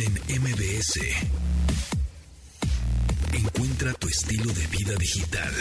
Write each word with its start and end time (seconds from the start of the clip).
En 0.00 0.40
MBS. 0.40 1.00
Encuentra 3.34 3.92
tu 3.92 4.08
estilo 4.08 4.50
de 4.54 4.66
vida 4.68 4.94
digital. 4.96 5.52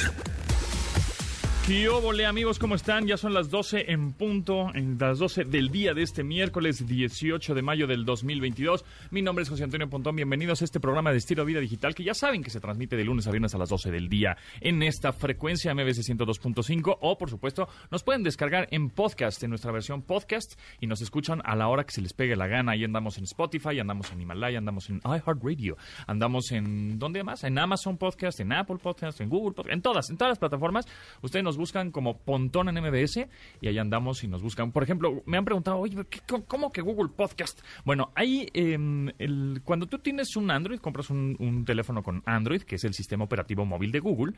Kiobole, 1.65 2.25
amigos, 2.25 2.57
¿cómo 2.57 2.73
están? 2.73 3.05
Ya 3.05 3.17
son 3.17 3.35
las 3.35 3.51
12 3.51 3.91
en 3.91 4.13
punto, 4.13 4.71
en 4.73 4.97
las 4.99 5.19
12 5.19 5.45
del 5.45 5.69
día 5.69 5.93
de 5.93 6.01
este 6.01 6.23
miércoles 6.23 6.87
18 6.87 7.53
de 7.53 7.61
mayo 7.61 7.85
del 7.85 8.03
2022. 8.03 8.83
Mi 9.11 9.21
nombre 9.21 9.43
es 9.43 9.49
José 9.49 9.65
Antonio 9.65 9.87
Pontón. 9.87 10.15
Bienvenidos 10.15 10.63
a 10.63 10.65
este 10.65 10.79
programa 10.79 11.11
de 11.11 11.19
estilo 11.19 11.45
vida 11.45 11.59
digital 11.59 11.93
que 11.93 12.03
ya 12.03 12.15
saben 12.15 12.41
que 12.41 12.49
se 12.49 12.59
transmite 12.59 12.97
de 12.97 13.05
lunes 13.05 13.27
a 13.27 13.31
viernes 13.31 13.53
a 13.53 13.59
las 13.59 13.69
12 13.69 13.91
del 13.91 14.09
día 14.09 14.37
en 14.59 14.81
esta 14.81 15.13
frecuencia 15.13 15.71
MBC 15.75 15.99
102.5 15.99 16.97
o, 16.99 17.17
por 17.19 17.29
supuesto, 17.29 17.69
nos 17.91 18.01
pueden 18.01 18.23
descargar 18.23 18.67
en 18.71 18.89
podcast, 18.89 19.43
en 19.43 19.51
nuestra 19.51 19.71
versión 19.71 20.01
podcast 20.01 20.59
y 20.79 20.87
nos 20.87 21.01
escuchan 21.01 21.43
a 21.45 21.55
la 21.55 21.67
hora 21.67 21.83
que 21.83 21.91
se 21.91 22.01
les 22.01 22.13
pegue 22.13 22.35
la 22.35 22.47
gana. 22.47 22.71
Ahí 22.71 22.83
andamos 22.83 23.19
en 23.19 23.25
Spotify, 23.25 23.79
andamos 23.79 24.11
en 24.11 24.19
Himalaya, 24.19 24.57
andamos 24.57 24.89
en 24.89 24.99
iHeartRadio, 25.05 25.77
andamos 26.07 26.51
en, 26.53 26.97
¿dónde 26.97 27.23
más? 27.23 27.43
En 27.43 27.59
Amazon 27.59 27.97
Podcast, 27.97 28.39
en 28.39 28.51
Apple 28.51 28.77
Podcast, 28.81 29.21
en 29.21 29.29
Google 29.29 29.53
Podcast, 29.53 29.75
en 29.75 29.81
todas, 29.83 30.09
en 30.09 30.17
todas 30.17 30.31
las 30.31 30.39
plataformas. 30.39 30.87
Ustedes 31.21 31.45
nos 31.45 31.50
buscan 31.57 31.91
como 31.91 32.17
Pontón 32.17 32.69
en 32.69 32.75
MBS 32.83 33.27
y 33.61 33.67
ahí 33.67 33.77
andamos 33.77 34.23
y 34.23 34.27
nos 34.27 34.41
buscan. 34.41 34.71
Por 34.71 34.83
ejemplo, 34.83 35.21
me 35.25 35.37
han 35.37 35.45
preguntado, 35.45 35.77
oye, 35.77 35.95
¿qué- 36.09 36.21
¿cómo 36.47 36.71
que 36.71 36.81
Google 36.81 37.09
Podcast? 37.15 37.61
Bueno, 37.85 38.11
ahí 38.15 38.47
em, 38.53 39.11
cuando 39.63 39.85
tú 39.87 39.99
tienes 39.99 40.35
un 40.35 40.51
Android, 40.51 40.79
compras 40.79 41.09
un, 41.09 41.35
un 41.39 41.65
teléfono 41.65 42.03
con 42.03 42.21
Android, 42.25 42.61
que 42.63 42.75
es 42.75 42.83
el 42.83 42.93
sistema 42.93 43.23
operativo 43.23 43.65
móvil 43.65 43.91
de 43.91 43.99
Google, 43.99 44.33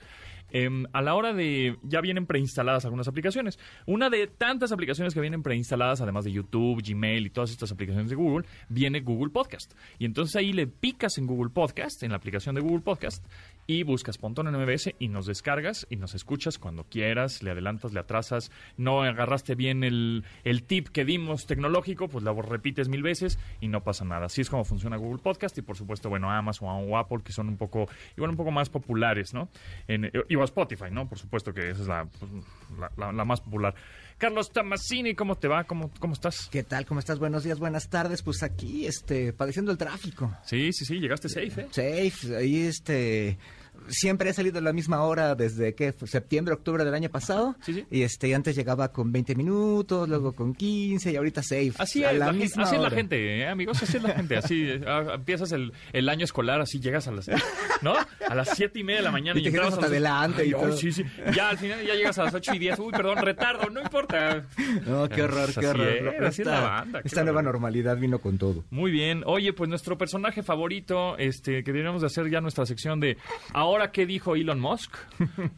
em, 0.52 0.86
a 0.94 1.02
la 1.02 1.16
hora 1.16 1.34
de, 1.34 1.78
ya 1.84 2.02
vienen 2.02 2.26
preinstaladas 2.26 2.86
algunas 2.86 3.08
aplicaciones. 3.08 3.60
Una 3.86 4.10
de 4.10 4.28
tantas 4.28 4.72
aplicaciones 4.72 5.14
que 5.14 5.22
vienen 5.22 5.44
preinstaladas, 5.44 6.02
además 6.02 6.26
de 6.26 6.32
YouTube, 6.32 6.82
Gmail 6.84 7.26
y 7.26 7.30
todas 7.30 7.52
estas 7.52 7.72
aplicaciones 7.72 8.10
de 8.10 8.16
Google, 8.16 8.46
viene 8.70 9.02
Google 9.02 9.32
Podcast. 9.32 9.74
Y 10.00 10.06
entonces 10.06 10.36
ahí 10.36 10.54
le 10.54 10.68
picas 10.68 11.18
en 11.18 11.28
Google 11.28 11.50
Podcast, 11.52 12.04
en 12.04 12.12
la 12.12 12.18
aplicación 12.18 12.56
de 12.56 12.62
Google 12.62 12.82
Podcast, 12.82 13.26
y 13.68 13.84
buscas 13.84 14.18
Pontón 14.18 14.48
en 14.48 14.56
MBS 14.62 14.94
y 15.00 15.08
nos 15.08 15.26
descargas 15.26 15.88
y 15.90 15.96
nos 15.96 16.14
escuchas 16.16 16.58
cuando 16.60 16.84
quieras, 16.84 17.44
le 17.44 17.52
adelantas, 17.52 17.94
le 17.94 18.00
atrasas, 18.00 18.52
no 18.78 19.04
agarraste 19.04 19.56
bien 19.56 19.84
el, 19.84 20.24
el 20.44 20.64
tip 20.64 20.90
que 20.90 21.06
dimos 21.06 21.46
tecnológico, 21.46 22.08
pues 22.08 22.24
lo 22.24 22.42
repites 22.42 22.90
mil 22.90 23.04
veces 23.04 23.40
y 23.62 23.68
no 23.70 23.82
pasa 23.84 24.04
nada. 24.06 24.26
Así 24.26 24.42
es 24.42 24.50
como 24.50 24.66
funciona 24.66 24.98
Google 24.98 25.22
Podcast 25.22 25.58
y 25.58 25.62
por 25.62 25.78
supuesto, 25.78 26.10
bueno, 26.10 26.30
Amazon 26.30 26.70
o 26.90 26.98
Apple 26.98 27.20
que 27.24 27.32
son 27.32 27.48
un 27.48 27.58
poco, 27.58 27.88
igual 28.18 28.32
un 28.32 28.38
poco 28.38 28.52
más 28.52 28.70
populares, 28.70 29.34
¿no? 29.34 29.50
En, 29.88 30.12
y 30.30 30.36
o 30.36 30.44
Spotify, 30.44 30.92
¿no? 30.92 31.08
Por 31.08 31.18
supuesto 31.18 31.54
que 31.54 31.70
esa 31.70 31.82
es 31.82 31.88
la, 31.88 32.06
pues, 32.06 32.32
la- 32.98 33.12
la 33.12 33.26
más 33.26 33.42
popular. 33.42 33.74
Carlos 34.18 34.52
Tamasini, 34.52 35.16
¿cómo 35.16 35.36
te 35.36 35.48
va? 35.48 35.64
¿Cómo, 35.66 35.92
cómo 36.00 36.14
estás? 36.14 36.48
¿Qué 36.52 36.64
tal? 36.64 36.86
¿Cómo 36.86 37.00
estás? 37.00 37.20
Buenos 37.20 37.44
días, 37.44 37.60
buenas 37.60 37.90
tardes. 37.90 38.22
Pues 38.22 38.44
aquí, 38.44 38.86
este, 38.86 39.34
padeciendo 39.34 39.72
el 39.72 39.78
tráfico. 39.78 40.36
Sí, 40.46 40.72
sí, 40.72 40.86
sí, 40.86 41.00
llegaste 41.00 41.30
safe, 41.30 41.62
¿eh? 41.62 41.68
Safe, 41.72 42.36
ahí, 42.38 42.62
este, 42.62 43.38
siempre 43.88 44.30
he 44.30 44.34
salido 44.34 44.60
a 44.60 44.62
la 44.62 44.74
misma 44.74 45.02
hora 45.04 45.36
desde, 45.36 45.76
¿qué? 45.76 45.94
Fue 45.94 46.08
Septiembre, 46.08 46.54
octubre 46.54 46.84
del 46.86 46.94
año 46.94 47.10
pasado. 47.10 47.56
Sí, 47.62 47.74
sí. 47.74 47.86
Y, 47.92 48.04
este, 48.04 48.34
antes 48.34 48.56
llegaba 48.56 48.92
con 48.92 49.12
20 49.12 49.36
minutos, 49.36 50.08
luego 50.08 50.34
con 50.34 50.54
15 50.54 51.12
y 51.12 51.16
ahorita 51.16 51.44
safe. 51.44 51.74
Así 51.78 52.04
a 52.04 52.12
es, 52.12 52.20
la, 52.20 52.32
misma 52.32 52.64
así 52.64 52.76
es 52.76 52.82
la 52.82 52.90
gente, 52.90 53.40
¿eh, 53.40 53.48
amigos, 53.48 53.82
así 53.84 53.98
es 53.98 54.04
la 54.04 54.16
gente. 54.16 54.38
Así 54.38 54.70
ah, 54.88 55.14
empiezas 55.16 55.52
el, 55.52 55.74
el 55.92 56.10
año 56.10 56.24
escolar, 56.26 56.62
así 56.62 56.80
llegas 56.80 57.08
a 57.08 57.12
las, 57.12 57.30
¿no? 57.82 57.94
A 58.28 58.36
las 58.36 58.50
siete 58.56 58.80
y 58.80 58.84
media 58.84 59.00
de 59.00 59.04
la 59.06 59.12
mañana 59.12 59.40
Y 59.40 59.44
te 59.44 59.60
a 59.60 59.68
hasta 59.68 59.86
adelante 59.86 60.46
y 60.46 60.54
ay, 60.54 60.78
sí, 60.78 60.92
sí. 60.92 61.04
Ya 61.36 61.50
al 61.50 61.58
final 61.58 61.86
ya 61.86 61.96
llegas 61.96 62.18
a 62.20 62.26
las 62.26 62.34
ocho 62.34 62.54
y 62.54 62.60
diez. 62.60 62.80
Uy, 62.80 62.92
perdón, 62.92 63.18
retardo, 63.18 63.70
no 63.70 63.82
importa. 63.82 64.46
No, 64.86 65.08
qué 65.10 65.24
horror, 65.24 65.46
Pues 65.54 65.58
qué 65.58 65.68
horror. 65.68 65.88
es, 65.88 66.04
No, 66.04 66.28
así 66.28 66.42
es 66.42 66.48
la 66.48 66.56
esta 66.56 66.70
banda, 66.70 67.02
esta 67.04 67.24
nueva 67.24 67.40
horror. 67.40 67.54
normalidad 67.54 67.98
vino 67.98 68.20
con 68.20 68.38
todo. 68.38 68.64
Muy 68.70 68.92
bien. 68.92 69.24
Oye, 69.26 69.54
pues 69.54 69.70
nuestro 69.70 69.98
personaje 69.98 70.44
favorito, 70.44 71.18
este, 71.18 71.64
que 71.64 71.72
deberíamos 71.72 72.02
de 72.02 72.08
hacer 72.08 72.30
ya 72.30 72.42
nuestra 72.42 72.66
sección 72.66 73.00
de 73.00 73.18
¿Ahora 73.64 73.94
qué 73.94 74.06
dijo 74.06 74.36
Elon 74.36 74.60
Musk? 74.60 74.94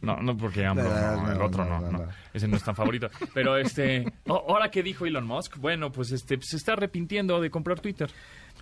No, 0.00 0.22
no 0.22 0.36
porque 0.36 0.64
AMLO, 0.64 0.84
no, 0.84 1.32
el 1.32 1.42
otro 1.42 1.64
no, 1.64 1.80
no. 1.80 2.06
Ese 2.32 2.46
no 2.46 2.56
es 2.56 2.62
tan 2.62 2.76
favorito. 2.76 3.10
Pero 3.34 3.56
este, 3.56 4.04
¿ahora 4.28 4.70
qué 4.70 4.84
dijo 4.84 5.06
Elon 5.06 5.26
Musk? 5.26 5.56
Bueno, 5.56 5.90
pues 5.90 6.12
este, 6.12 6.38
se 6.40 6.56
está 6.56 6.74
arrepintiendo 6.74 7.40
de 7.40 7.50
comprar 7.50 7.80
Twitter. 7.80 8.08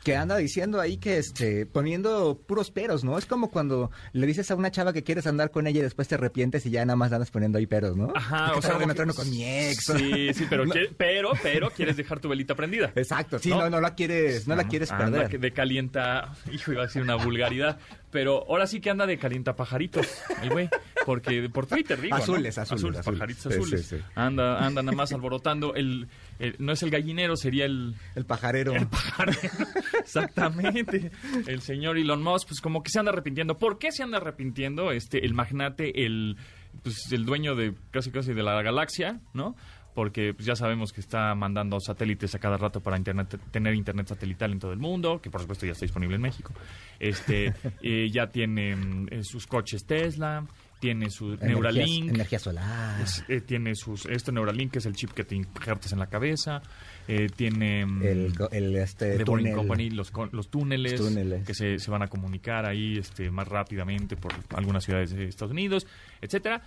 Que 0.05 0.15
anda 0.17 0.37
diciendo 0.37 0.81
ahí 0.81 0.99
que 0.99 1.17
este 1.19 1.67
poniendo 1.67 2.39
puros 2.47 2.71
peros, 2.71 3.03
¿no? 3.05 3.19
Es 3.19 3.27
como 3.27 3.51
cuando 3.51 3.91
le 4.13 4.27
dices 4.27 4.51
a 4.51 4.55
una 4.55 4.71
chava 4.71 4.93
que 4.93 5.03
quieres 5.03 5.27
andar 5.27 5.51
con 5.51 5.67
ella 5.67 5.81
y 5.81 5.83
después 5.83 6.07
te 6.07 6.15
arrepientes 6.17 6.65
y 6.67 6.71
ya 6.71 6.85
nada 6.85 6.95
más 6.97 7.11
andas 7.11 7.31
poniendo 7.31 7.59
ahí 7.59 7.67
peros, 7.67 7.97
¿no? 7.97 8.13
Ajá, 8.15 8.53
o 8.55 8.63
sea, 8.63 8.79
me 8.79 8.87
que- 8.95 9.05
con 9.15 9.31
mi 9.31 9.45
ex. 9.45 9.85
Sí, 9.87 10.33
sí, 10.35 10.47
pero, 10.49 10.67
No. 10.67 10.75
pero, 10.97 11.31
pero 11.43 11.71
quieres 11.71 11.97
dejar 11.97 12.21
tu 12.21 12.29
velita 12.29 12.55
prendida. 12.55 12.93
Exacto, 12.95 13.39
sí, 13.39 13.49
¿No? 13.49 13.61
no, 13.63 13.71
no, 13.71 13.81
la 13.81 13.95
quieres, 13.95 14.47
no 14.47 14.55
la 14.55 14.69
quieres 14.69 14.93
anda 14.93 15.07
perder. 15.07 15.29
que 15.31 15.39
de 15.39 15.53
calienta, 15.53 16.35
hijo, 16.53 16.73
iba 16.73 16.83
a 16.83 16.87
decir 16.87 17.01
una 17.03 17.15
vulgaridad, 17.17 17.79
pero 18.11 18.45
ahora 18.49 18.67
sí 18.67 18.81
que 18.81 18.91
anda 18.91 19.07
de 19.07 19.19
calienta 19.19 19.57
pajaritos, 19.57 20.07
el 20.43 20.51
güey, 20.51 20.69
porque 21.07 21.49
por 21.49 21.67
Twitter 21.67 22.01
digo. 22.01 22.15
Azules, 22.15 22.59
azules, 22.59 22.85
azules. 22.85 23.05
pajaritos 23.05 23.53
Sí, 23.55 23.59
azules. 23.61 23.87
sí, 23.87 23.97
sí. 23.97 24.03
Anda, 24.15 24.65
anda 24.65 24.83
nada 24.83 24.97
más 24.97 25.13
alborotando 25.13 25.75
el, 25.75 26.09
no 26.59 26.73
es 26.73 26.83
el 26.83 26.91
gallinero, 26.91 27.37
sería 27.37 27.65
el 27.65 27.95
El 28.15 28.25
pajarero. 28.27 28.75
el 28.75 28.87
pajarero. 28.87 29.39
Exactamente. 29.99 31.11
El 31.47 31.61
señor 31.61 31.99
Elon 31.99 32.23
Musk, 32.23 32.49
pues 32.49 32.61
como 32.61 32.83
que 32.83 32.91
se 32.91 32.99
anda 32.99 33.13
arrepintiendo. 33.13 33.59
¿Por 33.59 33.79
qué 33.79 33.93
se 33.93 34.03
anda 34.03 34.19
arrepintiendo? 34.19 34.93
Este, 34.93 35.25
el 35.25 35.35
magnate, 35.35 36.05
el, 36.05 36.37
pues, 36.83 37.11
el 37.13 37.25
dueño 37.25 37.55
de 37.55 37.75
casi 37.91 38.11
casi 38.11 38.33
de 38.33 38.43
la 38.43 38.61
galaxia, 38.63 39.21
¿no? 39.33 39.57
Porque 39.95 40.35
pues, 40.35 40.45
ya 40.45 40.57
sabemos 40.57 40.93
que 40.93 41.01
está 41.01 41.35
mandando 41.37 41.79
satélites 41.79 42.35
a 42.35 42.41
cada 42.41 42.57
rato 42.57 42.81
para 42.81 42.97
internet, 42.97 43.39
tener 43.53 43.75
internet 43.75 44.09
satelital 44.09 44.51
en 44.51 44.59
todo 44.59 44.73
el 44.73 44.81
mundo, 44.81 45.21
que 45.23 45.31
por 45.31 45.41
supuesto 45.41 45.67
ya 45.67 45.73
está 45.73 45.85
disponible 45.85 46.17
en 46.17 46.23
México. 46.23 46.53
Este, 46.99 47.55
eh, 47.83 48.11
ya 48.11 48.27
tiene 48.27 48.75
mm, 48.75 49.07
eh, 49.11 49.21
sus 49.23 49.47
coches 49.47 49.87
Tesla, 49.87 50.45
tiene 50.85 51.11
su 51.11 51.33
Energías- 51.33 51.49
Neuralink. 51.49 52.09
Energía 52.11 52.39
solar. 52.39 53.01
Es- 53.01 53.25
eh, 53.29 53.41
tiene 53.41 53.75
sus 53.75 54.05
este 54.07 54.33
Neuralink 54.33 54.73
que 54.73 54.79
es 54.81 54.87
el 54.87 54.95
chip 54.95 55.13
que 55.13 55.25
te 55.25 55.35
injertas 55.35 55.93
en 55.93 55.99
la 55.99 56.07
cabeza 56.09 56.61
eh, 57.09 57.29
tiene 57.35 57.85
mm, 57.87 58.03
el, 58.03 58.33
el 58.53 58.77
este 58.77 59.25
Boring 59.25 59.47
túnel. 59.47 59.55
Company 59.57 59.91
los, 59.91 60.13
los 60.33 60.49
túneles, 60.51 60.93
Los 61.01 61.09
túneles. 61.09 61.47
que 61.47 61.55
se, 61.55 61.79
se 61.79 61.91
van 61.91 62.03
a 62.03 62.09
comunicar 62.09 62.67
ahí 62.67 62.99
este 62.99 63.31
más 63.31 63.49
rápidamente 63.49 64.17
por 64.17 64.33
algunas 64.55 64.85
ciudades 64.85 65.11
de 65.15 65.25
Estados 65.25 65.53
Unidos 65.53 65.87
etcétera 66.21 66.63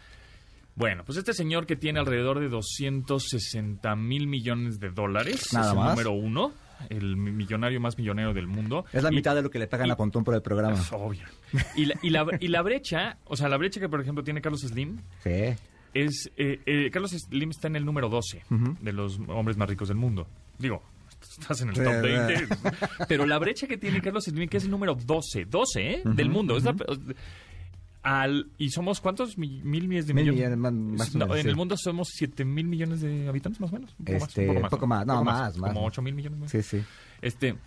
bueno, 0.76 1.04
pues 1.06 1.18
este 1.18 1.34
señor 1.34 1.66
que 1.66 1.76
tiene 1.76 2.00
alrededor 2.00 2.40
de 2.40 2.50
260 2.50 3.96
mil 3.96 4.28
millones 4.28 4.80
de 4.80 4.90
dólares, 4.92 5.52
Nada 5.54 5.66
es 5.66 5.72
el 5.72 5.78
más. 5.80 5.90
número 5.92 6.12
uno, 6.12 6.52
el 6.90 7.16
mi- 7.18 7.32
millonario 7.32 7.80
más 7.82 7.98
millonario 7.98 8.34
del 8.34 8.48
mundo. 8.48 8.86
Es 8.94 9.04
la 9.04 9.12
Y- 9.12 9.16
mitad 9.16 9.36
de 9.36 9.42
lo 9.42 9.50
que 9.50 9.60
le 9.60 9.68
pagan 9.68 9.88
y- 9.88 9.92
a 9.92 9.96
Pontón 9.98 10.24
por 10.24 10.34
el 10.36 10.42
programa. 10.42 10.76
es 10.76 10.92
obvio. 10.92 11.26
Y 11.76 11.86
la, 11.86 11.96
y, 12.02 12.10
la, 12.10 12.26
y 12.40 12.48
la 12.48 12.62
brecha, 12.62 13.18
o 13.26 13.36
sea, 13.36 13.48
la 13.50 13.58
brecha 13.58 13.80
que 13.80 13.90
por 13.90 14.02
ejemplo 14.02 14.24
tiene 14.24 14.42
Carlos 14.42 14.62
Slim, 14.62 14.98
Sí. 15.24 15.56
es 15.94 16.32
eh, 16.38 16.60
eh, 16.66 16.90
Carlos 16.92 17.12
Slim 17.12 17.50
está 17.52 17.68
en 17.68 17.76
el 17.78 17.86
número 17.86 18.10
12 18.10 18.44
Ujú. 18.50 18.76
de 18.82 18.94
los 18.94 19.20
hombres 19.28 19.58
más 19.58 19.70
ricos 19.70 19.88
del 19.88 19.98
mundo. 19.98 20.28
Digo, 20.60 20.82
estás 21.22 21.62
en 21.62 21.70
el 21.70 21.76
top 21.76 21.84
sí. 21.86 22.00
20. 22.02 22.48
pero 23.08 23.26
la 23.26 23.38
brecha 23.40 23.68
que 23.68 23.78
tiene 23.78 24.02
Carlos 24.02 24.26
Slim, 24.26 24.48
que 24.50 24.58
es 24.58 24.66
el 24.66 24.72
número 24.72 24.96
12, 24.96 25.46
12 25.46 25.92
¿eh? 25.96 26.02
del 26.06 26.30
mundo. 26.30 26.58
es 26.58 26.64
la- 26.64 26.76
al, 28.04 28.52
¿Y 28.58 28.70
somos 28.70 29.02
cuántos? 29.02 29.38
Mi- 29.38 29.62
¿Mil 29.64 29.88
millones 29.88 30.08
de 30.08 30.14
Mil 30.14 30.24
millones? 30.32 30.58
millones, 30.58 30.58
más- 30.60 31.00
más 31.00 31.16
o 31.16 31.20
No, 31.20 31.26
menos, 31.26 31.38
en 31.38 31.44
sí. 31.44 31.50
el 31.50 31.56
mundo 31.56 31.76
somos 31.78 32.10
7 32.14 32.46
mil 32.46 32.68
millones 32.68 33.02
de 33.02 33.28
habitantes, 33.28 33.60
más 33.60 33.72
o 33.72 33.74
menos. 33.76 33.96
Un 34.00 34.06
poco 34.06 34.20
más, 34.20 34.28
Este, 34.30 34.48
un 34.50 34.56
poco 34.56 34.70
poco 34.70 34.88
más, 34.88 35.06
no, 35.06 35.14
poco 35.14 35.26
más, 35.26 35.58
más. 35.58 35.74
Como 35.74 35.86
8 35.86 36.02
mil 36.02 36.14
millones 36.16 36.40
más. 36.40 36.52
Sí, 36.52 36.62
sí. 36.62 36.82
Este, 37.22 37.58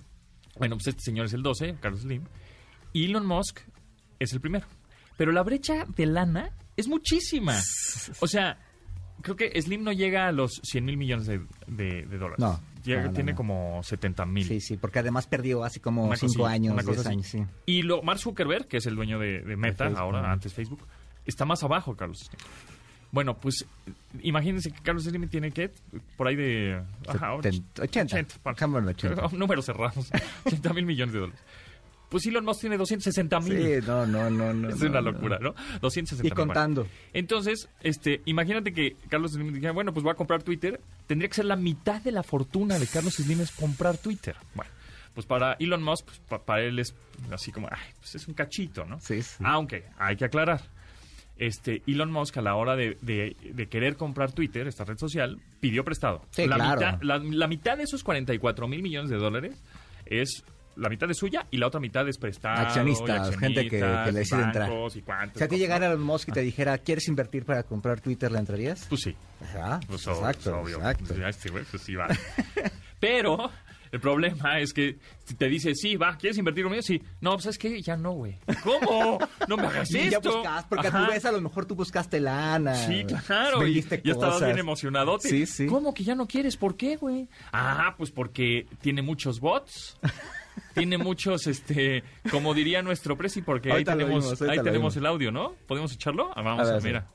bueno, 0.58 0.76
pues 0.76 0.86
este 0.88 1.02
señor 1.02 1.26
es 1.26 1.32
el 1.34 1.42
12, 1.42 1.76
Carlos 1.80 2.00
Slim. 2.00 2.22
Elon 2.94 3.26
Musk 3.26 3.60
es 4.18 4.32
el 4.32 4.40
primero. 4.40 4.66
Pero 5.16 5.32
la 5.32 5.42
brecha 5.42 5.84
de 5.96 6.06
lana 6.06 6.50
es 6.76 6.88
muchísima. 6.88 7.54
O 8.20 8.26
sea, 8.26 8.58
creo 9.22 9.36
que 9.36 9.60
Slim 9.60 9.82
no 9.84 9.92
llega 9.92 10.26
a 10.26 10.32
los 10.32 10.60
100 10.62 10.84
mil 10.84 10.96
millones 10.96 11.26
de, 11.26 11.40
de- 11.66 12.06
de 12.06 12.18
dólares. 12.18 12.38
No, 12.38 12.58
Llega- 12.84 13.04
no, 13.04 13.12
tiene 13.12 13.32
no. 13.32 13.36
como 13.36 13.80
70 13.82 14.24
mil. 14.26 14.44
Sí, 14.46 14.60
sí, 14.60 14.76
porque 14.76 14.98
además 15.00 15.26
perdió 15.26 15.64
hace 15.64 15.80
como 15.80 16.04
Una 16.04 16.16
cinco 16.16 16.32
cosilla, 16.42 16.50
años, 16.54 16.72
una 16.74 16.82
cosa 16.82 16.92
diez 16.94 17.06
así. 17.06 17.12
años, 17.14 17.26
sí. 17.26 17.44
Y 17.66 17.82
lo, 17.82 18.02
Mark 18.02 18.18
Zuckerberg, 18.20 18.66
que 18.66 18.78
es 18.78 18.86
el 18.86 18.94
dueño 18.96 19.18
de, 19.18 19.40
de 19.42 19.56
Meta, 19.56 19.84
Facebook, 19.84 20.00
ahora, 20.00 20.20
ajá. 20.20 20.32
antes 20.32 20.52
Facebook, 20.54 20.80
está 21.26 21.44
más 21.44 21.62
abajo, 21.62 21.96
Carlos. 21.96 22.30
Bueno, 23.12 23.34
pues 23.36 23.66
imagínense 24.22 24.70
que 24.70 24.80
Carlos 24.82 25.02
Slim 25.04 25.28
tiene 25.28 25.50
que 25.50 25.70
por 26.16 26.28
ahí 26.28 26.36
de... 26.36 26.80
ajá, 27.08 27.36
70, 27.42 27.82
80. 27.82 28.26
pa- 28.42 28.52
Dejémoslo 28.52 28.88
en 28.90 28.94
80. 28.96 29.28
Números 29.36 29.64
cerrados. 29.66 30.10
80 30.46 30.72
mil 30.74 30.86
millones 30.86 31.12
de 31.14 31.20
dólares. 31.20 31.40
Pues 32.08 32.26
Elon 32.26 32.44
Musk 32.44 32.60
tiene 32.60 32.76
260 32.76 33.40
mil. 33.40 33.56
Sí, 33.56 33.86
no, 33.86 34.06
no, 34.06 34.30
no, 34.30 34.52
no. 34.54 34.68
es 34.74 34.80
una 34.80 35.00
locura, 35.00 35.38
¿no? 35.40 35.54
260 35.80 36.26
Y 36.26 36.30
contando. 36.30 36.86
Entonces, 37.12 37.68
este, 37.82 38.20
imagínate 38.26 38.72
que 38.72 38.96
Carlos 39.08 39.32
Slim 39.32 39.52
dijera, 39.52 39.72
bueno, 39.72 39.92
pues 39.92 40.02
voy 40.04 40.12
a 40.12 40.14
comprar 40.16 40.42
Twitter. 40.42 40.80
Tendría 41.10 41.28
que 41.28 41.34
ser 41.34 41.44
la 41.46 41.56
mitad 41.56 42.00
de 42.00 42.12
la 42.12 42.22
fortuna 42.22 42.78
de 42.78 42.86
Carlos 42.86 43.14
Slim 43.14 43.40
es 43.40 43.50
comprar 43.50 43.98
Twitter. 43.98 44.36
Bueno, 44.54 44.70
pues 45.12 45.26
para 45.26 45.54
Elon 45.54 45.82
Musk, 45.82 46.04
pues, 46.04 46.20
pa- 46.20 46.44
para 46.44 46.62
él 46.62 46.78
es 46.78 46.94
así 47.32 47.50
como, 47.50 47.66
ay, 47.68 47.80
pues 47.98 48.14
es 48.14 48.28
un 48.28 48.34
cachito, 48.34 48.84
¿no? 48.84 49.00
Sí, 49.00 49.20
sí. 49.20 49.42
Aunque 49.44 49.86
hay 49.98 50.14
que 50.14 50.26
aclarar. 50.26 50.60
Este, 51.36 51.82
Elon 51.88 52.12
Musk 52.12 52.36
a 52.36 52.42
la 52.42 52.54
hora 52.54 52.76
de, 52.76 52.96
de- 53.00 53.34
de 53.42 53.66
querer 53.66 53.96
comprar 53.96 54.30
Twitter, 54.30 54.68
esta 54.68 54.84
red 54.84 54.98
social, 54.98 55.40
pidió 55.58 55.84
prestado. 55.84 56.22
Sí, 56.30 56.46
la 56.46 56.54
claro. 56.54 56.80
Mitad, 56.80 57.02
la, 57.02 57.18
la 57.18 57.46
mitad 57.48 57.76
de 57.76 57.82
esos 57.82 58.04
44 58.04 58.68
mil 58.68 58.80
millones 58.80 59.10
de 59.10 59.16
dólares 59.16 59.56
es 60.06 60.44
la 60.76 60.88
mitad 60.88 61.10
es 61.10 61.16
suya 61.18 61.46
y 61.50 61.56
la 61.58 61.66
otra 61.66 61.80
mitad 61.80 62.08
es 62.08 62.16
prestado. 62.18 62.60
Accionistas, 62.60 63.36
gente 63.36 63.68
que- 63.68 63.80
le 63.80 64.12
decide 64.12 64.42
entrar. 64.42 64.70
y 64.94 65.02
cuántos, 65.02 65.38
Si 65.38 65.44
a 65.44 65.46
ti 65.48 65.50
cosas. 65.54 65.58
llegara 65.58 65.86
Elon 65.86 66.02
Musk 66.02 66.28
y 66.28 66.32
te 66.32 66.40
dijera, 66.40 66.78
¿quieres 66.78 67.06
invertir 67.08 67.44
para 67.44 67.62
comprar 67.62 68.00
Twitter, 68.00 68.30
¿le 68.32 68.38
entrarías? 68.38 68.86
Pues 68.88 69.02
sí. 69.02 69.14
Ajá, 69.42 69.80
Pues 69.86 70.06
exacto, 70.06 70.58
obvio. 70.60 70.76
exacto. 70.78 71.14
Pues 71.52 71.66
pues 71.70 71.82
sí 71.82 71.94
va. 71.94 72.06
Pero 73.00 73.50
el 73.92 74.00
problema 74.00 74.60
es 74.60 74.72
que 74.72 74.98
si 75.24 75.34
te 75.34 75.46
dice, 75.48 75.74
sí, 75.74 75.96
va, 75.96 76.16
¿quieres 76.16 76.36
invertir 76.38 76.64
conmigo? 76.64 76.82
Sí. 76.82 77.02
No, 77.20 77.32
pues 77.32 77.46
es 77.46 77.58
que 77.58 77.80
ya 77.82 77.96
no, 77.96 78.12
güey. 78.12 78.36
¿Cómo? 78.62 79.18
No 79.48 79.56
me 79.56 79.66
hagas 79.66 79.88
Sí, 79.90 79.98
esto. 79.98 80.20
ya 80.20 80.30
buscas, 80.30 80.64
porque 80.66 80.88
a 80.88 80.90
tu 80.90 81.06
vez 81.10 81.24
a 81.24 81.32
lo 81.32 81.40
mejor 81.40 81.64
tú 81.66 81.74
buscaste 81.74 82.20
lana. 82.20 82.74
Sí, 82.74 83.04
claro. 83.26 83.60
Y 83.62 83.64
Vendiste 83.64 84.02
ya 84.04 84.12
estabas 84.12 84.34
cosas. 84.34 84.48
bien 84.48 84.58
emocionadote. 84.58 85.28
Sí, 85.28 85.46
sí. 85.46 85.66
¿Cómo 85.66 85.94
que 85.94 86.04
ya 86.04 86.14
no 86.14 86.26
quieres? 86.26 86.56
¿Por 86.56 86.76
qué, 86.76 86.96
güey? 86.96 87.28
Ah, 87.52 87.94
pues 87.96 88.10
porque 88.10 88.66
tiene 88.82 89.00
muchos 89.02 89.40
bots. 89.40 89.96
Tiene 90.74 90.98
muchos, 90.98 91.46
este, 91.46 92.04
como 92.30 92.54
diría 92.54 92.82
nuestro 92.82 93.16
presi, 93.16 93.42
porque 93.42 93.68
ahí 93.68 93.72
Ahorita 93.72 93.92
tenemos, 93.92 94.24
vimos, 94.24 94.42
ahí 94.42 94.56
tenemos 94.58 94.72
vimos. 94.72 94.96
el 94.96 95.06
audio, 95.06 95.32
¿no? 95.32 95.54
¿Podemos 95.66 95.92
echarlo? 95.92 96.30
Ah, 96.34 96.42
vamos 96.42 96.68
A 96.68 96.72
ver, 96.74 96.82
mira. 96.82 97.06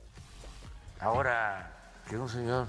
Ahora 1.00 1.72
que 2.10 2.18
un 2.18 2.30
señor 2.30 2.68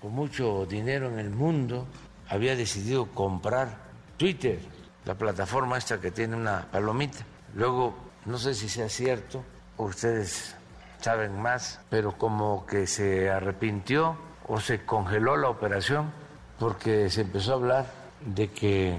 con 0.00 0.12
mucho 0.12 0.66
dinero 0.66 1.08
en 1.08 1.18
el 1.18 1.30
mundo 1.30 1.86
había 2.28 2.56
decidido 2.56 3.06
comprar 3.06 3.76
Twitter, 4.16 4.60
la 5.04 5.14
plataforma 5.14 5.78
esta 5.78 6.00
que 6.00 6.10
tiene 6.10 6.36
una 6.36 6.66
palomita. 6.70 7.24
Luego, 7.54 7.96
no 8.26 8.38
sé 8.38 8.54
si 8.54 8.68
sea 8.68 8.88
cierto, 8.88 9.44
ustedes 9.76 10.54
saben 11.00 11.40
más, 11.40 11.80
pero 11.88 12.12
como 12.18 12.66
que 12.66 12.86
se 12.86 13.30
arrepintió 13.30 14.16
o 14.46 14.60
se 14.60 14.84
congeló 14.84 15.36
la 15.36 15.48
operación 15.48 16.12
porque 16.58 17.08
se 17.10 17.22
empezó 17.22 17.52
a 17.52 17.54
hablar 17.56 17.86
de 18.26 18.50
que 18.50 18.98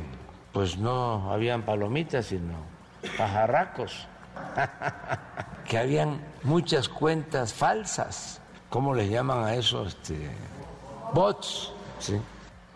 pues 0.54 0.78
no 0.78 1.32
habían 1.32 1.64
palomitas, 1.64 2.28
sino 2.28 2.54
pajarracos 3.18 4.08
que 5.66 5.78
habían 5.78 6.22
muchas 6.44 6.90
cuentas 6.90 7.54
falsas. 7.54 8.42
¿Cómo 8.70 8.94
le 8.94 9.10
llaman 9.10 9.44
a 9.44 9.56
eso? 9.56 9.86
Este, 9.86 10.30
bots. 11.14 11.72
¿sí? 12.00 12.20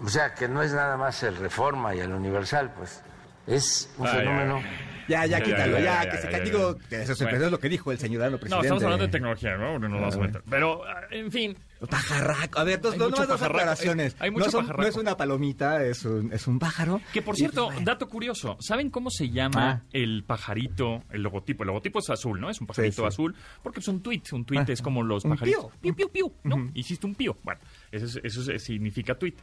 O 0.04 0.10
sea, 0.10 0.34
que 0.34 0.48
no 0.48 0.62
es 0.62 0.74
nada 0.74 0.98
más 0.98 1.22
el 1.24 1.36
Reforma 1.38 1.94
y 1.96 2.00
el 2.00 2.12
Universal, 2.12 2.72
pues. 2.76 3.02
Es 3.46 3.90
un 3.98 4.08
Ay, 4.08 4.18
fenómeno. 4.20 4.56
ay, 4.58 4.64
Ya, 5.08 5.26
ya, 5.26 5.42
quítalo, 5.42 5.80
ya, 5.80 6.10
que 6.10 6.18
se 6.18 6.24
ya, 6.24 6.32
ca- 6.32 6.38
ya, 6.40 6.44
digo, 6.44 6.78
eso 6.90 7.12
es 7.14 7.52
lo 7.52 7.60
que 7.60 7.70
dijo 7.70 7.92
el 7.92 7.98
No, 7.98 8.40
presidente. 8.40 8.66
estamos 8.68 8.84
hablando 8.84 9.06
de 9.06 9.12
tecnología, 9.12 9.58
¿no? 9.58 9.80
No 9.80 9.90
nos 9.90 10.00
vamos 10.00 10.16
a 10.16 10.20
meter. 10.20 10.44
Pero, 10.50 10.84
ah, 10.86 11.02
en 11.12 11.32
fin, 11.32 11.56
Pajarraco. 11.90 12.60
A 12.60 12.64
ver, 12.64 12.80
dos, 12.80 12.96
aclaraciones. 13.42 14.16
hay- 14.20 14.28
hay 14.28 14.32
mucho 14.32 14.46
no, 14.46 14.52
son- 14.52 14.68
no 14.68 14.84
es 14.84 14.96
una 14.96 15.18
palomita, 15.18 15.84
es 15.84 16.06
un, 16.06 16.32
es 16.32 16.48
un 16.48 16.58
pájaro. 16.58 17.02
Que 17.12 17.22
por 17.22 17.36
cierto, 17.36 17.70
dato 17.82 18.08
curioso, 18.08 18.56
¿saben 18.62 18.90
cómo 18.90 19.10
se 19.10 19.30
llama 19.30 19.70
Ah. 19.70 19.82
el 19.92 20.24
pajarito, 20.26 21.04
el 21.12 21.22
logotipo? 21.24 21.64
El 21.64 21.68
logotipo 21.68 22.00
es 22.00 22.10
azul, 22.10 22.40
¿no? 22.40 22.50
Es 22.50 22.62
un 22.62 22.68
pajarito 22.68 22.96
Sí, 22.96 23.02
sí. 23.02 23.08
azul, 23.08 23.36
porque 23.62 23.82
es 23.82 23.88
un 23.90 24.02
tweet. 24.02 24.22
Un 24.32 24.46
tweet 24.46 24.62
Ah. 24.62 24.66
es 24.72 24.82
como 24.82 25.04
los 25.04 25.26
Un 25.26 25.32
pajaritos. 25.32 25.66
pío. 25.66 25.72
Piu, 25.82 25.96
piu, 25.96 26.10
piu, 26.10 26.34
¿no? 26.46 26.70
Hiciste 26.74 27.06
un 27.06 27.16
pío. 27.16 27.36
Bueno, 27.44 27.60
eso, 27.92 28.06
es- 28.06 28.20
eso 28.24 28.52
es- 28.52 28.64
significa 28.64 29.16
tweet. 29.16 29.34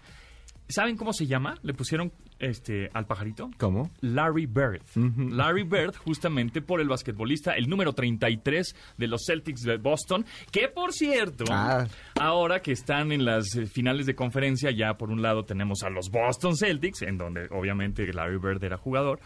¿Saben 0.71 0.97
cómo 0.97 1.13
se 1.13 1.27
llama? 1.27 1.55
Le 1.63 1.75
pusieron 1.75 2.13
este 2.39 2.89
al 2.95 3.07
pajarito. 3.07 3.51
¿Cómo? 3.59 3.91
Larry 4.01 4.47
Bird. 4.47 4.83
Larry 4.95 5.65
Bird, 5.65 5.95
justamente 5.97 6.63
por 6.63 6.81
el 6.81 6.89
basquetbolista, 6.89 7.53
el 7.55 7.69
número 7.69 7.93
33 7.93 8.75
de 8.97 9.07
los 9.07 9.23
Celtics 9.27 9.63
de 9.63 9.77
Boston, 9.77 10.25
que 10.51 10.69
por 10.69 10.93
cierto, 10.93 11.45
Ah. 11.51 11.87
ahora 12.19 12.61
que 12.63 12.73
están 12.73 13.13
en 13.13 13.25
las 13.25 13.55
eh, 13.57 13.67
finales 13.67 14.07
de 14.07 14.15
conferencia, 14.15 14.71
ya 14.71 14.95
por 14.95 15.11
un 15.11 15.23
lado 15.23 15.45
tenemos 15.45 15.83
a 15.83 15.91
los 15.91 16.11
Boston 16.11 16.57
Celtics, 16.57 17.03
en 17.03 17.19
donde 17.19 17.49
obviamente 17.51 18.11
Larry 18.13 18.39
Bird 18.39 18.63
era 18.65 18.77
jugador, 18.79 19.21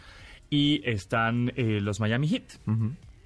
y 0.50 0.81
están 0.88 1.52
eh, 1.56 1.81
los 1.81 2.00
Miami 2.00 2.29
Heat. 2.29 2.44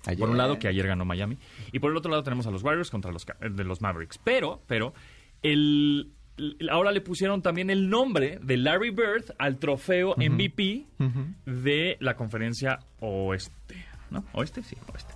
Ayer. 0.06 0.19
Por 0.21 0.31
un 0.31 0.38
lado, 0.38 0.59
que 0.59 0.69
ayer 0.69 0.87
ganó 0.87 1.05
Miami. 1.05 1.37
Y 1.73 1.81
por 1.81 1.91
el 1.91 1.97
otro 1.97 2.11
lado 2.11 2.23
tenemos 2.23 2.47
a 2.47 2.50
los 2.50 2.62
Warriors 2.62 2.91
contra 2.91 3.11
los, 3.12 3.26
eh, 3.29 3.49
de 3.50 3.64
los 3.64 3.81
Mavericks. 3.82 4.19
Pero, 4.25 4.62
pero, 4.67 4.94
el- 5.43 6.12
ahora 6.70 6.93
le 6.93 7.00
pusieron 7.00 7.43
también 7.43 7.70
el 7.70 7.88
nombre 7.88 8.38
de 8.43 8.56
Larry 8.56 8.90
Bird 8.90 9.25
al 9.38 9.58
trofeo 9.58 10.14
MVP 10.17 10.87
de 11.46 11.96
la 12.00 12.14
conferencia 12.17 12.79
oeste. 13.00 13.87
¿No? 14.11 14.25
¿Oeste? 14.32 14.62
Sí, 14.62 14.76
oeste. 14.93 15.14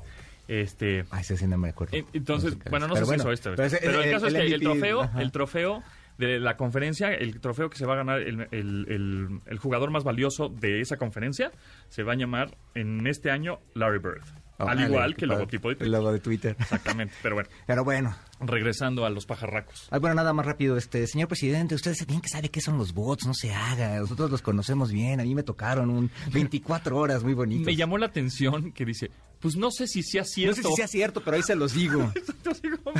Este. 0.48 1.04
Ay, 1.10 1.20
ese 1.22 1.36
sí 1.36 1.46
no 1.46 1.56
me 1.56 1.70
acuerdo. 1.70 1.96
Entonces, 2.12 2.52
No 2.52 2.58
sé 2.58 2.64
qué 2.64 2.70
bueno, 2.70 2.88
no 2.88 2.94
Pero 2.94 3.06
sé 3.06 3.10
si 3.10 3.14
es 3.14 3.22
bueno, 3.24 3.30
oeste. 3.30 3.50
pero 3.80 4.02
el, 4.02 4.10
caso 4.10 4.26
es 4.26 4.34
que 4.34 4.54
el 4.54 4.60
trofeo, 4.60 5.02
ajá. 5.02 5.22
el 5.22 5.32
trofeo 5.32 5.82
de 6.18 6.38
la 6.40 6.56
conferencia, 6.56 7.08
el 7.14 7.40
trofeo 7.40 7.70
que 7.70 7.78
se 7.78 7.86
va 7.86 7.94
a 7.94 7.96
ganar 7.96 8.20
el, 8.20 8.46
el- 8.50 8.86
el- 8.88 9.40
el 9.46 9.58
jugador 9.58 9.90
más 9.90 10.04
valioso 10.04 10.48
de 10.50 10.80
esa 10.80 10.96
conferencia, 10.98 11.50
se 11.88 12.02
va 12.02 12.12
a 12.12 12.16
llamar 12.16 12.54
en 12.74 13.06
este 13.06 13.30
año 13.30 13.60
Larry 13.74 13.98
Bird. 13.98 14.22
al 14.58 14.78
igual 14.80 15.16
que 15.16 15.24
el 15.24 15.30
logotipo 15.30 15.68
de 15.68 15.72
El 15.72 15.78
Twitter. 15.78 15.92
logo 15.98 16.12
de 16.12 16.20
Twitter. 16.20 16.56
Exactamente. 16.60 17.14
Pero 17.22 17.34
bueno, 17.36 17.48
Pero 17.66 17.84
bueno, 17.84 18.14
regresando 18.46 19.04
a 19.06 19.10
los 19.10 19.26
pajarracos. 19.26 19.88
Ah, 19.90 19.98
bueno, 19.98 20.14
nada 20.14 20.32
más 20.32 20.46
rápido, 20.46 20.76
este 20.76 21.06
señor 21.06 21.28
presidente, 21.28 21.74
usted 21.74 21.94
bien 22.06 22.20
que 22.20 22.28
sabe 22.28 22.48
qué 22.50 22.60
son 22.60 22.78
los 22.78 22.92
bots, 22.94 23.26
no 23.26 23.34
se 23.34 23.52
haga, 23.52 23.98
nosotros 24.00 24.30
los 24.30 24.42
conocemos 24.42 24.92
bien, 24.92 25.20
a 25.20 25.24
mí 25.24 25.34
me 25.34 25.42
tocaron 25.42 25.90
un 25.90 26.10
24 26.32 26.96
horas 26.96 27.22
muy 27.24 27.34
bonitos. 27.34 27.66
Me 27.66 27.76
llamó 27.76 27.98
la 27.98 28.06
atención 28.06 28.72
que 28.72 28.84
dice, 28.84 29.10
pues 29.40 29.56
no 29.56 29.70
sé 29.70 29.86
si 29.86 30.02
sea 30.02 30.22
no 30.22 30.26
cierto. 30.28 30.54
sé 30.56 30.62
si 30.68 30.74
sea 30.76 30.86
cierto, 30.88 31.22
pero 31.24 31.36
ahí 31.36 31.42
se 31.42 31.54
los 31.56 31.74
digo. 31.74 32.12
Así 32.50 32.68
como, 32.70 32.92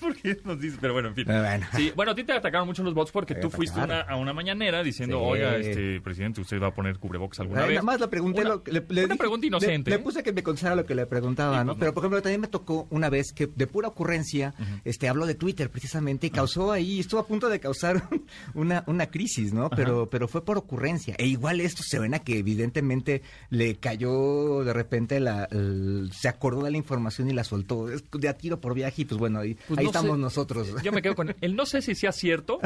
¿Por 0.00 0.16
qué 0.16 0.36
nos 0.44 0.60
dice? 0.60 0.78
Pero 0.80 0.92
bueno, 0.94 1.08
en 1.08 1.14
fin. 1.14 1.24
Bueno. 1.26 1.66
Sí, 1.76 1.92
bueno, 1.94 2.12
a 2.12 2.14
ti 2.14 2.24
te 2.24 2.32
atacaron 2.32 2.66
mucho 2.66 2.82
los 2.82 2.94
bots 2.94 3.10
porque 3.10 3.34
Me 3.34 3.40
tú 3.40 3.50
fuiste 3.50 3.78
una- 3.80 4.00
a 4.02 4.16
una 4.16 4.32
mañanera 4.32 4.82
diciendo, 4.82 5.18
Sí. 5.18 5.24
oiga, 5.24 5.56
este 5.56 6.00
presidente, 6.00 6.40
usted 6.40 6.60
va 6.60 6.68
a 6.68 6.74
poner 6.74 6.98
cubrebocas 6.98 7.40
alguna 7.40 7.62
Ay, 7.62 7.68
vez. 7.68 7.74
nada 7.76 7.84
más 7.86 8.00
le 8.00 8.08
pregunté 8.08 8.40
Una- 8.42 8.50
lo 8.50 8.62
le, 8.66 8.84
le 8.88 9.04
una 9.04 9.16
pregunta 9.16 9.42
le- 9.42 9.46
inocente. 9.48 9.90
Le, 9.90 9.98
puse 9.98 10.22
que 10.22 10.32
me 10.32 10.42
contestara 10.42 10.74
lo 10.76 10.86
que 10.86 10.94
le 10.94 11.06
preguntaba, 11.06 11.60
Sí, 11.60 11.66
¿no? 11.66 11.72
pues, 11.72 11.78
Pero 11.80 11.90
no. 11.90 11.94
por 11.94 12.02
ejemplo, 12.04 12.22
también 12.22 12.40
me 12.40 12.48
tocó 12.48 12.86
una 12.90 13.10
vez 13.10 13.32
que 13.34 13.46
de 13.46 13.66
pura 13.66 13.88
ocurrencia, 13.88 14.54
este 14.84 15.08
habló 15.08 15.26
de 15.26 15.34
Twitter 15.34 15.70
precisamente 15.70 16.26
y 16.26 16.30
causó 16.30 16.72
ahí, 16.72 17.00
estuvo 17.00 17.20
a 17.20 17.26
punto 17.26 17.48
de 17.48 17.60
causar 17.60 18.08
una, 18.54 18.84
una 18.86 19.06
crisis, 19.10 19.52
¿no? 19.52 19.70
Pero, 19.70 20.08
pero 20.10 20.28
fue 20.28 20.44
por 20.44 20.58
ocurrencia. 20.58 21.14
E 21.18 21.26
igual 21.26 21.60
esto 21.60 21.82
se 21.82 21.98
ven 21.98 22.14
a 22.14 22.18
que 22.20 22.38
evidentemente 22.38 23.22
le 23.50 23.76
cayó 23.76 24.64
de 24.64 24.72
repente 24.72 25.20
la, 25.20 25.44
el- 25.50 26.10
se 26.12 26.28
acordó 26.28 26.62
de 26.64 26.70
la 26.70 26.76
información 26.76 27.28
y 27.30 27.32
la 27.32 27.44
soltó. 27.44 27.90
Es 27.90 28.04
de 28.12 28.28
a 28.28 28.34
tiro 28.36 28.60
por 28.60 28.74
viaje 28.74 29.02
y 29.02 29.04
pues 29.04 29.18
bueno, 29.18 29.40
ahí, 29.40 29.56
Pues 29.66 29.78
ahí 29.78 29.84
no 29.84 29.90
estamos 29.90 30.16
sé. 30.16 30.20
nosotros. 30.22 30.68
Yo 30.82 30.92
me 30.92 31.02
quedo 31.02 31.14
con 31.14 31.34
el 31.40 31.56
no 31.56 31.66
sé 31.66 31.82
si 31.82 31.94
sea 31.94 32.12
cierto 32.12 32.58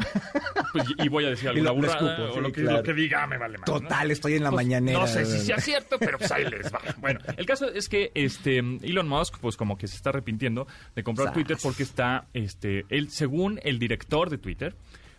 pues, 0.72 0.84
y 0.98 1.08
voy 1.08 1.24
a 1.24 1.30
decir 1.30 1.48
alguna 1.48 1.72
lo- 1.72 1.84
escupo, 1.86 2.22
o 2.30 2.34
sí, 2.34 2.40
lo 2.40 2.52
que, 2.52 2.62
claro. 2.62 2.76
lo 2.78 2.82
que 2.82 2.94
diga 2.94 3.26
me 3.26 3.38
vale 3.38 3.58
más. 3.58 3.68
¿no? 3.68 3.80
Total, 3.80 4.10
estoy 4.10 4.34
en 4.34 4.44
la 4.44 4.50
Pues, 4.50 4.64
mañanera. 4.64 4.98
No 5.00 5.06
sé 5.06 5.24
si 5.26 5.38
sea 5.38 5.58
cierto, 5.58 5.96
pero 5.98 6.18
pues 6.18 6.30
ahí 6.32 6.44
les 6.48 6.72
va. 6.72 6.80
Bueno, 6.98 7.20
el 7.36 7.46
caso 7.46 7.68
es 7.68 7.88
que 7.88 8.10
este 8.14 8.58
Elon 8.58 9.08
Musk, 9.08 9.38
pues 9.40 9.56
como 9.56 9.76
que 9.76 9.86
se 9.88 9.96
está 9.96 10.10
arrepintiendo 10.10 10.66
de 10.94 11.02
comprar 11.02 11.28
Sas. 11.28 11.34
Twitter 11.34 11.56
porque 11.62 11.81
está, 11.82 12.26
este, 12.34 12.84
él, 12.88 13.10
según 13.10 13.60
el 13.62 13.78
director 13.78 14.30
de 14.30 14.38
Twitter, 14.38 14.74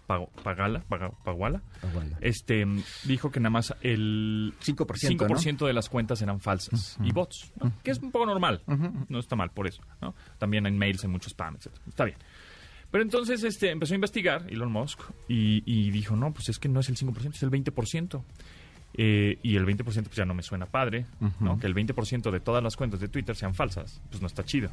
Pagala, 0.07 0.83
Paga- 0.89 1.11
Paguala, 1.23 1.61
Paguala. 1.81 2.17
este, 2.21 2.65
dijo 3.05 3.31
que 3.31 3.39
nada 3.39 3.51
más 3.51 3.73
el 3.81 4.53
5%, 4.61 4.85
5% 5.17 5.65
de 5.65 5.73
las 5.73 5.89
cuentas 5.89 6.21
eran 6.21 6.39
falsas 6.41 6.97
y 7.03 7.11
bots, 7.11 7.51
¿no? 7.61 7.71
que 7.83 7.91
es 7.91 7.99
un 7.99 8.11
poco 8.11 8.25
normal, 8.25 8.61
no 9.09 9.19
está 9.19 9.35
mal 9.35 9.49
por 9.51 9.65
eso, 9.67 9.81
¿no? 10.01 10.13
También 10.37 10.65
en 10.67 10.77
mails 10.77 11.03
hay 11.03 11.09
mucho 11.09 11.29
spam, 11.29 11.55
etc. 11.55 11.67
Está 11.87 12.05
bien. 12.05 12.17
Pero 12.91 13.01
entonces 13.03 13.43
este, 13.43 13.71
empezó 13.71 13.93
a 13.93 13.95
investigar 13.95 14.45
Elon 14.51 14.71
Musk 14.71 14.99
y, 15.27 15.63
y 15.65 15.89
dijo, 15.89 16.15
no, 16.15 16.31
pues 16.33 16.49
es 16.49 16.59
que 16.59 16.69
no 16.69 16.81
es 16.81 16.89
el 16.89 16.95
5%, 16.97 17.33
es 17.33 17.41
el 17.43 17.49
20%. 17.49 18.23
Eh, 18.95 19.39
y 19.41 19.55
el 19.55 19.65
20% 19.65 19.83
pues 19.83 20.15
ya 20.15 20.23
no 20.25 20.35
me 20.35 20.43
suena 20.43 20.67
padre, 20.67 21.07
¿no? 21.39 21.57
Que 21.57 21.65
el 21.65 21.73
20% 21.73 22.29
de 22.29 22.39
todas 22.39 22.61
las 22.61 22.75
cuentas 22.75 22.99
de 22.99 23.07
Twitter 23.07 23.35
sean 23.35 23.55
falsas, 23.55 23.99
pues 24.11 24.21
no 24.21 24.27
está 24.27 24.43
chido. 24.45 24.69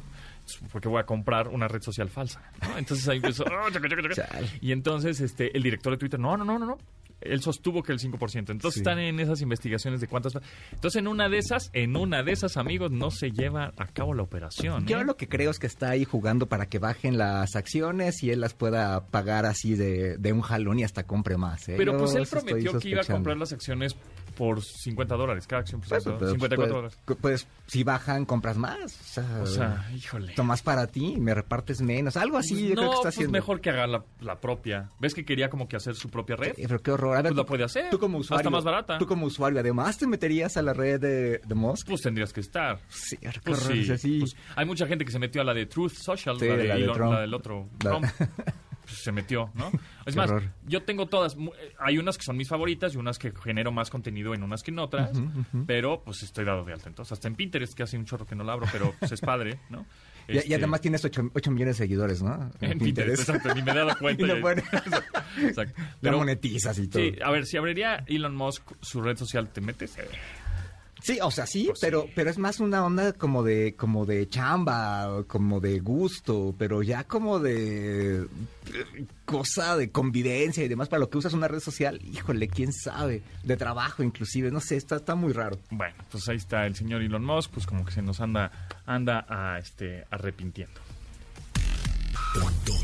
Porque 0.71 0.87
voy 0.89 0.99
a 0.99 1.05
comprar 1.05 1.47
una 1.47 1.67
red 1.67 1.81
social 1.81 2.09
falsa, 2.09 2.41
¿no? 2.61 2.77
Entonces 2.77 3.07
ahí 3.07 3.17
empezó... 3.17 3.45
"Ah, 3.47 3.67
chaca, 3.73 3.87
chaca, 3.89 4.01
chaca". 4.13 4.27
Chale. 4.33 4.47
y 4.61 4.71
entonces 4.71 5.19
este, 5.21 5.55
el 5.55 5.63
director 5.63 5.93
de 5.93 5.97
Twitter, 5.97 6.19
no, 6.19 6.35
no, 6.37 6.43
no, 6.45 6.59
no, 6.59 6.65
no. 6.65 6.77
Él 7.21 7.39
sostuvo 7.41 7.83
que 7.83 7.91
el 7.91 7.99
5%. 7.99 8.49
Entonces 8.49 8.73
Sí. 8.73 8.79
están 8.79 8.97
en 8.97 9.19
esas 9.19 9.41
investigaciones 9.41 10.01
de 10.01 10.07
cuántas... 10.07 10.33
Entonces 10.71 10.99
en 10.99 11.07
una 11.07 11.29
de 11.29 11.37
esas, 11.37 11.69
en 11.73 11.95
una 11.95 12.23
de 12.23 12.31
esas, 12.31 12.57
amigos, 12.57 12.89
no 12.91 13.11
se 13.11 13.29
lleva 13.31 13.73
a 13.77 13.85
cabo 13.85 14.15
la 14.15 14.23
operación. 14.23 14.87
Yo 14.87 15.01
¿eh? 15.01 15.05
lo 15.05 15.15
que 15.17 15.29
creo 15.29 15.51
es 15.51 15.59
que 15.59 15.67
está 15.67 15.91
ahí 15.91 16.03
jugando 16.03 16.47
para 16.47 16.65
que 16.65 16.79
bajen 16.79 17.19
las 17.19 17.55
acciones 17.55 18.23
y 18.23 18.31
él 18.31 18.39
las 18.41 18.55
pueda 18.55 19.05
pagar 19.05 19.45
así 19.45 19.75
de, 19.75 20.17
de 20.17 20.33
un 20.33 20.41
jalón 20.41 20.79
y 20.79 20.83
hasta 20.83 21.03
compre 21.03 21.37
más. 21.37 21.69
¿eh? 21.69 21.75
Pero 21.77 21.91
Yo 21.91 21.99
pues 21.99 22.15
él 22.15 22.25
prometió 22.27 22.79
que 22.79 22.89
iba 22.89 23.01
a 23.01 23.05
comprar 23.05 23.37
las 23.37 23.53
acciones 23.53 23.95
por 24.31 24.63
50 24.63 25.15
dólares, 25.15 25.45
cada 25.47 25.61
acción 25.61 25.81
por 25.81 25.89
Pues, 25.89 26.03
50 26.03 26.19
pues, 26.19 26.31
54 26.31 26.81
pues, 26.81 26.95
dólares. 27.05 27.19
Pues 27.21 27.47
si 27.67 27.83
bajan, 27.83 28.25
compras 28.25 28.57
más. 28.57 28.79
O 28.99 29.03
sea, 29.03 29.39
O 29.41 29.45
sea, 29.45 29.89
híjole. 29.95 30.33
tomas 30.33 30.61
para 30.61 30.87
ti 30.87 31.15
me 31.17 31.33
repartes 31.33 31.81
menos. 31.81 32.17
Algo 32.17 32.37
así 32.37 32.69
yo 32.69 32.75
creo 32.75 32.83
no, 32.85 32.89
que 32.89 32.95
está 32.95 33.01
pues 33.03 33.15
haciendo. 33.15 33.31
mejor 33.33 33.61
que 33.61 33.69
haga 33.69 33.87
la, 33.87 34.03
la 34.21 34.39
propia. 34.39 34.89
¿Ves 34.99 35.13
que 35.13 35.23
quería 35.25 35.49
como 35.49 35.67
que 35.67 35.75
hacer 35.75 35.95
su 35.95 36.09
propia 36.09 36.35
red? 36.35 36.53
Eh, 36.57 36.65
pero 36.67 36.79
qué 36.81 36.91
horror. 36.91 37.17
A 37.17 37.21
ver, 37.21 37.33
Pues 37.33 37.43
tú- 37.45 37.47
puede 37.47 37.63
hacer. 37.63 37.89
Tú 37.89 37.99
como 37.99 38.17
usuario. 38.17 38.39
Hasta 38.39 38.49
más 38.49 38.63
barata. 38.63 38.97
Tú 38.97 39.05
como 39.07 39.25
usuario, 39.25 39.59
además, 39.59 39.97
¿te 39.97 40.07
meterías 40.07 40.57
a 40.57 40.61
la 40.61 40.73
red 40.73 40.99
de, 40.99 41.39
de 41.45 41.55
Musk? 41.55 41.87
Pues 41.87 42.01
tendrías 42.01 42.33
que 42.33 42.41
estar. 42.41 42.79
Sí, 42.89 43.17
qué 43.17 43.31
Pues 43.43 43.61
horror, 43.63 43.73
sí, 43.73 43.81
o 43.81 43.85
sea, 43.85 43.97
sí. 43.97 44.19
pues 44.19 44.35
hay 44.55 44.65
mucha 44.65 44.85
gente 44.87 45.05
que 45.05 45.11
se 45.11 45.19
metió 45.19 45.41
a 45.41 45.45
la 45.45 45.53
de 45.53 45.65
Truth 45.65 45.93
Social, 45.93 46.37
Sí, 46.39 46.47
la, 46.47 46.55
de 46.57 46.63
la 46.67 46.75
de 46.75 46.81
Elon- 46.85 46.93
Trump. 46.93 47.13
la 47.13 47.21
del 47.21 47.33
otro 47.33 47.69
La- 47.83 47.89
Trump. 47.91 48.05
pues, 48.83 48.97
se 48.97 49.11
metió, 49.11 49.49
¿no? 49.55 49.71
Es 50.05 50.15
Qué 50.15 50.19
más, 50.19 50.31
horror. 50.31 50.49
yo 50.65 50.81
tengo 50.83 51.05
todas. 51.07 51.35
eh, 51.35 51.73
Hay 51.79 51.97
unas 51.99 52.17
que 52.17 52.23
son 52.23 52.35
mis 52.37 52.47
favoritas 52.47 52.93
y 52.95 52.97
unas 52.97 53.19
que 53.19 53.31
genero 53.43 53.71
más 53.71 53.89
contenido 53.89 54.33
en 54.33 54.41
unas 54.43 54.63
que 54.63 54.71
en 54.71 54.79
otras. 54.79 55.11
Pero 55.67 56.01
pues 56.03 56.23
estoy 56.23 56.43
dado 56.45 56.65
de 56.65 56.73
alta. 56.73 56.89
Entonces, 56.89 57.11
hasta 57.11 57.27
en 57.27 57.35
Pinterest, 57.35 57.73
que 57.73 57.83
hace 57.83 57.97
un 57.97 58.05
chorro 58.05 58.25
que 58.25 58.35
no 58.35 58.43
la 58.43 58.53
abro, 58.53 58.65
pero 58.71 58.93
pues, 58.99 59.11
es 59.11 59.21
padre, 59.21 59.59
¿no? 59.69 59.85
Y, 60.27 60.33
y 60.33 60.37
Este, 60.37 60.55
además 60.55 60.81
tienes 60.81 61.03
8, 61.03 61.23
millones 61.51 61.77
de 61.77 61.83
seguidores, 61.83 62.21
¿no? 62.21 62.51
En 62.61 62.77
Pinterest, 62.77 63.21
exacto, 63.27 63.53
ni 63.55 63.63
me 63.63 63.71
he 63.71 63.75
dado 63.75 63.97
cuenta. 63.99 64.23
Y 64.23 64.27
lo 64.27 64.39
pones- 64.39 64.63
Exacto. 65.41 65.73
La 65.81 65.95
Pero, 65.99 66.17
monetizas 66.19 66.77
y 66.77 66.87
todo. 66.87 67.01
sí, 67.01 67.15
a 67.23 67.31
ver, 67.31 67.45
si 67.47 67.57
abriría 67.57 68.03
Elon 68.07 68.35
Musk 68.35 68.63
su 68.81 69.01
red 69.01 69.17
social, 69.17 69.49
¿te 69.51 69.61
metes? 69.61 69.97
Sí, 71.01 71.17
o 71.21 71.31
sea, 71.31 71.45
sí, 71.47 71.65
Pues 71.67 71.79
sí. 71.79 71.85
pero 71.85 72.07
pero 72.15 72.29
es 72.29 72.37
más 72.37 72.59
una 72.59 72.85
onda 72.85 73.13
como 73.13 73.43
de 73.43 73.75
como 73.75 74.05
de 74.05 74.27
chamba, 74.29 75.23
como 75.27 75.59
de 75.59 75.79
gusto, 75.79 76.53
pero 76.57 76.83
ya 76.83 77.03
como 77.05 77.39
de 77.39 78.27
cosa 79.25 79.75
de 79.77 79.91
convivencia 79.91 80.63
y 80.63 80.67
demás 80.67 80.89
para 80.89 80.99
lo 80.99 81.09
que 81.09 81.17
usas 81.17 81.33
una 81.33 81.47
red 81.47 81.59
social, 81.59 81.99
híjole, 82.05 82.47
quién 82.47 82.71
sabe, 82.71 83.23
de 83.43 83.57
trabajo 83.57 84.03
inclusive, 84.03 84.51
no 84.51 84.59
sé, 84.59 84.75
está 84.77 84.97
está 84.97 85.15
muy 85.15 85.33
raro. 85.33 85.57
Bueno, 85.71 85.95
pues 86.11 86.27
ahí 86.29 86.37
está 86.37 86.65
el 86.67 86.75
señor 86.75 87.01
Elon 87.01 87.23
Musk, 87.25 87.51
pues 87.51 87.65
como 87.65 87.83
que 87.85 87.91
se 87.91 88.01
nos 88.01 88.19
anda, 88.21 88.51
anda 88.85 89.25
a, 89.27 89.57
este, 89.59 90.05
arrepintiendo. 90.11 90.79
Pontón 92.33 92.77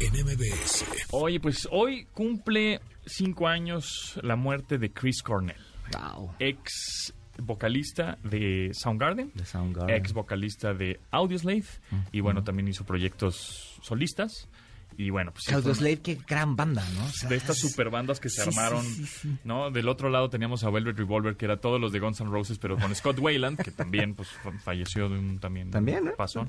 en 0.00 0.12
MBS. 0.24 0.84
Oye, 1.12 1.40
pues 1.40 1.68
hoy 1.70 2.06
cumple 2.12 2.80
cinco 3.06 3.46
años 3.48 4.18
la 4.22 4.36
muerte 4.36 4.78
de 4.78 4.90
Chris 4.92 5.22
Cornell, 5.22 5.56
Wow. 5.92 6.32
ex 6.38 7.12
vocalista 7.38 8.18
de 8.22 8.70
Soundgarden, 8.72 9.32
De 9.34 9.44
Soundgarden. 9.44 9.94
ex 9.96 10.12
vocalista 10.12 10.74
de 10.74 11.00
Audioslave, 11.10 11.64
y 12.12 12.20
bueno, 12.20 12.44
también 12.44 12.68
hizo 12.68 12.84
proyectos 12.84 13.78
solistas. 13.82 14.48
Y 14.96 15.10
bueno, 15.10 15.32
pues 15.32 15.52
Audioslave, 15.52 15.96
qué 16.02 16.20
gran 16.24 16.54
banda, 16.54 16.84
¿no? 16.94 17.04
O 17.06 17.08
sea, 17.08 17.28
de 17.28 17.34
estas 17.34 17.56
es- 17.56 17.68
super 17.68 17.90
bandas 17.90 18.20
que 18.20 18.28
se 18.28 18.42
Sí, 18.44 18.48
armaron, 18.48 18.84
sí, 18.84 19.04
sí. 19.06 19.36
¿no? 19.42 19.72
Del 19.72 19.88
otro 19.88 20.08
lado 20.08 20.30
teníamos 20.30 20.62
a 20.62 20.70
Velvet 20.70 20.96
Revolver, 20.96 21.34
que 21.36 21.46
era 21.46 21.56
todos 21.56 21.80
los 21.80 21.90
de 21.90 21.98
Guns 21.98 22.20
N' 22.20 22.30
Roses, 22.30 22.58
pero 22.58 22.76
con 22.78 22.94
Scott 22.94 23.18
Weiland, 23.18 23.60
que 23.60 23.72
también 23.72 24.14
pues 24.14 24.28
fa- 24.28 24.52
falleció 24.52 25.08
de 25.08 25.18
un 25.18 25.40
también, 25.40 25.72
También, 25.72 26.06
¿eh? 26.06 26.12
pasón. 26.16 26.48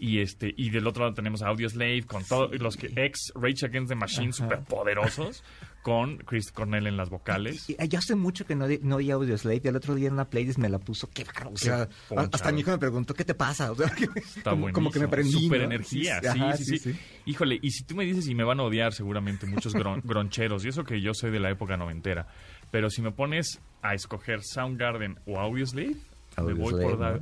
Y 0.00 0.18
este 0.18 0.52
y 0.56 0.70
del 0.70 0.84
otro 0.88 1.04
lado 1.04 1.14
tenemos 1.14 1.42
a 1.42 1.46
Audioslave 1.46 2.02
con 2.02 2.24
todos 2.24 2.58
los 2.60 2.76
que 2.76 2.88
ex 2.96 3.32
Rage 3.36 3.64
Against 3.66 3.90
the 3.90 3.94
Machine 3.94 4.32
super 4.32 4.64
poderosos 4.64 5.44
con 5.82 6.18
Chris 6.18 6.52
Cornell 6.52 6.86
en 6.86 6.96
las 6.96 7.08
vocales. 7.08 7.68
Y- 7.70 7.76
y- 7.82 7.88
Yo 7.88 7.98
hace 7.98 8.14
mucho 8.14 8.44
que 8.46 8.54
no, 8.54 8.66
no 8.82 8.96
oía 8.96 9.14
Audioslave 9.14 9.60
y 9.64 9.68
el 9.68 9.76
otro 9.76 9.94
día 9.94 10.08
en 10.08 10.14
una 10.14 10.28
playlist 10.28 10.58
me 10.58 10.68
la 10.68 10.78
puso. 10.78 11.08
Qué 11.08 11.24
bárbaro. 11.24 11.50
O 11.52 11.56
sea, 11.56 11.86
Qué 11.88 11.94
poncha, 12.08 12.30
hasta 12.32 12.52
mi 12.52 12.60
hijo 12.60 12.70
me 12.70 12.78
preguntó, 12.78 13.14
¿qué 13.14 13.24
te 13.24 13.34
pasa? 13.34 13.72
O 13.72 13.74
sea, 13.76 13.88
que- 13.90 14.06
Está 14.20 14.50
como, 14.50 14.70
como 14.72 14.90
que 14.90 15.00
me 15.00 15.08
prendí. 15.08 15.32
Super 15.32 15.60
¿no? 15.60 15.64
energía, 15.66 16.20
sí, 16.20 16.26
ajá, 16.26 16.56
sí, 16.56 16.78
sí, 16.78 16.96
Híjole, 17.26 17.58
y 17.62 17.70
si 17.70 17.84
tú 17.84 17.94
me 17.94 18.04
dices, 18.04 18.28
y 18.28 18.34
me 18.34 18.44
van 18.44 18.60
a 18.60 18.64
odiar 18.64 18.92
seguramente 18.92 19.46
muchos 19.46 19.74
gron- 19.74 20.02
groncheros, 20.04 20.64
y 20.64 20.68
eso 20.68 20.84
que 20.84 21.00
yo 21.00 21.14
soy 21.14 21.30
de 21.30 21.40
la 21.40 21.50
época 21.50 21.76
noventera, 21.76 22.26
pero 22.70 22.90
si 22.90 23.00
me 23.02 23.10
pones 23.12 23.60
a 23.82 23.94
escoger 23.94 24.40
Soundgarden 24.42 25.18
o 25.26 25.40
Audioslave, 25.40 25.96
me 26.42 26.54
voy 26.54 26.72
por 26.72 26.98
¿no? 26.98 27.16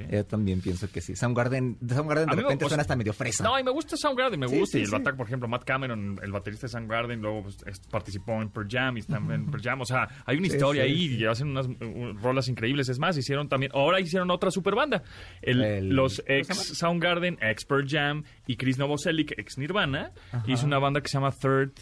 ¿eh? 0.00 0.08
Yo 0.10 0.26
también 0.26 0.60
pienso 0.60 0.90
que 0.90 1.00
sí. 1.00 1.14
Soundgarden, 1.16 1.78
Soundgarden 1.88 2.28
de 2.28 2.36
repente 2.36 2.66
suena 2.68 2.82
hasta 2.82 2.96
medio 2.96 3.12
fresa. 3.12 3.44
No, 3.44 3.58
y 3.58 3.62
me 3.64 3.70
gusta 3.70 3.96
Soundgarden, 3.96 4.40
me 4.40 4.48
Sí, 4.48 4.58
gusta. 4.58 4.72
sí, 4.72 4.78
y 4.78 4.82
el 4.82 4.88
sí. 4.90 4.94
ataque, 4.96 5.16
por 5.16 5.26
ejemplo, 5.26 5.48
Matt 5.48 5.64
Cameron, 5.64 6.18
el 6.22 6.32
baterista 6.32 6.66
de 6.66 6.70
Soundgarden, 6.72 7.20
luego 7.20 7.42
pues, 7.44 7.56
es- 7.66 7.80
participó 7.90 8.40
en 8.42 8.50
Pearl 8.50 8.68
Jam 8.70 8.96
y 8.96 9.00
está 9.00 9.16
en 9.18 9.46
Pearl 9.50 9.62
Jam. 9.62 9.80
O 9.80 9.84
sea, 9.86 10.08
hay 10.26 10.36
una 10.38 10.46
historia 10.46 10.82
ahí 10.84 11.16
y 11.16 11.24
hacen 11.26 11.48
unas 11.48 11.66
uh, 11.66 12.12
rolas 12.22 12.48
increíbles. 12.48 12.88
Es 12.88 12.98
más, 12.98 13.16
hicieron 13.16 13.48
también, 13.48 13.72
ahora 13.74 14.00
hicieron 14.00 14.30
otra 14.30 14.50
super 14.50 14.74
banda. 14.74 15.02
El, 15.40 15.62
El- 15.62 15.88
los 15.90 16.16
¿cómo 16.18 16.26
se 16.28 16.38
ex? 16.38 16.78
Soundgarden, 16.78 17.38
ex 17.40 17.64
Pearl 17.64 17.86
Jam 17.88 18.24
y 18.46 18.56
Chris 18.56 18.78
Novoselic, 18.78 19.32
ex 19.38 19.58
Nirvana, 19.58 20.12
hizo 20.46 20.66
una 20.66 20.78
banda 20.78 21.00
que 21.00 21.08
se 21.08 21.14
llama 21.18 21.30
Third, 21.32 21.72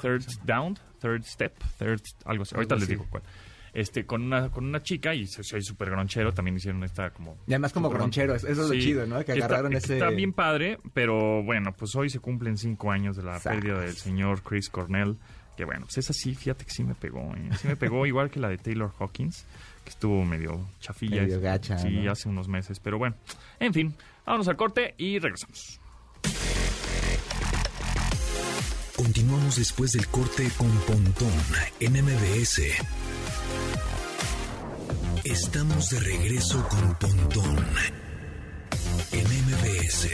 Third 0.00 0.24
Down, 0.44 0.78
Third 1.00 1.22
Step, 1.24 1.52
Third, 1.78 2.00
algo 2.24 2.42
así. 2.42 2.54
Ahorita 2.54 2.74
Algo 2.74 2.80
les 2.80 2.88
digo 2.88 3.06
cuál. 3.10 3.22
Este, 3.78 4.06
con 4.06 4.22
una, 4.22 4.48
con 4.50 4.64
una 4.64 4.82
chica 4.82 5.14
y 5.14 5.26
se- 5.26 5.44
soy 5.44 5.62
súper 5.62 5.90
gronchero, 5.90 6.32
también 6.32 6.56
hicieron 6.56 6.82
esta 6.82 7.10
como... 7.10 7.36
Y 7.46 7.52
además 7.52 7.74
como 7.74 7.90
gronchero, 7.90 8.34
eso 8.34 8.48
es 8.48 8.56
lo 8.56 8.68
Sí, 8.68 8.80
chido, 8.80 9.06
¿no? 9.06 9.22
Que 9.22 9.32
está- 9.32 9.44
agarraron 9.44 9.70
que 9.72 9.76
ese... 9.76 9.94
Está 9.98 10.08
bien 10.08 10.32
padre, 10.32 10.78
pero 10.94 11.42
bueno, 11.42 11.74
pues 11.76 11.94
hoy 11.94 12.08
se 12.08 12.18
cumplen 12.18 12.56
cinco 12.56 12.90
años 12.90 13.16
de 13.18 13.22
la 13.24 13.38
Sas. 13.38 13.52
pérdida 13.54 13.78
del 13.80 13.94
señor 13.94 14.40
Chris 14.42 14.70
Cornell. 14.70 15.18
Que 15.58 15.66
bueno, 15.66 15.82
pues 15.84 15.98
esa 15.98 16.14
sí, 16.14 16.34
fíjate 16.34 16.64
que 16.64 16.70
sí 16.70 16.84
me 16.84 16.94
pegó. 16.94 17.34
¿eh? 17.36 17.50
Sí 17.60 17.68
me 17.68 17.76
pegó 17.76 18.06
igual 18.06 18.30
que 18.30 18.40
la 18.40 18.48
de 18.48 18.56
Taylor 18.56 18.92
Hawkins, 18.98 19.44
que 19.84 19.90
estuvo 19.90 20.24
medio 20.24 20.66
chafilla. 20.80 21.20
Medio 21.22 21.40
gacha, 21.42 21.76
Sí, 21.78 21.90
¿no? 21.90 22.10
hace 22.12 22.30
unos 22.30 22.48
meses. 22.48 22.80
Pero 22.80 22.96
bueno, 22.96 23.14
en 23.60 23.74
fin, 23.74 23.94
vámonos 24.24 24.48
al 24.48 24.56
corte 24.56 24.94
y 24.96 25.18
regresamos. 25.18 25.80
Continuamos 28.96 29.56
después 29.56 29.92
del 29.92 30.06
corte 30.08 30.48
con 30.56 30.70
Pontón 30.86 31.30
en 31.80 31.92
MBS. 31.92 32.62
Estamos 35.30 35.90
de 35.90 35.98
regreso 35.98 36.64
con 36.68 36.94
Pontón 37.00 37.66
en 39.10 39.24
MBS. 39.24 40.08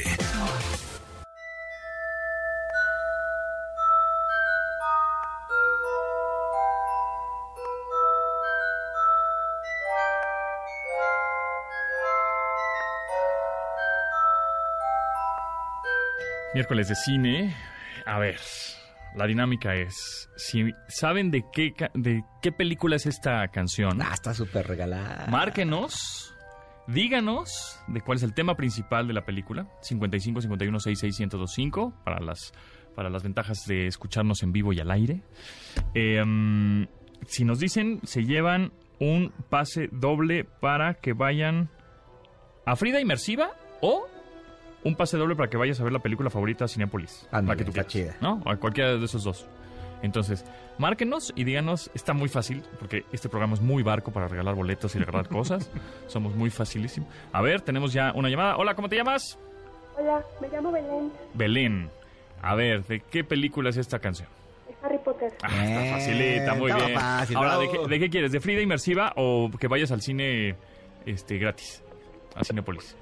Miércoles 16.54 16.88
de 16.88 16.95
cine. 16.95 17.57
A 18.07 18.19
ver, 18.19 18.40
la 19.16 19.26
dinámica 19.26 19.75
es, 19.75 20.28
si 20.37 20.73
saben 20.88 21.31
de 21.31 21.45
qué, 21.52 21.75
de 21.95 22.25
qué 22.40 22.52
película 22.52 22.97
es 22.97 23.07
esta 23.07 23.47
canción, 23.49 24.00
Ah, 24.02 24.11
está 24.14 24.35
súper 24.35 24.66
regalada. 24.66 25.26
Márquenos, 25.31 26.35
díganos 26.87 27.78
de 27.88 28.00
cuál 28.00 28.16
es 28.16 28.23
el 28.23 28.35
tema 28.35 28.57
principal 28.57 29.07
de 29.07 29.14
la 29.14 29.25
película. 29.25 29.69
55 29.83 30.40
51 30.42 30.81
66 30.81 31.21
1025 31.21 31.95
para 32.04 32.21
las 32.21 32.52
para 32.95 33.09
las 33.09 33.23
ventajas 33.23 33.64
de 33.66 33.87
escucharnos 33.87 34.42
en 34.42 34.52
vivo 34.52 34.73
y 34.73 34.81
al 34.81 34.90
aire. 34.90 35.23
Eh, 35.95 36.23
mm, 36.23 36.87
si 37.26 37.45
nos 37.45 37.59
dicen, 37.59 38.00
se 38.04 38.25
llevan 38.25 38.73
un 39.00 39.33
pase 39.49 39.88
doble 39.90 40.45
para 40.45 40.95
que 40.95 41.12
vayan 41.14 41.71
a 42.66 42.76
Frida 42.76 43.00
Inmersiva 43.00 43.52
o 43.81 44.07
un 44.85 44.95
pase 44.97 45.17
doble 45.17 45.37
para 45.37 45.49
que 45.49 45.57
vayas 45.57 45.81
a 45.81 45.85
ver 45.85 45.93
la 45.93 45.99
película 46.01 46.31
favorita 46.31 46.67
Cinepolis. 46.69 47.29
La 47.31 47.41
que 47.57 47.65
tú 47.65 47.71
está 47.71 47.85
quieras, 47.85 48.15
chida. 48.15 48.17
¿no? 48.21 48.43
O 48.45 48.51
a 48.51 48.57
cualquiera 48.57 48.97
de 48.97 49.05
esos 49.05 49.25
dos. 49.25 49.47
Entonces, 50.03 50.45
márquenos 50.79 51.33
y 51.37 51.45
díganos, 51.45 51.91
está 51.95 52.12
muy 52.12 52.29
fácil, 52.29 52.62
porque 52.81 53.05
este 53.12 53.29
programa 53.29 53.55
es 53.55 53.61
muy 53.61 53.85
barco 53.85 54.11
para 54.11 54.27
regalar 54.27 54.55
boletos 54.57 54.95
y 54.97 54.99
regalar 54.99 55.29
cosas. 55.31 55.71
Somos 56.09 56.35
muy 56.35 56.51
facilísimo. 56.51 57.07
A 57.33 57.41
ver, 57.41 57.61
tenemos 57.61 57.93
ya 57.93 58.12
una 58.15 58.29
llamada. 58.29 58.57
Hola, 58.57 58.75
¿cómo 58.75 58.89
te 58.89 58.97
llamas? 58.97 59.39
Hola, 59.97 60.25
me 60.41 60.49
llamo 60.49 60.73
Belén, 60.73 61.12
Belén. 61.35 61.91
A 62.41 62.55
ver, 62.57 62.85
¿de 62.85 63.01
qué 63.01 63.23
película 63.23 63.71
es 63.71 63.77
esta 63.77 64.01
canción? 64.01 64.29
es 64.69 64.75
Harry 64.83 64.99
Potter. 64.99 65.33
Ah, 65.43 65.65
está 65.65 65.87
Eh, 65.87 65.91
facilita, 65.93 66.55
muy 66.55 66.71
estaba 66.71 66.87
bien. 66.89 66.99
fácil, 66.99 67.37
Ahora, 67.37 67.59
¿de 67.59 67.67
bravo. 67.69 67.83
qué, 67.85 67.89
de 67.95 68.01
qué 68.01 68.11
quieres? 68.11 68.33
¿De 68.33 68.41
Frida 68.41 68.61
Inmersiva 68.62 69.12
o 69.17 69.49
que 69.61 69.69
vayas 69.69 69.93
al 69.93 70.01
cine 70.03 70.57
este 71.07 71.39
gratis? 71.39 71.85
A 72.35 72.43
Cinepolis. 72.43 72.97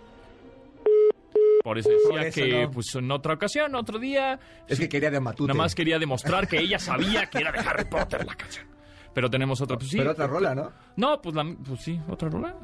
Por 1.62 1.79
eso 1.79 1.90
decía 1.90 2.09
Por 2.11 2.21
eso 2.23 2.35
que, 2.40 2.62
no. 2.62 2.71
pues, 2.71 2.95
en 2.95 3.11
otra 3.11 3.35
ocasión, 3.35 3.75
otro 3.75 3.99
día... 3.99 4.38
Es 4.67 4.79
que 4.79 4.88
quería 4.88 5.11
de 5.11 5.21
Matute. 5.21 5.49
Nada 5.49 5.59
más 5.64 5.75
quería 5.75 5.99
demostrar 5.99 6.49
que 6.49 6.59
ella 6.59 6.79
sabía 6.79 7.26
que 7.26 7.38
era 7.38 7.52
de 7.52 7.59
Harry 7.59 7.85
Potter 7.85 8.25
la 8.26 8.35
canción. 8.35 8.67
Pero 9.14 9.29
tenemos 9.29 9.61
otra, 9.61 9.76
pues 9.76 9.90
sí. 9.90 9.97
Pero 9.99 10.12
otra 10.12 10.26
rola, 10.26 10.55
¿no? 10.55 10.73
No, 10.97 11.21
pues, 11.21 11.35
la, 11.35 11.45
pues 11.67 11.81
sí, 11.83 12.00
otra 12.09 12.29
rola. 12.29 12.57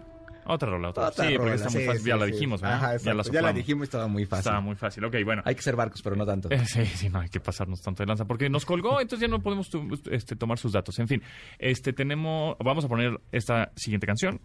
Otra 0.48 0.70
rola, 0.70 0.90
otra. 0.90 1.08
Otra 1.08 1.24
sí, 1.26 1.32
porque 1.36 1.50
rola, 1.50 1.54
está 1.56 1.70
muy 1.70 1.80
sí, 1.80 1.86
fácil. 1.88 2.04
ya 2.06 2.14
sí, 2.14 2.20
la 2.20 2.26
sí. 2.26 2.32
dijimos, 2.32 2.60
¿verdad? 2.60 2.76
Ajá, 2.76 2.96
ya 2.98 3.14
la. 3.14 3.22
Ya 3.24 3.42
la 3.42 3.52
dijimos 3.52 3.82
y 3.82 3.84
estaba 3.84 4.06
muy 4.06 4.24
fácil. 4.26 4.40
Estaba 4.42 4.60
muy 4.60 4.76
fácil. 4.76 5.04
Ok, 5.04 5.16
bueno. 5.24 5.42
Hay 5.44 5.56
que 5.56 5.62
ser 5.62 5.74
barcos, 5.74 6.00
pero 6.02 6.14
no 6.14 6.24
tanto. 6.24 6.48
Eh, 6.52 6.64
sí, 6.66 6.86
sí, 6.86 7.08
no 7.08 7.18
hay 7.18 7.28
que 7.28 7.40
pasarnos 7.40 7.82
tanto 7.82 8.04
de 8.04 8.06
lanza 8.06 8.26
porque 8.26 8.48
nos 8.48 8.64
colgó, 8.64 9.00
entonces 9.00 9.28
ya 9.28 9.28
no 9.28 9.42
podemos 9.42 9.68
tu- 9.68 10.00
este, 10.08 10.36
tomar 10.36 10.56
sus 10.58 10.70
datos. 10.72 10.96
En 11.00 11.08
fin, 11.08 11.20
este 11.58 11.92
tenemos, 11.92 12.56
vamos 12.64 12.84
a 12.84 12.88
poner 12.88 13.20
esta 13.32 13.72
siguiente 13.74 14.06
canción 14.06 14.40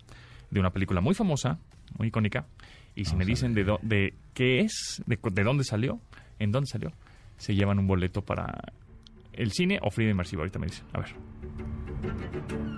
de 0.49 0.59
una 0.59 0.71
película 0.71 1.01
muy 1.01 1.13
famosa, 1.13 1.59
muy 1.99 2.07
icónica, 2.07 2.47
y 2.95 3.05
si 3.05 3.15
me 3.15 3.25
dicen 3.25 3.53
de, 3.53 3.77
de 3.81 4.13
qué 4.33 4.59
es, 4.61 5.01
de, 5.05 5.17
dónde 5.43 5.63
salió, 5.63 5.99
en 6.39 6.51
dónde 6.51 6.67
salió, 6.67 6.91
se 7.37 7.55
llevan 7.55 7.79
un 7.79 7.87
boleto 7.87 8.21
para 8.21 8.73
el 9.33 9.51
cine 9.51 9.79
o 9.81 9.89
Frida 9.91 10.11
Inmersiva. 10.11 10.41
Ahorita 10.41 10.59
me 10.59 10.67
dicen, 10.67 10.85
a 10.93 10.99
ver. 10.99 11.09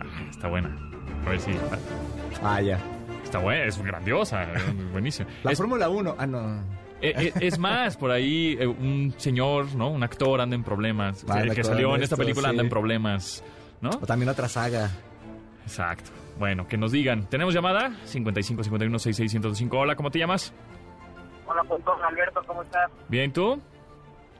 Ah, 0.02 0.30
está 0.30 0.48
buena. 0.48 0.76
A 1.26 1.30
ver 1.30 1.40
si 1.40 1.52
Ah, 2.42 2.62
ya. 2.62 2.80
está 3.24 3.40
buena, 3.40 3.66
es 3.66 3.82
grandiosa, 3.82 4.48
buenísima. 4.92 5.30
La 5.44 5.52
Es- 5.52 5.58
Fórmula 5.58 5.90
1. 5.90 6.16
Ah, 6.18 6.28
no. 6.28 6.60
eh, 7.02 7.14
eh, 7.18 7.34
es 7.42 7.58
más, 7.58 7.98
por 7.98 8.12
ahí 8.12 8.56
eh, 8.60 8.68
un 8.68 9.14
señor, 9.18 9.74
¿no? 9.76 9.90
Un 9.90 10.04
actor 10.04 10.42
anda 10.42 10.56
en 10.56 10.64
problemas. 10.64 11.24
Anda 11.24 11.42
el 11.44 11.56
que 11.56 11.64
salió 11.64 11.90
en 11.96 12.04
esta 12.04 12.16
esto, 12.16 12.18
película 12.18 12.50
anda 12.50 12.62
sí. 12.62 12.66
en 12.66 12.70
problemas, 12.70 13.44
¿no? 13.82 13.90
O 13.90 14.06
también 14.06 14.30
otra 14.30 14.48
saga. 14.50 14.90
Exacto. 15.66 16.12
Bueno, 16.40 16.68
que 16.68 16.78
nos 16.78 16.92
digan. 16.92 17.30
¿Tenemos 17.30 17.54
llamada? 17.54 17.92
55 18.06 18.64
51 18.64 19.00
66 19.00 19.34
1025. 19.34 19.78
Hola, 19.78 19.96
¿cómo 19.96 20.10
te 20.12 20.20
llamas? 20.20 20.54
Hola, 21.46 21.64
Pontón, 21.64 22.04
Alberto, 22.04 22.42
¿cómo 22.48 22.64
estás? 22.64 22.90
Bien, 23.08 23.32
¿tú? 23.32 23.62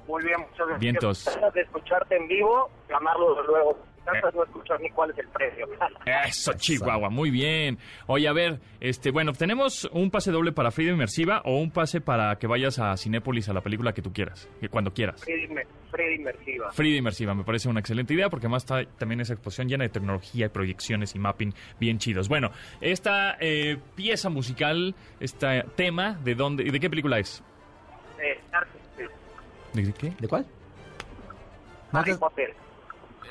Muy 0.08 0.24
bien, 0.24 0.40
muchas 0.40 0.58
gracias. 0.58 0.80
Vientos. 0.80 1.40
De 1.54 1.62
escucharte 1.62 2.18
en 2.18 2.28
vivo, 2.28 2.70
llamarlo 2.90 3.42
luego. 3.44 3.78
Tantas 4.06 4.36
no 4.36 4.44
escuchar 4.44 4.82
ni 4.82 4.90
cuál 4.90 5.12
es 5.12 5.18
el 5.20 5.28
precio. 5.30 5.66
Eso, 6.28 6.54
Chihuahua, 6.54 7.10
muy 7.10 7.30
bien. 7.32 7.78
Oye, 8.08 8.28
a 8.28 8.34
ver, 8.34 8.60
este, 8.82 9.12
bueno, 9.12 9.32
tenemos 9.34 9.86
un 9.94 10.12
pase 10.12 10.32
doble 10.32 10.52
para 10.52 10.72
Frida 10.72 10.92
Inmersiva 10.92 11.42
o 11.46 11.58
un 11.58 11.72
pase 11.72 12.02
para 12.02 12.36
que 12.38 12.48
vayas 12.48 12.80
a 12.80 12.96
Cinépolis 12.98 13.48
a 13.50 13.54
la 13.54 13.62
película 13.62 13.94
que 13.94 14.02
tú 14.02 14.12
quieras, 14.12 14.50
que 14.60 14.68
cuando 14.68 14.94
quieras. 14.94 15.24
Frida 15.24 15.38
Inmer- 15.48 15.68
Frida 15.90 16.12
Inmersiva. 16.16 16.72
Frida 16.74 16.98
Inmersiva, 16.98 17.34
me 17.34 17.44
parece 17.44 17.70
una 17.70 17.80
excelente 17.80 18.14
idea 18.14 18.30
porque 18.30 18.48
además 18.48 18.64
está 18.64 18.84
también 18.98 19.22
esa 19.22 19.34
exposición 19.34 19.70
llena 19.70 19.84
de 19.84 19.90
tecnología 19.90 20.48
y 20.48 20.50
proyecciones 20.50 21.16
y 21.16 21.20
mapping 21.20 21.54
bien 21.80 21.98
chidos. 21.98 22.28
Bueno, 22.28 22.52
esta 22.82 23.38
eh, 23.40 23.78
pieza 23.96 24.30
musical, 24.30 24.96
este 25.22 25.64
tema, 25.76 26.14
¿de 26.24 26.36
dónde, 26.36 26.64
de 26.66 26.80
qué 26.80 26.90
película 26.90 27.20
es? 27.20 27.42
Eh, 28.22 28.40
¿De 29.74 29.94
qué? 29.94 30.12
¿De 30.20 30.28
cuál? 30.28 30.46
Harry 31.92 32.16
Potter. 32.16 32.54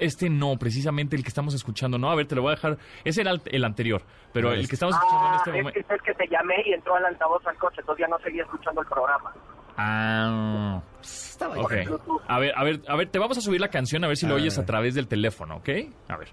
Este 0.00 0.28
no, 0.30 0.56
precisamente 0.56 1.16
el 1.16 1.22
que 1.22 1.28
estamos 1.28 1.54
escuchando. 1.54 1.98
No, 1.98 2.10
a 2.10 2.14
ver, 2.14 2.26
te 2.26 2.34
lo 2.34 2.42
voy 2.42 2.52
a 2.52 2.54
dejar. 2.56 2.78
Ese 3.04 3.20
era 3.22 3.30
el, 3.30 3.40
el 3.46 3.64
anterior, 3.64 4.02
pero 4.32 4.52
el 4.52 4.60
es- 4.60 4.68
que 4.68 4.74
estamos 4.76 4.94
escuchando 4.96 5.26
en 5.26 5.32
Ah, 5.32 5.36
este 5.36 5.50
es 5.50 5.56
momento. 5.56 5.72
que 5.74 5.80
es 5.80 5.90
el 5.90 6.00
que 6.02 6.14
te 6.14 6.28
llamé 6.28 6.54
y 6.66 6.72
entró 6.72 6.94
al 6.96 7.04
altavoz 7.04 7.46
al 7.46 7.56
coche, 7.56 7.76
entonces 7.80 8.04
ya 8.04 8.08
no 8.08 8.18
seguía 8.22 8.42
escuchando 8.42 8.80
el 8.80 8.86
programa. 8.88 9.32
Ah, 9.76 10.80
Estaba 11.02 11.56
ok. 11.58 11.72
ahí. 11.72 11.86
A 12.28 12.38
ver, 12.38 12.52
a 12.56 12.64
ver, 12.64 12.82
a 12.88 12.96
ver, 12.96 13.08
te 13.08 13.18
vamos 13.18 13.38
a 13.38 13.40
subir 13.40 13.60
la 13.60 13.68
canción 13.68 14.04
a 14.04 14.08
ver 14.08 14.16
si 14.16 14.26
lo 14.26 14.34
A 14.34 14.36
oyes 14.36 14.58
a 14.58 14.66
través 14.66 14.94
del 14.94 15.08
teléfono, 15.08 15.56
¿ok? 15.56 15.68
A 16.08 16.16
ver. 16.16 16.28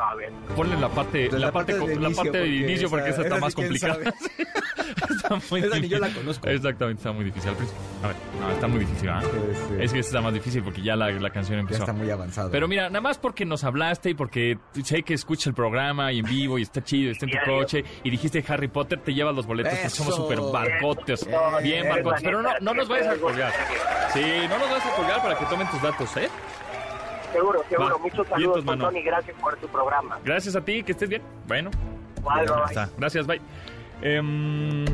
A 0.00 0.14
ver. 0.14 0.30
Ponle 0.54 0.76
la 0.76 0.88
parte, 0.88 1.28
De 1.28 1.38
la, 1.38 1.50
parte, 1.50 1.72
del 1.72 1.80
co- 1.80 1.88
la 1.88 1.94
inicio, 1.94 2.16
parte 2.16 2.38
del 2.38 2.54
inicio 2.54 2.88
porque 2.90 3.10
esa 3.10 3.22
está 3.22 3.34
esa 3.36 3.40
más 3.44 3.52
sí, 3.52 3.56
quién 3.56 3.68
complicada. 3.68 4.14
está 5.10 5.28
muy 5.50 5.60
Esa 5.60 5.78
ni 5.80 5.88
yo 5.88 5.98
la 5.98 6.08
conozco. 6.10 6.48
Exactamente, 6.48 7.00
está 7.00 7.12
muy 7.12 7.24
difícil. 7.24 7.50
Al 7.50 7.56
principio- 7.56 7.82
A 8.02 8.06
ver, 8.08 8.16
no, 8.40 8.50
está 8.52 8.68
muy 8.68 8.78
difícil, 8.80 9.08
¿ah? 9.08 9.20
Sí, 9.22 9.28
sí. 9.54 9.74
Es 9.80 9.92
que 9.92 9.98
está 9.98 10.20
más 10.20 10.32
difícil 10.32 10.62
porque 10.62 10.82
ya 10.82 10.94
la, 10.96 11.10
la 11.10 11.30
canción 11.30 11.56
Ya 11.56 11.60
empezó. 11.62 11.80
está 11.82 11.92
muy 11.92 12.10
avanzado. 12.10 12.50
Pero 12.50 12.68
mira, 12.68 12.88
nada 12.88 13.00
más 13.00 13.18
porque 13.18 13.44
nos 13.44 13.64
hablaste 13.64 14.10
y 14.10 14.14
porque 14.14 14.58
sé 14.84 15.02
que 15.02 15.14
escuchas 15.14 15.48
el 15.48 15.54
programa 15.54 16.12
y 16.12 16.20
en 16.20 16.26
vivo 16.26 16.58
y 16.58 16.62
está 16.62 16.82
chido, 16.82 17.10
está 17.10 17.26
en 17.26 17.32
tu 17.32 17.38
coche 17.44 17.84
y 18.04 18.10
dijiste 18.10 18.44
Harry 18.48 18.68
Potter, 18.68 19.00
te 19.00 19.12
llevas 19.14 19.34
los 19.34 19.46
boletos, 19.46 19.74
que 19.78 19.90
somos 19.90 20.14
Eso. 20.14 20.22
super 20.22 20.40
barcotes. 20.52 21.26
Bien, 21.26 21.38
Bien, 21.62 21.82
bien, 21.82 21.88
barcotes. 21.88 22.22
Pero 22.22 22.42
no, 22.42 22.50
no 22.60 22.74
nos 22.74 22.88
vayas 22.88 23.08
a 23.08 23.16
colgar. 23.16 23.52
Sí, 24.12 24.22
no 24.48 24.58
nos 24.58 24.70
vayas 24.70 24.86
a 24.86 24.96
colgar 24.96 25.22
para 25.22 25.38
que 25.38 25.44
tomen 25.46 25.68
tus 25.70 25.82
datos, 25.82 26.16
¿eh? 26.16 26.28
Seguro, 27.32 27.62
seguro. 27.68 27.94
Va. 27.96 27.98
Muchos 27.98 28.16
Vientos, 28.16 28.28
saludos, 28.28 28.64
mano. 28.64 28.84
Tony. 28.86 29.02
Gracias 29.02 29.36
por 29.40 29.56
tu 29.56 29.68
programa. 29.68 30.18
Gracias 30.24 30.56
a 30.56 30.64
ti, 30.64 30.82
que 30.82 30.92
estés 30.92 31.08
bien. 31.08 31.22
Bueno, 31.46 31.70
Bye, 32.22 32.46
bye. 32.46 32.64
está. 32.66 32.88
Gracias, 32.98 33.26
bye. 33.26 33.40
Em, 34.02 34.84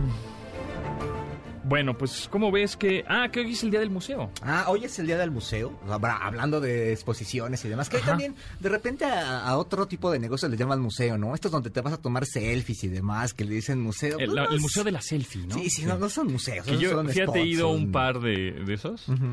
bueno, 1.66 1.96
pues, 1.96 2.28
¿cómo 2.30 2.50
ves 2.52 2.76
que...? 2.76 3.04
Ah, 3.08 3.28
que 3.32 3.40
hoy 3.40 3.52
es 3.52 3.62
el 3.62 3.70
día 3.70 3.80
del 3.80 3.88
museo. 3.90 4.30
Ah, 4.42 4.66
hoy 4.68 4.84
es 4.84 4.98
el 4.98 5.06
día 5.06 5.16
del 5.16 5.30
museo, 5.30 5.78
hablando 5.88 6.60
de 6.60 6.92
exposiciones 6.92 7.64
y 7.64 7.68
demás, 7.70 7.88
que 7.88 7.96
Ajá. 7.96 8.08
también 8.08 8.34
de 8.60 8.68
repente 8.68 9.06
a, 9.06 9.46
a 9.46 9.56
otro 9.56 9.86
tipo 9.86 10.10
de 10.10 10.18
negocios 10.18 10.50
le 10.50 10.58
llaman 10.58 10.80
museo, 10.80 11.16
¿no? 11.16 11.34
Estos 11.34 11.50
donde 11.50 11.70
te 11.70 11.80
vas 11.80 11.94
a 11.94 11.96
tomar 11.98 12.26
selfies 12.26 12.84
y 12.84 12.88
demás, 12.88 13.32
que 13.32 13.44
le 13.44 13.54
dicen 13.54 13.80
museo. 13.80 14.18
El, 14.18 14.26
pues, 14.26 14.34
la- 14.34 14.42
no 14.44 14.48
el 14.50 14.56
es- 14.56 14.60
museo 14.62 14.84
de 14.84 14.92
la 14.92 15.00
selfie, 15.00 15.46
¿no? 15.46 15.54
Sí, 15.54 15.70
sí, 15.70 15.84
no, 15.86 15.96
no 15.96 16.08
son 16.10 16.30
museos. 16.30 16.66
Que 16.66 16.76
yo, 16.76 16.90
son 16.90 17.08
fíjate, 17.08 17.40
he 17.40 17.46
ido 17.46 17.68
a 17.68 17.72
son- 17.72 17.84
un 17.84 17.92
par 17.92 18.20
de, 18.20 18.52
de 18.52 18.74
esos. 18.74 19.08
Ujú. 19.08 19.24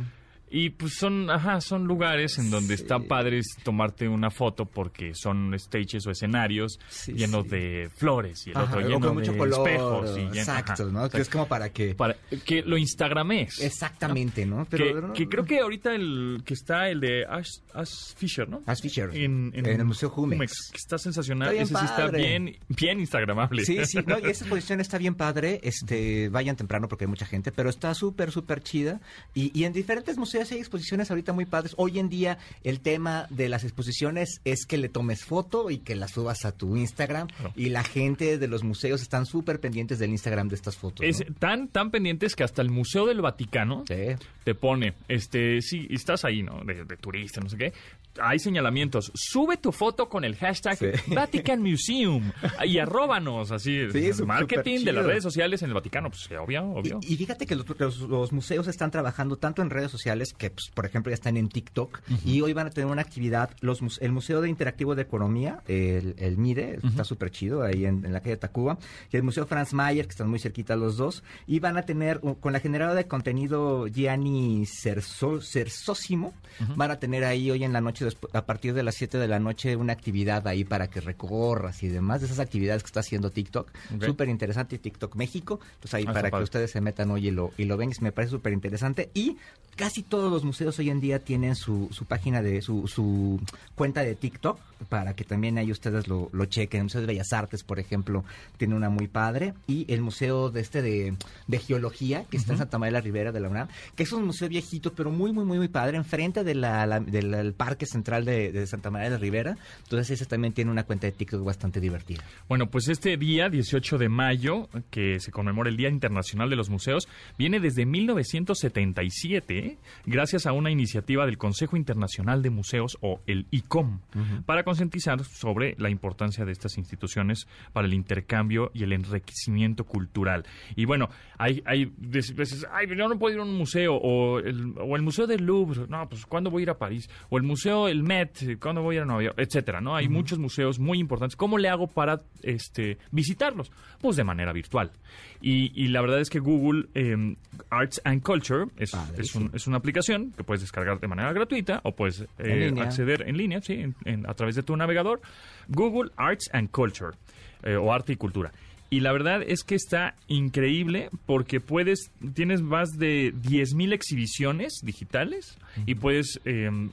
Y 0.53 0.71
pues 0.71 0.95
son, 0.95 1.29
ajá, 1.29 1.61
son 1.61 1.85
lugares 1.85 2.37
en 2.37 2.49
donde 2.51 2.75
Sí. 2.75 2.83
está 2.83 2.99
padre 2.99 3.39
tomarte 3.63 4.07
una 4.09 4.29
foto 4.29 4.65
porque 4.65 5.13
son 5.15 5.57
stages 5.57 6.05
o 6.05 6.11
escenarios 6.11 6.77
Sí, 6.89 7.13
llenos 7.13 7.45
sí. 7.45 7.49
de 7.51 7.89
flores 7.95 8.45
y 8.47 8.49
el 8.49 8.57
Ajá, 8.57 8.65
otro 8.77 8.81
lleno 8.81 8.99
con 9.07 9.13
mucho 9.15 9.31
de 9.31 9.37
color. 9.37 9.67
espejos. 9.69 10.17
Y 10.17 10.37
exacto, 10.37 10.91
¿no? 10.91 11.09
Que 11.09 11.21
es 11.21 11.29
como 11.29 11.47
para 11.47 11.69
que... 11.69 11.95
Para 11.95 12.17
que 12.45 12.63
lo 12.63 12.77
instagrames. 12.77 13.61
Exactamente, 13.61 14.45
¿no? 14.45 14.65
Que, 14.65 14.77
Pero, 14.77 15.13
que 15.13 15.29
creo 15.29 15.45
que 15.45 15.59
ahorita 15.59 15.95
el 15.95 16.41
que 16.45 16.53
está 16.53 16.89
el 16.89 16.99
de 16.99 17.25
Ash, 17.25 17.59
Ash 17.73 18.13
Fisher, 18.17 18.49
¿no? 18.49 18.61
Ash 18.65 18.81
Fisher, 18.81 19.09
En, 19.13 19.51
en 19.55 19.65
el 19.65 19.85
Museo 19.85 20.09
Jumex. 20.09 20.69
que 20.71 20.77
está 20.77 20.97
sensacional. 20.97 21.47
Está 21.47 21.53
bien 21.53 21.63
Ese 21.63 21.77
sí 21.77 21.85
está 21.85 22.07
bien, 22.09 22.57
bien 22.67 22.99
instagramable. 22.99 23.63
Sí, 23.63 23.77
sí, 23.85 23.99
no, 24.05 24.19
y 24.19 24.23
esa 24.29 24.43
exposición 24.43 24.81
está 24.81 24.97
bien 24.97 25.15
padre, 25.15 25.61
este, 25.63 26.27
vayan 26.29 26.57
temprano 26.57 26.89
porque 26.89 27.05
hay 27.05 27.09
mucha 27.09 27.25
gente, 27.25 27.53
pero 27.53 27.69
está 27.69 27.93
súper, 27.93 28.31
súper 28.31 28.61
chida. 28.61 28.99
Y, 29.33 29.57
y 29.57 29.63
en 29.63 29.71
diferentes 29.71 30.17
museos 30.17 30.40
hay 30.51 30.59
exposiciones 30.59 31.11
ahorita 31.11 31.33
muy 31.33 31.45
padres. 31.45 31.73
Hoy 31.77 31.99
en 31.99 32.07
día 32.07 32.37
el 32.63 32.79
tema 32.79 33.27
de 33.29 33.49
las 33.49 33.63
exposiciones 33.63 34.39
es 34.45 34.65
que 34.65 34.77
le 34.77 34.87
tomes 34.89 35.25
foto 35.25 35.69
y 35.69 35.79
que 35.79 35.95
la 35.95 36.07
subas 36.07 36.45
a 36.45 36.51
tu 36.53 36.77
Instagram. 36.77 37.27
Y 37.55 37.69
la 37.69 37.83
gente 37.83 38.37
de 38.37 38.47
los 38.47 38.63
museos 38.63 39.01
están 39.01 39.25
súper 39.25 39.59
pendientes 39.59 39.99
del 39.99 40.11
Instagram 40.11 40.47
de 40.47 40.55
estas 40.55 40.77
fotos. 40.77 41.05
Es 41.05 41.19
¿no? 41.27 41.35
tan, 41.35 41.67
tan 41.67 41.91
pendientes 41.91 42.35
que 42.35 42.43
hasta 42.43 42.61
el 42.61 42.69
Museo 42.69 43.05
del 43.05 43.21
Vaticano 43.21 43.83
Sí. 43.87 44.15
te 44.43 44.55
pone, 44.55 44.93
este, 45.07 45.61
sí, 45.61 45.87
estás 45.89 46.23
ahí, 46.23 46.41
¿no? 46.43 46.63
De, 46.63 46.85
de 46.85 46.97
turista, 46.97 47.41
no 47.41 47.49
sé 47.49 47.57
qué. 47.57 47.73
Hay 48.19 48.39
señalamientos. 48.39 49.11
Sube 49.15 49.57
tu 49.57 49.71
foto 49.71 50.09
con 50.09 50.23
el 50.23 50.35
hashtag 50.35 50.77
Sí. 50.77 50.87
Vatican 51.13 51.61
Museum 51.61 52.31
y 52.65 52.77
arróbanos, 52.79 53.51
así. 53.51 53.89
Sí, 53.91 54.23
marketing 54.25 54.83
de 54.83 54.91
las 54.93 55.05
redes 55.05 55.23
sociales 55.23 55.61
en 55.61 55.69
el 55.69 55.73
Vaticano, 55.73 56.09
pues 56.09 56.23
sí, 56.27 56.35
obvio, 56.35 56.63
obvio. 56.71 56.99
Y, 57.01 57.13
y 57.13 57.17
fíjate 57.17 57.45
que 57.45 57.55
los, 57.55 57.65
los- 57.79 57.99
los 58.01 58.31
museos 58.33 58.67
están 58.67 58.91
trabajando 58.91 59.37
tanto 59.37 59.61
en 59.61 59.69
redes 59.69 59.91
sociales 59.91 60.33
que, 60.37 60.49
pues, 60.49 60.69
por 60.73 60.85
ejemplo, 60.85 61.09
ya 61.09 61.15
están 61.15 61.37
en 61.37 61.47
TikTok 61.49 62.01
y 62.25 62.41
hoy 62.41 62.53
van 62.53 62.67
a 62.67 62.69
tener 62.71 62.89
una 62.91 63.01
actividad, 63.01 63.51
los, 63.61 63.79
el 64.01 64.11
Museo 64.11 64.41
de 64.41 64.49
Interactivo 64.49 64.95
de 64.95 65.03
Economía, 65.03 65.61
el, 65.67 66.15
el 66.17 66.37
MIDE, 66.37 66.79
está 66.83 67.03
súper 67.03 67.31
chido 67.31 67.63
ahí 67.63 67.85
en, 67.85 68.05
en 68.05 68.13
la 68.13 68.21
calle 68.21 68.37
Tacuba, 68.37 68.77
y 69.11 69.17
el 69.17 69.23
Museo 69.23 69.45
Franz 69.45 69.73
Mayer, 69.73 70.05
que 70.05 70.11
están 70.11 70.29
muy 70.29 70.39
cerquita 70.39 70.75
los 70.75 70.97
dos, 70.97 71.23
y 71.47 71.59
van 71.59 71.77
a 71.77 71.83
tener, 71.83 72.19
uh, 72.23 72.35
con 72.39 72.51
la 72.53 72.59
generadora 72.59 72.95
de 72.95 73.07
contenido 73.07 73.87
Gianni 73.87 74.65
Cerso- 74.65 75.41
Cersósimo, 75.41 76.33
van 76.75 76.91
a 76.91 76.99
tener 76.99 77.23
ahí 77.23 77.49
hoy 77.51 77.63
en 77.63 77.73
la 77.73 77.81
noche, 77.81 78.00
a 78.33 78.45
partir 78.45 78.73
de 78.73 78.83
las 78.83 78.95
7 78.95 79.17
de 79.17 79.27
la 79.27 79.39
noche, 79.39 79.75
una 79.75 79.93
actividad 79.93 80.47
ahí 80.47 80.63
para 80.63 80.87
que 80.89 81.01
recorras 81.01 81.83
y 81.83 81.87
demás, 81.87 82.21
de 82.21 82.27
esas 82.27 82.39
actividades 82.39 82.83
que 82.83 82.87
está 82.87 82.99
haciendo 83.01 83.29
TikTok, 83.31 83.69
Ok. 83.95 84.03
súper 84.05 84.29
interesante 84.29 84.77
TikTok 84.77 85.15
México, 85.15 85.59
entonces 85.75 85.93
ahí 85.95 86.05
Ah, 86.07 86.13
para 86.13 86.27
que 86.27 86.31
padre. 86.31 86.43
ustedes 86.43 86.71
se 86.71 86.81
metan 86.81 87.11
hoy 87.11 87.27
y 87.27 87.31
lo, 87.31 87.51
y 87.57 87.65
lo 87.65 87.77
ven, 87.77 87.91
me 88.01 88.11
parece 88.11 88.31
súper 88.31 88.53
interesante. 88.53 89.09
Y 89.13 89.37
casi 89.75 90.03
todos 90.03 90.31
los 90.31 90.43
museos 90.43 90.77
hoy 90.79 90.89
en 90.89 90.99
día 91.01 91.19
tienen 91.19 91.55
su, 91.55 91.87
su 91.91 92.05
página 92.05 92.41
de, 92.41 92.61
su, 92.61 92.87
su 92.87 93.39
cuenta 93.75 94.01
de 94.03 94.15
TikTok, 94.15 94.59
para 94.89 95.15
que 95.15 95.23
también 95.23 95.57
ahí 95.57 95.71
ustedes 95.71 96.07
lo, 96.07 96.29
lo 96.33 96.45
chequen. 96.45 96.79
El 96.79 96.83
Museo 96.85 97.01
de 97.01 97.07
Bellas 97.07 97.33
Artes, 97.33 97.63
por 97.63 97.79
ejemplo, 97.79 98.23
tiene 98.57 98.75
una 98.75 98.89
muy 98.89 99.07
padre. 99.07 99.53
Y 99.67 99.91
el 99.93 100.01
Museo 100.01 100.49
de 100.49 100.61
este 100.61 100.81
de, 100.81 101.15
de 101.47 101.59
Geología, 101.59 102.25
que 102.29 102.37
está 102.37 102.53
en 102.53 102.57
Santa 102.59 102.77
María 102.77 102.93
la 102.93 103.01
Ribera 103.01 103.31
de 103.31 103.39
la 103.39 103.49
UNAM, 103.49 103.67
que 103.95 104.03
es 104.03 104.11
un 104.11 104.25
museo 104.25 104.49
viejito, 104.49 104.93
pero 104.93 105.11
muy, 105.11 105.31
muy, 105.31 105.45
muy, 105.45 105.57
muy 105.57 105.67
padre, 105.67 105.97
enfrente 105.97 106.43
de 106.43 106.55
la, 106.55 106.85
la- 106.85 106.99
del 106.99 107.31
del 107.31 107.53
Parque 107.53 107.85
Central 107.85 108.25
de, 108.25 108.51
de 108.51 108.67
Santa 108.67 108.89
María 108.91 109.05
de 109.09 109.15
la 109.15 109.21
Ribera. 109.21 109.57
Entonces 109.83 110.11
ese 110.11 110.25
también 110.25 110.53
tiene 110.53 110.71
una 110.71 110.83
cuenta 110.83 111.07
de 111.07 111.13
TikTok 111.13 111.43
bastante 111.43 111.79
divertida. 111.79 112.23
Bueno, 112.49 112.67
pues 112.69 112.87
este 112.87 113.15
día, 113.17 113.49
18 113.49 113.97
de 113.97 114.09
mayo, 114.09 114.67
que 114.89 115.19
se 115.19 115.31
conmemora 115.31 115.69
el 115.69 115.77
Día 115.77 115.89
Internacional 115.89 116.49
de 116.49 116.55
los 116.55 116.69
Museos, 116.69 117.07
viene 117.37 117.59
desde 117.59 117.85
1977, 117.85 119.57
¿eh? 119.59 119.77
gracias 120.05 120.45
a 120.45 120.53
una 120.53 120.71
iniciativa 120.71 121.25
del 121.25 121.37
Consejo 121.37 121.77
Internacional 121.77 122.41
de 122.41 122.49
Museos, 122.49 122.97
o 123.01 123.19
el 123.27 123.45
ICOM, 123.51 123.99
para 124.45 124.63
concientizar 124.71 125.21
sobre 125.25 125.75
la 125.79 125.89
importancia 125.89 126.45
de 126.45 126.53
estas 126.53 126.77
instituciones 126.77 127.45
para 127.73 127.87
el 127.87 127.93
intercambio 127.93 128.71
y 128.73 128.83
el 128.83 128.93
enriquecimiento 128.93 129.83
cultural. 129.83 130.45
Y 130.77 130.85
bueno, 130.85 131.09
hay, 131.37 131.61
hay 131.65 131.91
veces, 131.97 132.65
ay, 132.71 132.87
yo 132.87 133.09
no 133.09 133.19
puedo 133.19 133.35
ir 133.35 133.41
a 133.41 133.43
un 133.43 133.57
museo, 133.57 133.95
o 133.95 134.39
el, 134.39 134.73
o 134.77 134.95
el 134.95 135.01
Museo 135.01 135.27
del 135.27 135.45
Louvre, 135.45 135.87
no, 135.89 136.07
pues 136.07 136.25
¿cuándo 136.25 136.49
voy 136.49 136.61
a 136.61 136.63
ir 136.63 136.69
a 136.69 136.77
París? 136.77 137.09
O 137.29 137.37
el 137.37 137.43
Museo, 137.43 137.89
el 137.89 138.01
Met, 138.01 138.59
¿cuándo 138.61 138.81
voy 138.81 138.95
a 138.95 138.97
ir 138.99 139.01
a 139.03 139.05
Nueva 139.05 139.23
York? 139.23 139.35
Etcétera, 139.37 139.81
¿no? 139.81 139.93
Hay 139.93 140.07
muchos 140.07 140.39
museos 140.39 140.79
muy 140.79 140.99
importantes. 140.99 141.35
¿Cómo 141.35 141.57
le 141.57 141.67
hago 141.67 141.87
para 141.87 142.21
este, 142.41 142.97
visitarlos? 143.11 143.71
Pues 143.99 144.15
de 144.15 144.23
manera 144.23 144.53
virtual. 144.53 144.91
Y, 145.41 145.71
y 145.75 145.87
la 145.87 146.01
verdad 146.01 146.19
es 146.21 146.29
que 146.29 146.39
Google 146.39 146.85
eh, 146.93 147.35
Arts 147.69 147.99
and 148.03 148.21
Culture 148.21 148.65
es, 148.77 148.91
Padre, 148.91 149.21
es, 149.21 149.33
un- 149.35 149.49
sí. 149.49 149.55
es 149.55 149.67
una 149.67 149.77
aplicación 149.77 150.31
que 150.37 150.43
puedes 150.43 150.61
descargar 150.61 150.99
de 150.99 151.07
manera 151.07 151.33
gratuita 151.33 151.81
o 151.83 151.95
puedes 151.95 152.21
eh, 152.21 152.67
En 152.67 152.79
acceder 152.79 153.23
en 153.27 153.37
línea, 153.37 153.61
sí, 153.61 153.73
en- 153.73 153.95
en- 154.05 154.29
a 154.29 154.33
través 154.35 154.55
de 154.55 154.63
tu 154.63 154.75
navegador. 154.77 155.19
Google 155.67 156.11
Arts 156.15 156.49
and 156.53 156.69
Culture 156.69 157.17
eh, 157.63 157.75
o 157.75 157.91
Arte 157.91 158.13
y 158.13 158.15
Cultura. 158.17 158.51
Y 158.89 158.99
la 158.99 159.13
verdad 159.13 159.41
es 159.41 159.63
que 159.63 159.75
está 159.75 160.15
increíble 160.27 161.09
porque 161.25 161.61
puedes, 161.61 162.11
tienes 162.33 162.61
más 162.61 162.89
de 162.97 163.33
10.000 163.33 163.93
exhibiciones 163.93 164.73
digitales 164.83 165.57
y 165.85 165.95
puedes 165.95 166.41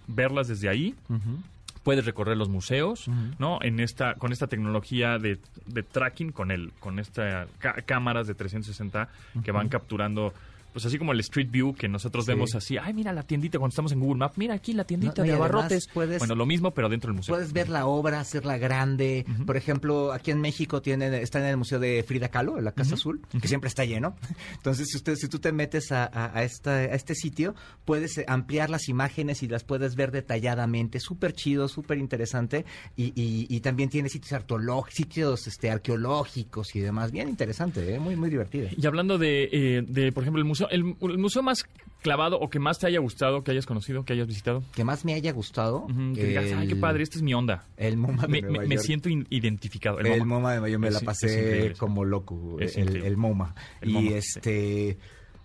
verlas 0.06 0.46
desde 0.46 0.68
ahí. 0.68 0.94
Puedes 1.88 2.04
recorrer 2.04 2.36
los 2.36 2.50
museos, 2.50 3.08
¿no? 3.38 3.60
En 3.62 3.80
esta, 3.80 4.14
con 4.16 4.30
esta 4.30 4.46
tecnología 4.46 5.16
de, 5.18 5.38
de 5.64 5.82
tracking, 5.82 6.32
con 6.32 6.50
el, 6.50 6.72
con 6.80 6.98
esta 6.98 7.46
ca- 7.58 7.80
cámaras 7.86 8.26
de 8.26 8.34
360 8.34 9.08
que 9.42 9.52
van 9.52 9.68
capturando 9.70 10.34
pues 10.72 10.84
así 10.84 10.98
como 10.98 11.12
el 11.12 11.20
Street 11.20 11.48
View 11.50 11.74
que 11.74 11.88
nosotros 11.88 12.24
Sí. 12.24 12.32
vemos 12.32 12.54
así, 12.54 12.76
ay, 12.78 12.92
mira 12.94 13.12
la 13.12 13.22
tiendita 13.22 13.58
cuando 13.58 13.72
estamos 13.72 13.92
en 13.92 14.00
Google 14.00 14.18
Maps, 14.18 14.38
mira 14.38 14.54
aquí 14.54 14.72
la 14.72 14.84
tiendita 14.84 15.22
No, 15.22 15.28
de 15.28 15.32
abarrotes. 15.32 15.88
puedes- 15.92 16.18
bueno, 16.18 16.34
lo 16.34 16.46
mismo, 16.46 16.72
pero 16.72 16.88
dentro 16.88 17.08
del 17.08 17.16
museo. 17.16 17.34
Puedes 17.34 17.52
ver 17.52 17.68
la 17.68 17.86
obra, 17.86 18.20
hacerla 18.20 18.58
grande. 18.58 19.24
Por 19.46 19.56
ejemplo, 19.56 20.12
aquí 20.12 20.30
en 20.30 20.40
México 20.40 20.80
tienen, 20.82 21.14
está 21.14 21.38
en 21.40 21.46
el 21.46 21.56
Museo 21.56 21.78
de 21.78 22.02
Frida 22.02 22.28
Kahlo, 22.28 22.58
en 22.58 22.64
la 22.64 22.72
Casa 22.72 22.94
Azul, 22.94 23.20
que 23.40 23.48
siempre 23.48 23.68
está 23.68 23.84
lleno. 23.84 24.16
Entonces, 24.56 24.88
si, 24.90 24.96
usted, 24.96 25.16
si 25.16 25.28
tú 25.28 25.38
te 25.38 25.52
metes 25.52 25.92
a, 25.92 26.04
a- 26.04 26.36
a 26.38 26.42
esta, 26.44 26.70
a 26.76 26.84
este 26.94 27.14
sitio, 27.14 27.54
puedes 27.84 28.18
eh, 28.18 28.24
ampliar 28.28 28.70
las 28.70 28.88
imágenes 28.88 29.42
y 29.42 29.48
las 29.48 29.64
puedes 29.64 29.94
ver 29.96 30.10
detalladamente. 30.12 31.00
Súper 31.00 31.32
chido, 31.32 31.68
súper 31.68 31.98
interesante. 31.98 32.64
Y, 32.96 33.06
y- 33.20 33.46
y 33.48 33.60
también 33.60 33.88
tiene 33.90 34.08
sitios, 34.08 34.32
arqueológicos, 34.32 34.94
sitios 34.94 35.46
este, 35.46 35.70
arqueológicos 35.70 36.74
y 36.74 36.80
demás. 36.80 37.12
Bien 37.12 37.28
interesante, 37.28 37.94
¿eh? 37.94 37.98
muy, 37.98 38.16
muy 38.16 38.30
divertido. 38.30 38.68
Y 38.76 38.86
hablando 38.86 39.18
de, 39.18 39.48
eh, 39.52 39.82
de, 39.86 40.12
por 40.12 40.22
ejemplo, 40.24 40.38
el 40.40 40.44
museo, 40.44 40.57
el, 40.70 40.96
el 41.00 41.18
museo 41.18 41.42
más 41.42 41.64
clavado 42.02 42.38
o 42.38 42.48
que 42.48 42.58
más 42.58 42.78
te 42.78 42.86
haya 42.86 43.00
gustado, 43.00 43.42
que 43.42 43.50
hayas 43.50 43.66
conocido, 43.66 44.04
que 44.04 44.12
hayas 44.12 44.26
visitado. 44.26 44.62
Que 44.74 44.84
más 44.84 45.04
me 45.04 45.14
haya 45.14 45.32
gustado. 45.32 45.86
Que 46.14 46.24
digas, 46.26 46.46
ay, 46.56 46.68
qué 46.68 46.76
padre, 46.76 47.02
esta 47.02 47.16
es 47.18 47.22
mi 47.22 47.34
onda. 47.34 47.64
El 47.76 47.96
MoMA 47.96 48.22
de 48.22 48.28
Me, 48.28 48.40
Nueva 48.42 48.58
me- 48.62 48.68
me 48.68 48.74
York. 48.76 48.86
siento 48.86 49.08
identificado. 49.08 49.98
El, 49.98 50.24
MoMA 50.24 50.52
de 50.54 50.60
Mayo 50.60 50.78
me 50.78 50.88
Es- 50.88 50.94
la 50.94 51.00
pasé 51.00 51.74
como 51.78 52.04
loco, 52.04 52.56
el, 52.60 53.16
MoMA. 53.16 53.54
Y 53.82 54.12
este... 54.12 54.98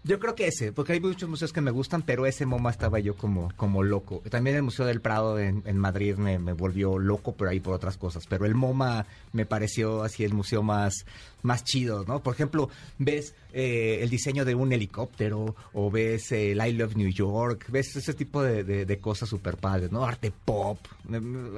Yo 0.05 0.19
creo 0.19 0.35
que 0.35 0.47
ese, 0.47 0.73
porque 0.73 0.91
hay 0.93 0.99
muchos 0.99 1.29
museos 1.29 1.53
que 1.53 1.61
me 1.61 1.71
gustan, 1.71 2.01
pero 2.01 2.25
ese 2.25 2.45
MoMA 2.45 2.71
estaba 2.71 2.99
yo 2.99 3.15
como, 3.15 3.53
como 3.55 3.83
loco. 3.83 4.21
También 4.29 4.57
el 4.57 4.63
Museo 4.63 4.85
del 4.85 4.99
Prado 4.99 5.39
en, 5.39 5.63
en 5.65 5.77
Madrid 5.77 6.15
me, 6.17 6.39
me 6.39 6.51
volvió 6.51 6.99
loco, 6.99 7.33
pero 7.37 7.49
ahí 7.49 7.61
por 7.61 7.73
otras 7.73 7.95
cosas. 7.95 8.27
Pero 8.27 8.45
el 8.45 8.53
MoMA 8.53 9.05
me 9.31 9.45
pareció 9.45 10.03
así 10.03 10.25
el 10.25 10.33
museo 10.33 10.61
más, 10.61 11.05
más 11.41 11.63
chido, 11.63 12.03
¿no? 12.05 12.21
Por 12.21 12.33
ejemplo, 12.33 12.69
ves 12.99 13.33
eh, 13.53 13.99
el 14.01 14.09
diseño 14.09 14.43
de 14.43 14.55
un 14.55 14.73
helicóptero, 14.73 15.55
o 15.71 15.89
ves 15.89 16.33
eh, 16.33 16.51
el 16.51 16.57
I 16.67 16.73
Love 16.73 16.97
New 16.97 17.09
York, 17.09 17.67
ves 17.69 17.95
ese 17.95 18.13
tipo 18.13 18.43
de, 18.43 18.65
de- 18.65 18.85
de 18.85 18.97
cosas 18.99 19.29
super 19.29 19.55
padres, 19.55 19.89
¿no? 19.89 20.03
Arte 20.03 20.33
pop. 20.43 20.79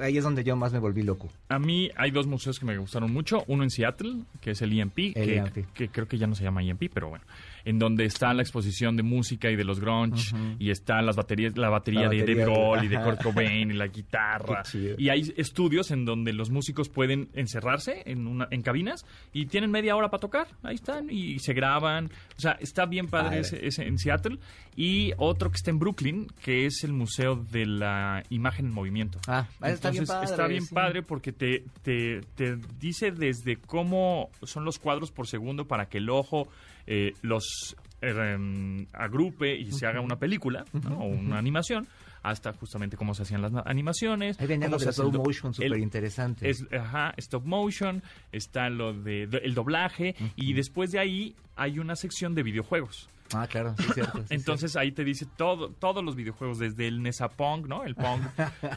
Ahí 0.00 0.18
es 0.18 0.22
donde 0.22 0.44
yo 0.44 0.54
más 0.54 0.72
me 0.72 0.78
volví 0.78 1.02
loco. 1.02 1.28
A 1.48 1.58
mí 1.58 1.90
hay 1.96 2.12
dos 2.12 2.28
museos 2.28 2.60
que 2.60 2.66
me 2.66 2.78
gustaron 2.78 3.12
mucho. 3.12 3.42
Uno 3.48 3.64
en 3.64 3.70
Seattle, 3.70 4.20
que 4.40 4.52
es 4.52 4.62
el 4.62 4.78
EMP, 4.78 4.98
El 4.98 5.12
que, 5.14 5.36
EMP. 5.36 5.72
que 5.74 5.88
creo 5.88 6.06
que 6.06 6.16
ya 6.18 6.28
no 6.28 6.36
se 6.36 6.44
llama 6.44 6.62
EMP, 6.62 6.84
pero 6.94 7.08
bueno. 7.08 7.24
En 7.66 7.78
donde 7.78 8.04
está 8.04 8.32
la 8.32 8.42
exposición 8.42 8.96
de 8.96 9.02
música 9.02 9.50
y 9.50 9.56
de 9.56 9.64
los 9.64 9.80
grunge, 9.80 10.34
y 10.58 10.70
está 10.70 11.02
las 11.02 11.16
baterías, 11.16 11.58
la 11.58 11.68
batería, 11.68 12.04
La 12.04 12.10
de 12.10 12.20
Dave 12.20 12.44
Grohl 12.44 12.84
y 12.84 12.88
de. 12.88 12.96
Kurt 12.96 13.22
Cobain 13.22 13.70
y 13.70 13.74
la 13.74 13.88
guitarra. 13.88 14.62
Y 14.96 15.08
hay 15.08 15.34
estudios 15.36 15.90
en 15.90 16.04
donde 16.04 16.32
los 16.32 16.50
músicos 16.50 16.88
pueden 16.88 17.28
encerrarse 17.34 18.02
en, 18.06 18.26
una, 18.26 18.48
en 18.50 18.62
cabinas 18.62 19.04
y 19.32 19.46
tienen 19.46 19.70
media 19.70 19.96
hora 19.96 20.08
para 20.08 20.20
tocar. 20.20 20.48
Ahí 20.62 20.76
están 20.76 21.10
y 21.10 21.38
se 21.40 21.52
graban. 21.52 22.06
O 22.36 22.40
sea, 22.40 22.52
está 22.52 22.86
bien 22.86 23.08
padre. 23.08 23.40
Ese, 23.40 23.66
ese 23.66 23.84
en 23.84 23.98
Seattle. 23.98 24.38
Y 24.76 25.12
otro 25.16 25.50
que 25.50 25.56
está 25.56 25.70
en 25.70 25.78
Brooklyn, 25.78 26.26
que 26.42 26.66
es 26.66 26.84
el 26.84 26.92
Museo 26.92 27.36
de 27.36 27.66
la 27.66 28.22
Imagen 28.30 28.66
en 28.66 28.72
Movimiento. 28.72 29.18
Ah, 29.26 29.46
está 29.62 29.90
bien 29.90 30.02
Entonces, 30.02 30.08
padre, 30.08 30.24
está 30.24 30.46
bien 30.46 30.62
sí. 30.62 30.74
padre 30.74 31.02
porque 31.02 31.32
te, 31.32 31.64
te, 31.82 32.20
te 32.34 32.56
dice 32.78 33.10
desde 33.10 33.56
cómo 33.56 34.30
son 34.42 34.64
los 34.64 34.78
cuadros 34.78 35.10
por 35.10 35.26
segundo 35.26 35.66
para 35.66 35.88
que 35.88 35.98
el 35.98 36.10
ojo 36.10 36.48
eh, 36.86 37.12
los 37.22 37.76
em, 38.00 38.86
agrupe 38.92 39.54
y 39.56 39.72
se 39.72 39.86
haga 39.86 40.00
una 40.00 40.16
película 40.18 40.64
¿no? 40.88 40.98
o 40.98 41.04
una 41.06 41.38
animación, 41.38 41.86
hasta 42.22 42.52
justamente 42.52 42.96
cómo 42.96 43.14
se 43.14 43.22
hacían 43.22 43.40
las 43.42 43.52
animaciones. 43.64 44.38
Ahí 44.40 44.46
venía 44.46 44.68
lo 44.68 44.78
de 44.78 44.86
do- 44.92 45.12
motion, 45.12 45.54
súper 45.54 45.78
interesante. 45.78 46.48
es, 46.50 46.64
ajá, 46.72 47.14
stop 47.16 47.44
motion, 47.44 48.02
está 48.32 48.68
lo 48.68 48.92
de, 48.92 49.26
de- 49.26 49.38
el 49.38 49.54
doblaje 49.54 50.14
y 50.36 50.52
después 50.52 50.90
de 50.90 50.98
ahí 50.98 51.34
hay 51.56 51.78
una 51.78 51.96
sección 51.96 52.34
de 52.34 52.42
videojuegos. 52.42 53.08
Ah, 53.34 53.46
claro, 53.48 53.74
sí, 53.78 53.84
cierto. 53.94 54.18
sí, 54.20 54.24
Entonces 54.34 54.76
ahí 54.76 54.92
te 54.92 55.02
dice 55.02 55.26
todo, 55.36 55.70
todos 55.70 56.04
los 56.04 56.14
videojuegos, 56.14 56.58
desde 56.58 56.86
el 56.86 57.02
Nesapong, 57.02 57.66
¿no? 57.68 57.82
El 57.84 57.96
Pong, 57.96 58.20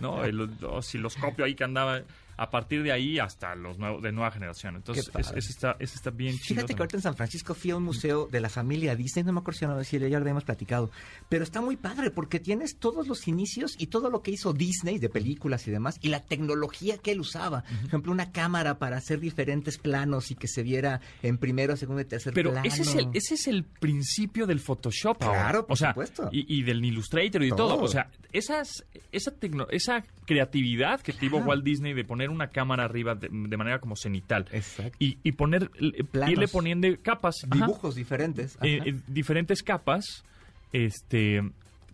¿no? 0.01 0.23
El 0.25 0.41
osciloscopio 0.63 1.45
ahí 1.45 1.53
que 1.53 1.63
andaba, 1.65 2.01
a 2.41 2.49
partir 2.49 2.83
de 2.83 2.91
ahí 2.91 3.19
hasta 3.19 3.53
los 3.55 3.77
nuevos, 3.77 4.01
de 4.01 4.11
nueva 4.11 4.31
generación. 4.31 4.75
Entonces, 4.77 5.11
es- 5.17 5.31
ese 5.35 5.51
está, 5.51 5.75
ese 5.79 5.95
está 5.95 6.09
bien 6.09 6.37
chido. 6.37 6.55
Fíjate 6.61 6.73
que 6.73 6.81
ahorita 6.81 6.97
en 6.97 7.03
San 7.03 7.15
Francisco 7.15 7.53
fui 7.53 7.71
a 7.71 7.75
un 7.77 7.83
museo 7.83 8.27
de 8.31 8.39
la 8.39 8.49
familia 8.49 8.95
Disney, 8.95 9.23
no 9.25 9.33
me 9.33 9.39
acuerdo 9.39 9.59
si 9.59 9.65
no- 9.65 9.83
si 9.83 9.99
ya 9.99 10.09
lo 10.09 10.17
habíamos 10.17 10.43
platicado, 10.45 10.89
pero 11.27 11.43
está 11.43 11.61
muy 11.61 11.75
padre 11.75 12.11
porque 12.11 12.39
tienes 12.39 12.77
todos 12.77 13.07
los 13.07 13.27
inicios 13.27 13.75
y 13.77 13.87
todo 13.87 14.09
lo 14.09 14.21
que 14.21 14.31
hizo 14.31 14.53
Disney 14.53 14.99
de 14.99 15.09
películas 15.09 15.67
y 15.67 15.71
demás 15.71 15.97
y 16.01 16.09
la 16.09 16.21
tecnología 16.23 16.97
que 16.97 17.11
él 17.11 17.19
usaba. 17.19 17.63
Por 17.63 17.87
ejemplo, 17.87 18.11
una 18.11 18.31
cámara 18.31 18.79
para 18.79 18.97
hacer 18.97 19.19
diferentes 19.19 19.77
planos 19.77 20.31
y 20.31 20.35
que 20.35 20.47
se 20.47 20.63
viera 20.63 21.01
en 21.23 21.37
primero, 21.37 21.75
segundo 21.75 22.01
y 22.01 22.05
tercer 22.05 22.33
Pero 22.33 22.51
plano. 22.51 22.65
ese 22.67 22.83
es, 22.83 22.95
el, 22.95 23.09
ese 23.13 23.33
es 23.35 23.47
el 23.47 23.63
principio 23.65 24.47
del 24.47 24.59
Photoshop. 24.59 25.17
Claro, 25.17 25.65
por 25.67 25.73
o 25.73 25.75
sea, 25.75 25.89
supuesto. 25.89 26.29
Y, 26.31 26.59
y 26.59 26.63
del 26.63 26.83
Illustrator 26.85 27.43
y 27.43 27.49
todo. 27.49 27.75
Todo. 27.75 27.83
O 27.83 27.87
sea, 27.87 28.09
esas, 28.31 28.85
esa, 29.11 29.31
tecno- 29.37 29.67
esa 29.71 30.03
creatividad 30.25 31.01
que 31.01 31.11
tuvo 31.13 31.31
Claro. 31.37 31.45
Walt 31.47 31.63
Disney 31.63 31.93
de 31.93 32.05
poner 32.05 32.28
una 32.31 32.47
cámara 32.49 32.85
arriba 32.85 33.15
de, 33.15 33.29
de 33.31 33.57
manera 33.57 33.79
como 33.79 33.95
cenital. 33.95 34.47
Exacto. 34.51 34.95
Y, 34.99 35.17
y 35.23 35.31
poner, 35.33 35.69
Planos. 36.11 36.31
irle 36.31 36.47
poniendo 36.47 36.87
capas. 37.01 37.35
ajá, 37.49 37.55
Dibujos 37.65 37.95
diferentes. 37.95 38.57
eh, 38.61 38.79
eh, 38.85 38.95
diferentes 39.07 39.63
capas, 39.63 40.23
este, 40.73 41.41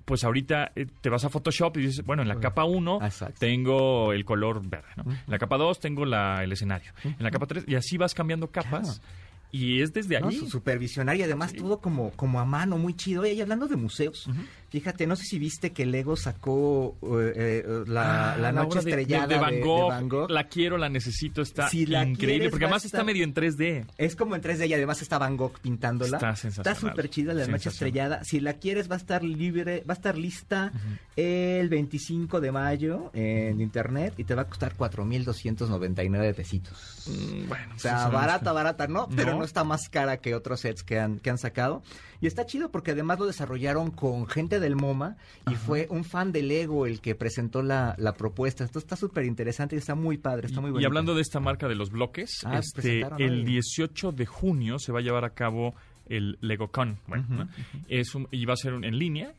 pues 0.05 0.23
ahorita 0.23 0.71
eh, 0.75 0.85
te 1.01 1.09
vas 1.09 1.25
a 1.25 1.29
Photoshop 1.29 1.77
y 1.77 1.87
dices, 1.87 2.05
bueno, 2.05 2.21
en 2.21 2.27
la 2.27 2.39
capa 2.39 2.65
1 2.65 2.99
Exacto. 3.03 3.35
tengo 3.39 4.13
el 4.13 4.25
color 4.25 4.61
verde, 4.67 4.87
¿no? 4.97 5.03
En 5.11 5.17
la 5.27 5.39
capa 5.39 5.57
2 5.57 5.79
tengo 5.79 6.05
la, 6.05 6.43
el 6.43 6.51
escenario. 6.51 6.91
En 7.03 7.15
la 7.19 7.31
capa 7.31 7.45
3, 7.47 7.65
y 7.67 7.75
así 7.75 7.97
vas 7.97 8.13
cambiando 8.13 8.47
capas. 8.51 9.01
Y 9.51 9.81
es 9.81 9.93
desde 9.93 10.19
¿no? 10.19 10.27
allí. 10.27 10.37
Su 10.37 10.49
supervisionar 10.49 11.15
y 11.15 11.23
además 11.23 11.53
todo 11.53 11.79
como, 11.79 12.11
como 12.11 12.41
a 12.41 12.45
mano, 12.45 12.77
muy 12.77 12.93
chido. 12.93 13.21
Oye, 13.21 13.33
y 13.33 13.41
hablando 13.41 13.67
de 13.67 13.77
museos, 13.77 14.29
fíjate, 14.79 15.07
no 15.07 15.15
sé 15.15 15.23
si 15.25 15.39
viste 15.39 15.71
que 15.71 15.85
Lego 15.85 16.15
sacó 16.15 16.97
eh, 17.01 17.63
eh, 17.65 17.83
la, 17.87 18.33
Ah, 18.33 18.37
la 18.37 18.51
noche 18.51 18.79
estrellada 18.79 19.27
de, 19.27 19.35
de, 19.35 19.39
Van, 19.41 19.59
Gogh, 19.61 19.81
de 19.83 19.95
Van 19.95 20.09
Gogh. 20.09 20.29
La 20.31 20.47
quiero, 20.47 20.77
la 20.77 20.89
necesito, 20.89 21.41
está 21.41 21.69
Si 21.69 21.85
la 21.85 22.03
increíble. 22.03 22.17
quieres, 22.35 22.49
Porque 22.51 22.65
además 22.65 22.85
está 22.85 23.03
medio 23.03 23.23
en 23.23 23.33
3D. 23.33 23.85
Es 23.97 24.15
como 24.15 24.35
en 24.35 24.41
3D 24.41 24.67
y 24.67 24.73
además 24.73 25.01
está 25.01 25.17
Van 25.17 25.37
Gogh 25.37 25.59
pintándola. 25.59 26.17
Está 26.17 26.35
sensacional. 26.35 26.79
súper 26.79 27.09
chida 27.09 27.33
la 27.33 27.47
noche 27.47 27.69
estrellada. 27.69 28.23
Si 28.23 28.39
la 28.39 28.53
quieres 28.53 28.89
va 28.89 28.95
a 28.95 28.97
estar 28.97 29.23
libre, 29.23 29.83
va 29.89 29.93
a 29.93 29.97
estar 29.97 30.17
lista 30.17 30.71
el 31.15 31.69
25 31.69 32.41
de 32.41 32.51
mayo 32.51 33.11
en 33.13 33.61
internet 33.61 34.13
y 34.17 34.23
te 34.23 34.35
va 34.35 34.43
a 34.43 34.47
costar 34.47 34.75
4.299 34.77 36.33
pesitos. 36.33 37.03
Mm, 37.07 37.47
Bueno, 37.47 37.65
O 37.71 37.75
sí, 37.75 37.81
sea, 37.81 38.07
barata, 38.09 38.51
barata, 38.51 38.87
¿no? 38.87 39.07
Pero 39.15 39.31
No. 39.33 39.39
no 39.39 39.45
está 39.45 39.63
más 39.63 39.89
cara 39.89 40.17
que 40.17 40.35
otros 40.35 40.59
sets 40.61 40.83
que 40.83 40.99
han, 40.99 41.19
que 41.19 41.29
han 41.29 41.37
sacado. 41.37 41.83
Y 42.21 42.27
está 42.27 42.45
chido 42.45 42.71
porque 42.71 42.91
además 42.91 43.19
lo 43.19 43.25
desarrollaron 43.25 43.91
con 43.91 44.27
gente 44.27 44.59
del 44.59 44.75
MoMA 44.75 45.17
y 45.51 45.55
fue 45.55 45.87
un 45.89 46.03
fan 46.03 46.31
de 46.31 46.41
Lego 46.43 46.85
el 46.85 47.01
que 47.01 47.15
presentó 47.15 47.61
la, 47.61 47.95
la 47.97 48.13
propuesta. 48.13 48.63
Esto 48.63 48.79
está 48.79 48.95
súper 48.95 49.25
interesante 49.25 49.75
y 49.75 49.79
está 49.79 49.95
muy 49.95 50.17
padre, 50.17 50.47
está 50.47 50.61
muy 50.61 50.69
Y- 50.69 50.71
bonito. 50.73 50.83
Y 50.83 50.85
hablando 50.87 51.13
de 51.15 51.21
esta 51.21 51.39
marca 51.39 51.67
de 51.67 51.75
los 51.75 51.89
bloques, 51.91 52.41
Ah, 52.45 52.59
este, 52.59 52.81
presentaron 52.81 53.21
el 53.21 53.31
hoy. 53.39 53.43
18 53.45 54.11
de 54.11 54.25
junio 54.25 54.79
se 54.79 54.91
va 54.91 54.99
a 54.99 55.01
llevar 55.01 55.25
a 55.25 55.31
cabo 55.31 55.75
el 56.07 56.37
LegoCon. 56.41 56.99
Bueno, 57.07 57.25
¿no? 57.29 57.49
es 57.89 58.13
un- 58.15 58.27
y 58.31 58.45
va 58.45 58.53
a 58.53 58.57
ser 58.57 58.73
un- 58.73 58.83
en 58.85 58.97
línea. 58.97 59.33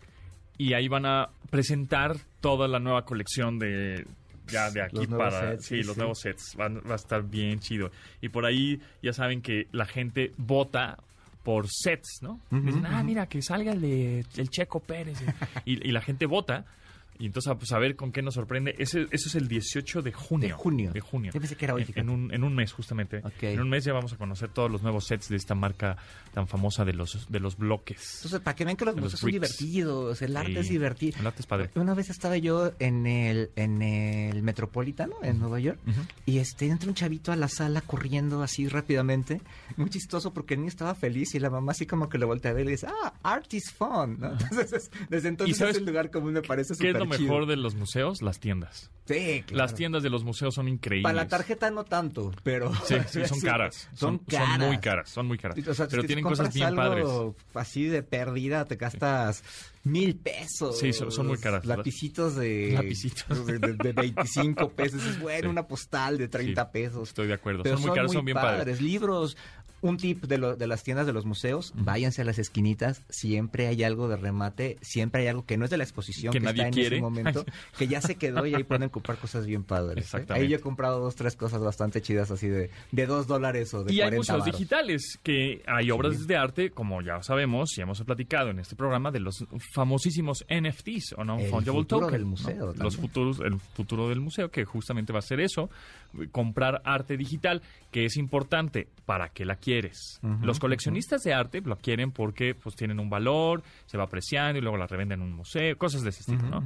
Y 0.58 0.72
ahí 0.72 0.88
van 0.88 1.06
a 1.06 1.28
presentar 1.50 2.16
toda 2.40 2.66
la 2.68 2.78
nueva 2.78 3.04
colección 3.04 3.58
de 3.58 4.06
ya 4.48 4.70
de 4.70 4.80
aquí 4.82 5.06
para 5.08 5.50
sets, 5.52 5.64
sí, 5.66 5.76
sí, 5.80 5.82
los 5.82 5.94
sí. 5.94 5.98
nuevos 6.00 6.20
sets 6.20 6.54
van- 6.56 6.78
va 6.88 6.92
a 6.92 6.96
estar 6.96 7.22
bien 7.24 7.58
chido 7.58 7.90
y 8.20 8.28
por 8.28 8.46
ahí 8.46 8.80
ya 9.02 9.12
saben 9.12 9.42
que 9.42 9.66
la 9.72 9.86
gente 9.86 10.32
vota 10.36 10.98
por 11.46 11.68
sets 11.70 12.18
no 12.22 12.40
dicen 12.50 12.84
ah 12.86 13.02
mira 13.04 13.26
que 13.28 13.40
salga 13.40 13.70
el 13.72 13.80
de 13.80 14.24
el 14.36 14.50
Checo 14.50 14.80
Pérez 14.80 15.22
y, 15.64 15.88
y 15.88 15.92
la 15.92 16.00
gente 16.02 16.26
vota 16.26 16.64
y 17.18 17.26
entonces 17.26 17.50
a, 17.50 17.58
pues, 17.58 17.72
a 17.72 17.78
ver 17.78 17.96
con 17.96 18.12
qué 18.12 18.22
nos 18.22 18.34
sorprende 18.34 18.74
ese 18.78 19.06
eso 19.10 19.28
es 19.28 19.34
el 19.34 19.48
18 19.48 20.02
de 20.02 20.12
junio 20.12 20.48
De 20.48 20.52
junio. 20.54 20.92
de 20.92 21.00
junio 21.00 21.32
Yo 21.32 21.40
pensé 21.40 21.56
que 21.56 21.64
era 21.64 21.74
hoy, 21.74 21.86
En- 21.94 22.08
un, 22.10 22.32
en 22.32 22.44
un 22.44 22.54
mes 22.54 22.72
justamente 22.72 23.22
en 23.40 23.60
un 23.60 23.68
mes 23.68 23.84
ya 23.84 23.92
vamos 23.92 24.12
a 24.12 24.16
conocer 24.16 24.48
todos 24.50 24.70
los 24.70 24.82
nuevos 24.82 25.06
sets 25.06 25.28
de 25.28 25.36
esta 25.36 25.54
marca 25.54 25.96
tan 26.34 26.46
famosa 26.48 26.84
de 26.84 26.92
los 26.92 27.26
de 27.30 27.40
los 27.40 27.56
bloques 27.56 28.16
Entonces, 28.16 28.40
para 28.40 28.54
que 28.54 28.64
vean 28.64 28.76
que 28.76 28.84
los 28.84 28.94
De 28.94 29.00
los 29.00 29.12
museos 29.12 29.20
son 29.20 29.30
divertidos, 29.30 30.22
el 30.22 30.36
arte 30.36 30.52
Sí, 30.54 30.58
es 30.58 30.68
divertido. 30.68 31.18
el 31.20 31.26
arte 31.26 31.40
es 31.40 31.46
padre. 31.46 31.70
Una 31.74 31.94
vez 31.94 32.10
estaba 32.10 32.36
yo 32.36 32.72
en 32.78 33.06
el, 33.06 33.50
en 33.56 33.82
el 33.82 34.42
Metropolitano, 34.42 35.14
en 35.22 35.38
Nueva 35.38 35.60
York, 35.60 35.78
y 36.24 36.38
este 36.38 36.66
entra 36.66 36.88
un 36.88 36.94
chavito 36.94 37.32
a 37.32 37.36
la 37.36 37.48
sala 37.48 37.80
corriendo 37.80 38.42
así 38.42 38.68
rápidamente. 38.68 39.40
Muy 39.76 39.90
chistoso 39.90 40.32
porque 40.32 40.54
el 40.54 40.60
niño 40.60 40.68
estaba 40.70 40.94
feliz 40.94 41.34
y 41.34 41.38
la 41.40 41.50
mamá 41.50 41.72
así 41.72 41.86
como 41.86 42.08
que 42.08 42.18
lo 42.18 42.26
voltea 42.26 42.50
a 42.50 42.54
ver 42.54 42.62
y 42.62 42.66
le 42.66 42.70
dice, 42.72 42.86
ah, 42.88 43.12
art 43.22 43.52
is 43.54 43.70
fun. 43.72 44.18
¿no? 44.18 44.32
Entonces, 44.32 44.72
es- 44.72 44.90
desde 45.08 45.28
entonces 45.28 45.56
sabes 45.56 45.76
es 45.76 45.80
un 45.82 45.86
lugar 45.88 46.10
común, 46.10 46.32
me 46.32 46.42
parece 46.42 46.74
¿Qué 46.78 46.90
es 46.90 46.94
lo 47.06 47.12
súper 47.14 47.18
chido. 47.18 47.32
mejor 47.32 47.46
de 47.48 47.56
los 47.56 47.74
museos? 47.74 48.22
Las 48.22 48.40
tiendas. 48.40 48.90
Sí, 49.06 49.44
claro. 49.46 49.62
Las 49.62 49.74
tiendas 49.74 50.02
de 50.02 50.10
los 50.10 50.24
museos 50.24 50.54
son 50.54 50.66
increíbles. 50.66 51.04
Para 51.04 51.14
la 51.14 51.28
tarjeta 51.28 51.70
no 51.70 51.84
tanto, 51.84 52.32
pero... 52.42 52.72
Sí, 52.84 52.96
sí, 53.08 53.24
son 53.26 53.40
caras. 53.40 53.88
Son, 53.94 54.16
Son, 54.16 54.18
caras. 54.18 54.58
son 54.58 54.66
muy 54.66 54.78
caras, 54.78 55.10
son 55.10 55.26
muy 55.28 55.38
caras. 55.38 55.68
O 55.68 55.74
sea, 55.74 55.86
pero 55.86 56.02
si 56.02 56.08
tienen 56.08 56.24
cosas 56.24 56.52
bien 56.52 56.74
padres. 56.74 57.06
así 57.54 57.84
de 57.84 58.02
pérdida, 58.02 58.64
te 58.64 58.74
gastas 58.76 59.44
Mil 59.84 60.16
pesos. 60.16 60.80
Sí, 60.80 60.92
son- 60.92 61.12
son 61.12 61.28
muy 61.28 61.38
caras. 61.38 61.64
Lapicitos 61.64 62.34
de... 62.34 62.72
Lapicitos. 62.74 63.46
De, 63.46 63.60
de- 63.60 63.74
de 63.74 63.92
25 63.92 64.70
pesos. 64.70 65.04
Es 65.04 65.20
bueno, 65.20 65.42
Sí. 65.42 65.46
una 65.50 65.68
postal 65.68 66.18
de 66.18 66.26
30 66.26 66.64
Sí, 66.64 66.68
pesos. 66.72 67.08
Estoy 67.10 67.28
de 67.28 67.34
acuerdo. 67.34 67.62
Pero 67.62 67.76
son 67.76 67.86
muy 67.86 67.94
caros, 67.94 68.12
son 68.12 68.24
bien 68.24 68.34
padres. 68.36 68.80
Libros. 68.80 69.36
Un 69.86 69.96
tip 69.96 70.24
de, 70.24 70.38
lo- 70.38 70.56
de 70.56 70.66
las 70.66 70.82
tiendas 70.82 71.06
de 71.06 71.12
los 71.12 71.24
museos, 71.24 71.72
váyanse 71.76 72.22
a 72.22 72.24
las 72.24 72.38
esquinitas, 72.38 73.02
siempre 73.08 73.66
hay 73.68 73.82
algo 73.84 74.08
de 74.08 74.16
remate, 74.16 74.76
siempre 74.82 75.22
hay 75.22 75.28
algo 75.28 75.44
que 75.46 75.56
no 75.56 75.64
es 75.64 75.70
de 75.70 75.76
la 75.76 75.84
exposición 75.84 76.32
Que 76.32 76.40
que, 76.40 76.44
nadie 76.44 76.62
está 76.62 76.68
en 76.68 76.72
quiere. 76.74 76.96
ese 76.96 77.02
momento, 77.02 77.44
que 77.78 77.88
ya 77.88 78.00
se 78.00 78.16
quedó 78.16 78.46
y 78.46 78.54
ahí 78.54 78.64
pueden 78.64 78.88
comprar 78.88 79.18
cosas 79.18 79.46
bien 79.46 79.64
padres. 79.64 79.96
¿eh? 79.96 80.00
Exactamente. 80.00 80.44
Ahí 80.44 80.50
yo 80.50 80.56
he 80.56 80.60
comprado 80.60 81.00
dos, 81.00 81.14
tres 81.16 81.36
cosas 81.36 81.60
bastante 81.62 82.02
chidas 82.02 82.30
así 82.30 82.48
de, 82.48 82.70
de 82.92 83.06
dos 83.06 83.26
dólares 83.26 83.72
o 83.74 83.84
de 83.84 83.92
Y 83.92 83.96
hay 84.00 84.08
40 84.10 84.16
museos 84.18 84.38
varos. 84.40 84.54
digitales, 84.58 85.18
que 85.22 85.62
hay 85.66 85.90
obras 85.90 86.26
de 86.26 86.36
arte, 86.36 86.70
como 86.70 87.02
ya 87.02 87.22
sabemos 87.22 87.76
y 87.78 87.82
hemos 87.82 88.00
platicado 88.02 88.50
en 88.50 88.58
este 88.58 88.76
programa, 88.76 89.10
de 89.10 89.20
los 89.20 89.44
famosísimos 89.72 90.44
NFTs, 90.48 91.14
o 91.16 91.24
no 91.24 91.38
El 91.38 91.48
fungible 91.50 91.78
futuro 91.80 92.00
token. 92.06 92.12
del 92.12 92.22
¿no? 92.22 92.28
museo 92.30 92.74
Los 92.74 92.96
futuros, 92.96 93.40
el 93.40 93.58
futuro 93.60 94.08
del 94.08 94.20
museo, 94.20 94.50
que 94.50 94.64
justamente 94.64 95.12
va 95.12 95.18
a 95.20 95.22
ser 95.22 95.40
eso, 95.40 95.70
comprar 96.30 96.82
arte 96.84 97.16
digital, 97.16 97.62
que 97.90 98.04
es 98.04 98.16
importante. 98.16 98.88
¿Para 99.04 99.28
qué 99.28 99.44
la 99.44 99.56
quieres? 99.56 100.20
los 100.42 100.58
coleccionistas 100.58 101.22
de 101.22 101.32
arte 101.32 101.60
lo 101.60 101.76
quieren 101.76 102.10
porque 102.10 102.54
pues 102.54 102.74
tienen 102.74 102.98
un 102.98 103.08
valor, 103.08 103.62
se 103.86 103.96
va 103.96 104.04
apreciando 104.04 104.58
y 104.58 104.62
luego 104.62 104.76
la 104.76 104.86
revenden 104.86 105.20
en 105.20 105.26
un 105.26 105.32
museo, 105.32 105.76
cosas 105.78 106.02
de 106.02 106.10
ese 106.10 106.20
estilo, 106.20 106.48
¿no? 106.48 106.64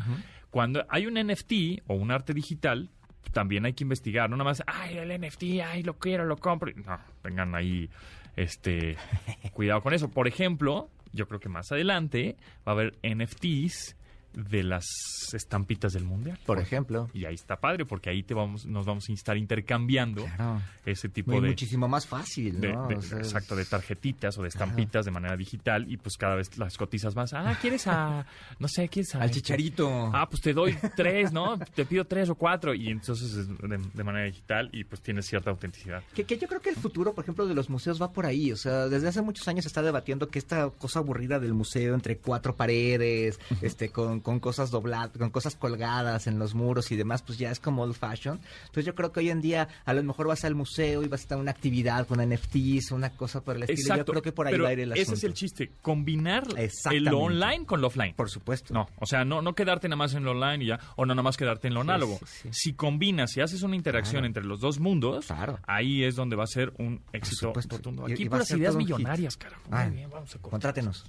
Cuando 0.51 0.85
hay 0.89 1.07
un 1.07 1.15
NFT 1.15 1.83
o 1.87 1.95
un 1.95 2.11
arte 2.11 2.35
digital, 2.35 2.89
también 3.33 3.65
hay 3.65 3.75
que 3.75 3.85
investigar, 3.85 4.29
no 4.29 4.37
nada 4.37 4.51
más, 4.51 4.63
ay, 4.67 4.99
el 4.99 5.21
NFT, 5.21 5.43
ay, 5.65 5.83
lo 5.83 5.95
quiero, 5.95 6.25
lo 6.25 6.37
compro. 6.37 6.73
No, 6.75 6.99
tengan 7.23 7.55
ahí, 7.55 7.89
este, 8.37 8.97
cuidado 9.53 9.83
con 9.83 9.95
eso. 9.95 10.09
Por 10.09 10.27
ejemplo, 10.27 10.91
yo 11.13 11.29
creo 11.29 11.41
que 11.41 11.49
más 11.49 11.71
adelante 11.73 12.37
va 12.67 12.73
a 12.73 12.75
haber 12.75 12.99
NFTs 13.03 13.97
de 14.35 14.63
las 14.63 14.87
estampitas 15.33 15.93
del 15.93 16.05
mundial. 16.05 16.39
Por 16.47 16.59
ejemplo. 16.61 17.09
Y 17.13 17.25
ahí 17.25 17.35
está 17.35 17.57
padre, 17.61 17.85
porque 17.85 18.11
ahí 18.11 18.23
te 18.23 18.35
vamos, 18.35 18.67
nos 18.67 18.87
vamos 18.87 19.09
a 19.09 19.13
estar 19.13 19.37
intercambiando 19.37 20.25
Claro. 20.25 20.63
ese 20.87 21.09
tipo 21.09 21.33
Muy, 21.33 21.41
de, 21.43 21.49
muchísimo 21.49 21.89
más 21.89 22.07
fácil, 22.07 22.61
de- 22.61 22.73
¿no? 22.73 22.89
de- 22.89 22.97
O 22.97 23.03
sea, 23.03 23.19
exacto, 23.19 23.57
de 23.57 23.65
tarjetitas 23.65 24.37
o 24.39 24.43
de 24.43 24.49
estampitas 24.49 25.05
de 25.05 25.11
manera 25.11 25.37
digital 25.37 25.91
y 25.91 25.97
pues 25.97 26.17
cada 26.17 26.35
vez 26.37 26.57
las 26.59 26.77
cotizas 26.77 27.15
más. 27.17 27.33
Ah, 27.33 27.57
¿quieres 27.61 27.87
a, 27.87 28.27
no 28.59 28.69
sé, 28.69 28.89
¿quieres 28.89 29.15
a... 29.15 29.23
Al 29.23 29.31
chicharito. 29.31 30.11
Ah, 30.15 30.29
pues 30.29 30.41
te 30.43 30.53
doy 30.53 30.77
tres, 30.97 31.33
¿no? 31.33 31.59
Te 31.59 31.85
pido 31.85 32.05
tres 32.05 32.29
o 32.31 32.35
cuatro 32.35 32.75
y 32.75 32.89
entonces 32.89 33.33
es 33.35 33.49
de, 33.49 33.79
de 33.95 34.05
manera 34.05 34.25
digital 34.27 34.69
y 34.73 34.85
pues 34.85 35.01
tienes 35.03 35.27
cierta 35.27 35.51
autenticidad. 35.51 36.03
Que, 36.15 36.25
que 36.25 36.39
yo 36.39 36.49
creo 36.49 36.61
que 36.61 36.71
el 36.71 36.77
futuro, 36.77 37.15
por 37.15 37.25
ejemplo, 37.25 37.47
de 37.47 37.55
los 37.55 37.69
museos 37.71 38.01
va 38.01 38.13
por 38.13 38.27
ahí. 38.27 38.53
O 38.53 38.57
sea, 38.57 38.89
desde 38.89 39.09
hace 39.09 39.23
muchos 39.23 39.47
años 39.49 39.65
se 39.65 39.69
está 39.69 39.83
debatiendo 39.83 40.29
que 40.29 40.39
esta 40.39 40.71
cosa 40.71 40.99
aburrida 41.01 41.39
del 41.39 41.55
museo 41.55 41.95
entre 41.95 42.17
cuatro 42.19 42.57
paredes, 42.57 43.39
este, 43.63 43.91
con, 43.91 44.20
con 44.23 44.41
cosas 44.41 44.71
dobladas, 44.71 45.11
con 45.17 45.31
cosas 45.31 45.57
colgadas 45.57 46.27
en 46.27 46.39
los 46.39 46.55
muros 46.55 46.91
y 46.93 46.97
demás, 46.97 47.23
pues 47.23 47.39
ya 47.39 47.51
es 47.51 47.61
como 47.61 47.83
old 47.83 47.95
fashion. 47.95 48.41
Entonces 48.63 48.85
yo 48.85 48.95
creo 48.95 49.13
que 49.13 49.21
hoy 49.21 49.31
en 49.31 49.41
día 49.41 49.69
a 49.85 49.93
lo 49.95 50.03
mejor 50.03 50.27
vas 50.29 50.45
al 50.45 50.55
museo 50.55 51.03
y 51.03 51.09
vas 51.09 51.21
a 51.21 51.23
estar 51.25 51.39
una 51.39 51.51
actividad 51.51 52.07
con 52.07 52.21
NFTs, 52.21 52.93
una 52.93 53.11
cosa 53.11 53.43
por 53.43 53.57
el 53.57 53.65
estilo. 53.65 53.97
Yo 53.97 54.05
creo 54.05 54.23
que 54.23 54.33
por 54.33 54.47
ahí 54.47 54.53
pero 54.53 54.65
va 54.65 54.71
a 54.71 54.73
ir 54.73 54.81
el 54.81 54.93
asunto. 54.93 55.13
ese 55.13 55.15
es 55.15 55.25
el 55.25 55.35
chiste, 55.35 55.71
combinar 55.83 56.45
el 56.91 57.09
online 57.09 57.67
con 57.67 57.81
lo 57.81 57.89
offline. 57.89 58.15
Por 58.15 58.31
supuesto. 58.31 58.73
No, 58.75 58.89
o 58.99 59.07
sea, 59.07 59.25
no, 59.25 59.43
no 59.43 59.55
quedarte 59.55 59.89
nada 59.89 59.97
más 59.97 60.15
en 60.15 60.25
lo 60.25 60.33
online 60.33 60.65
y 60.65 60.69
ya, 60.69 60.79
o 60.97 61.05
no 61.07 61.15
nada 61.15 61.23
más 61.23 61.37
quedarte 61.37 61.69
en 61.69 61.75
lo 61.75 61.81
análogo. 61.83 62.19
sí, 62.25 62.49
sí. 62.53 62.71
Si 62.71 62.73
combinas, 62.75 63.31
si 63.33 63.41
haces 63.41 63.63
una 63.63 63.77
interacción 63.77 64.21
Claro. 64.21 64.27
entre 64.27 64.45
los 64.45 64.61
dos 64.61 64.79
mundos, 64.81 65.27
Claro. 65.27 65.59
ahí 65.67 66.05
es 66.05 66.15
donde 66.17 66.37
va 66.37 66.45
a 66.45 66.47
ser 66.47 66.73
un 66.79 67.03
éxito 67.13 67.53
rotundo. 67.55 68.09
Y- 68.09 68.13
Aquí 68.13 68.23
y 68.25 68.27
a 68.27 68.31
puras 68.31 68.51
ideas 68.51 68.77
millonarias, 68.77 69.37
carajo. 69.37 69.63
Muy 69.71 69.79
Ah, 69.79 69.89
bien, 69.89 70.11
vamos 70.11 70.35
a. 70.35 70.39
Contrátenos. 70.39 71.05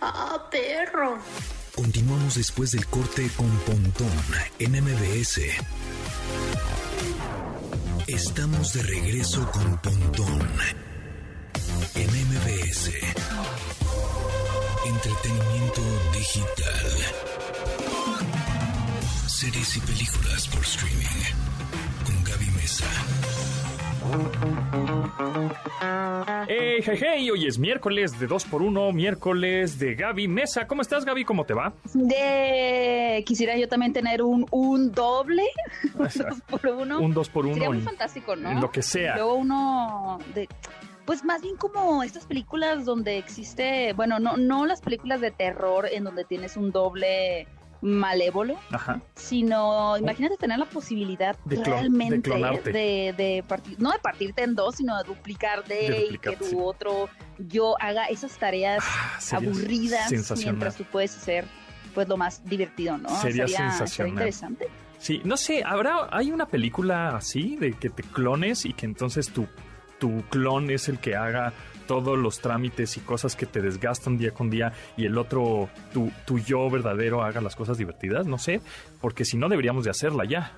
¡Ah, 0.00 0.48
perro! 0.50 1.18
Continuamos 1.74 2.34
después 2.34 2.72
del 2.72 2.86
corte 2.86 3.30
con 3.36 3.50
Pontón 3.60 4.10
en 4.58 4.72
MBS. 4.82 5.40
Estamos 8.06 8.72
de 8.72 8.82
regreso 8.82 9.50
con 9.50 9.78
Pontón 9.78 10.48
en 11.94 12.08
MBS. 12.08 12.90
Entretenimiento 14.86 15.82
digital. 16.12 16.92
Series 19.26 19.76
y 19.76 19.80
películas 19.80 20.48
por 20.48 20.62
streaming. 20.62 21.24
Con 22.04 22.24
Gaby 22.24 22.50
Mesa. 22.50 22.86
Hey, 26.48 26.80
hey, 26.84 26.98
hey, 27.00 27.30
hoy 27.30 27.46
es 27.46 27.58
miércoles 27.58 28.18
de 28.18 28.28
2x1, 28.28 28.92
miércoles 28.92 29.78
de 29.78 29.94
Gaby 29.94 30.28
Mesa. 30.28 30.66
¿Cómo 30.66 30.82
estás, 30.82 31.04
Gaby? 31.04 31.24
¿Cómo 31.24 31.44
te 31.44 31.54
va? 31.54 31.72
De 31.92 33.22
quisiera 33.26 33.56
yo 33.56 33.68
también 33.68 33.92
tener 33.92 34.22
un, 34.22 34.46
un 34.50 34.92
doble, 34.92 35.42
un 35.94 36.04
dos 36.04 36.40
por 36.48 36.66
uno. 36.66 37.00
Un 37.00 37.14
2x1 37.14 37.52
Sería 37.54 37.68
muy 37.68 37.78
en- 37.78 37.84
fantástico, 37.84 38.36
¿no? 38.36 38.50
en 38.50 38.60
lo 38.60 38.70
que 38.70 38.82
sea. 38.82 39.16
Luego 39.16 39.34
uno 39.34 40.18
de 40.34 40.48
pues 41.04 41.24
más 41.24 41.40
bien 41.42 41.56
como 41.56 42.02
estas 42.02 42.26
películas 42.26 42.84
donde 42.84 43.16
existe, 43.18 43.92
bueno, 43.92 44.18
no 44.18 44.36
no 44.36 44.66
las 44.66 44.80
películas 44.80 45.20
de 45.20 45.30
terror 45.30 45.86
en 45.90 46.02
donde 46.04 46.24
tienes 46.24 46.56
un 46.56 46.72
doble 46.72 47.46
malévolo, 47.82 48.56
Ajá. 48.70 49.00
sino 49.14 49.96
imagínate 49.98 50.36
tener 50.36 50.58
la 50.58 50.64
posibilidad 50.66 51.36
De 51.44 51.62
realmente 51.62 52.22
clonarte. 52.22 52.72
de, 52.72 53.14
de 53.16 53.44
partir, 53.46 53.76
no 53.80 53.90
de 53.92 53.98
partirte 53.98 54.42
en 54.42 54.54
dos, 54.54 54.76
sino 54.76 54.96
de 54.98 55.04
duplicarte 55.04 55.74
De 55.74 56.06
y 56.12 56.18
que 56.18 56.36
tu 56.36 56.62
otro 56.64 57.08
yo 57.38 57.74
haga 57.80 58.06
esas 58.06 58.36
tareas 58.38 58.82
Ah, 58.86 59.16
sería 59.20 59.48
aburridas 59.50 60.10
mientras 60.36 60.76
tú 60.76 60.84
puedes 60.84 61.16
hacer 61.16 61.44
pues 61.94 62.08
lo 62.08 62.16
más 62.16 62.44
divertido, 62.44 62.98
¿no? 62.98 63.08
Sería 63.20 63.46
sería 63.48 63.70
sensacional. 63.70 64.12
interesante. 64.12 64.68
Sí, 64.98 65.20
no 65.24 65.36
sé, 65.36 65.62
¿habrá, 65.64 66.08
hay 66.10 66.30
una 66.32 66.46
película 66.46 67.16
así 67.16 67.56
de 67.56 67.72
que 67.74 67.90
te 67.90 68.02
clones 68.02 68.64
y 68.64 68.72
que 68.72 68.86
entonces 68.86 69.30
tu, 69.30 69.46
tu 69.98 70.22
clon 70.30 70.70
es 70.70 70.88
el 70.88 70.98
que 70.98 71.16
haga 71.16 71.52
todos 71.86 72.18
los 72.18 72.40
trámites 72.40 72.96
y 72.96 73.00
cosas 73.00 73.36
que 73.36 73.46
te 73.46 73.60
desgastan 73.60 74.18
día 74.18 74.32
con 74.32 74.50
día 74.50 74.72
y 74.96 75.06
el 75.06 75.18
otro, 75.18 75.68
tu, 75.92 76.10
tu 76.24 76.38
yo 76.38 76.68
verdadero, 76.70 77.22
haga 77.22 77.40
las 77.40 77.56
cosas 77.56 77.78
divertidas? 77.78 78.26
No 78.26 78.38
sé, 78.38 78.60
porque 79.00 79.24
si 79.24 79.36
no 79.36 79.48
deberíamos 79.48 79.84
de 79.84 79.90
hacerla 79.90 80.24
ya. 80.24 80.52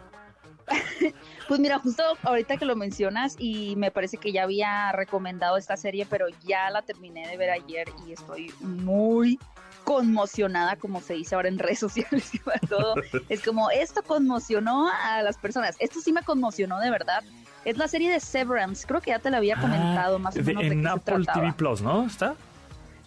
Pues 1.49 1.61
mira, 1.61 1.79
justo 1.79 2.03
ahorita 2.25 2.59
que 2.59 2.67
lo 2.67 2.77
mencionas 2.77 3.35
y 3.39 3.75
me 3.77 3.91
parece 3.91 4.19
que 4.19 4.33
ya 4.33 4.43
había 4.43 4.93
recomendado 4.93 5.57
esta 5.57 5.79
serie, 5.79 6.05
pero 6.05 6.27
ya 6.47 6.69
la 6.69 6.83
terminé 6.83 7.27
de 7.27 7.39
ver 7.39 7.49
ayer 7.49 7.89
y 8.07 8.13
estoy 8.13 8.53
muy 8.61 9.39
conmocionada, 9.85 10.77
como 10.77 11.01
se 11.01 11.15
dice 11.15 11.35
ahora 11.35 11.49
en 11.49 11.59
redes 11.59 11.79
sociales 11.89 12.35
y 12.35 12.39
para 12.39 12.61
todo. 12.61 12.97
Es 13.31 13.43
como, 13.43 13.71
esto 13.71 14.03
conmocionó 14.03 14.91
a 14.91 15.23
las 15.23 15.39
personas. 15.39 15.77
Esto 15.79 16.01
sí 16.01 16.13
me 16.13 16.23
conmocionó 16.23 16.79
de 16.81 16.91
verdad. 16.91 17.25
Es 17.65 17.77
la 17.77 17.89
serie 17.89 18.11
de 18.11 18.21
Severance. 18.21 18.87
Creo 18.87 19.01
que 19.01 19.11
ya 19.11 19.19
te 19.19 19.31
la 19.31 19.39
había 19.39 19.57
comentado 19.61 20.19
más 20.19 20.35
o 20.37 20.39
Ah, 20.39 20.43
de- 20.43 20.47
menos 20.47 20.63
de 20.65 20.69
en 20.73 20.83
qué 20.83 20.89
Apple. 20.89 21.27
TV 21.33 21.53
Plus, 21.53 21.83
¿no? 21.83 22.07
¿Está? 22.07 22.35